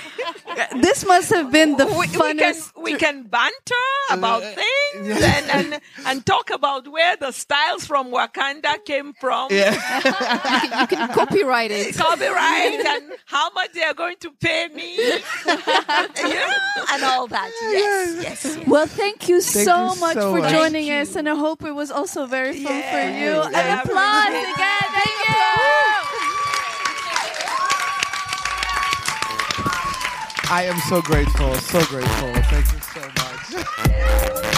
This 0.80 1.04
must 1.06 1.30
have 1.30 1.50
been 1.52 1.76
the 1.76 1.86
we, 1.86 1.92
we 1.98 2.08
can 2.08 2.38
funnest. 2.38 2.72
we 2.82 2.94
can 2.96 3.24
banter 3.24 3.88
about 4.10 4.42
Uh, 4.42 4.54
things 4.54 5.08
yeah. 5.08 5.38
and, 5.38 5.72
and 5.74 5.80
and 6.06 6.26
talk 6.26 6.50
about 6.50 6.86
where 6.88 7.16
the 7.16 7.32
styles 7.32 7.86
from 7.86 8.10
Wakanda 8.12 8.74
came 8.84 9.12
from. 9.14 9.48
Yeah. 9.50 9.72
You 10.80 10.86
can 10.86 11.08
copyright 11.12 11.70
it. 11.70 11.96
Copyright 11.96 12.84
and 12.86 13.12
how 13.26 13.50
much 13.52 13.72
they 13.72 13.82
are 13.82 13.94
going 13.94 14.16
to 14.20 14.30
pay 14.40 14.68
me, 14.74 14.96
yeah, 15.46 16.92
and 16.92 17.02
all 17.04 17.26
that. 17.28 17.50
Yes, 17.62 18.22
yes, 18.22 18.56
yes. 18.56 18.66
Well, 18.66 18.86
thank 18.86 19.28
you 19.28 19.40
Thank 19.40 19.66
so 19.68 19.94
you 19.94 20.00
much 20.00 20.14
so 20.14 20.32
for 20.34 20.40
much. 20.40 20.50
joining 20.52 20.88
Thank 20.88 21.08
us, 21.08 21.16
and 21.16 21.28
I 21.28 21.34
hope 21.34 21.62
it 21.64 21.72
was 21.74 21.90
also 21.90 22.26
very 22.26 22.52
fun 22.54 22.82
for 22.92 23.02
Yes, 23.06 23.22
you. 23.22 23.32
I 23.40 23.60
An 23.60 23.78
applause 23.78 24.24
appreciate 24.26 24.54
again. 24.54 24.88
Thank 24.92 25.28
you. 25.28 25.91
I 30.54 30.64
am 30.64 30.78
so 30.80 31.00
grateful, 31.00 31.54
so 31.54 31.82
grateful. 31.86 32.34
Thank 32.34 32.72
you 32.74 32.80
so 32.80 33.00
much. 34.36 34.48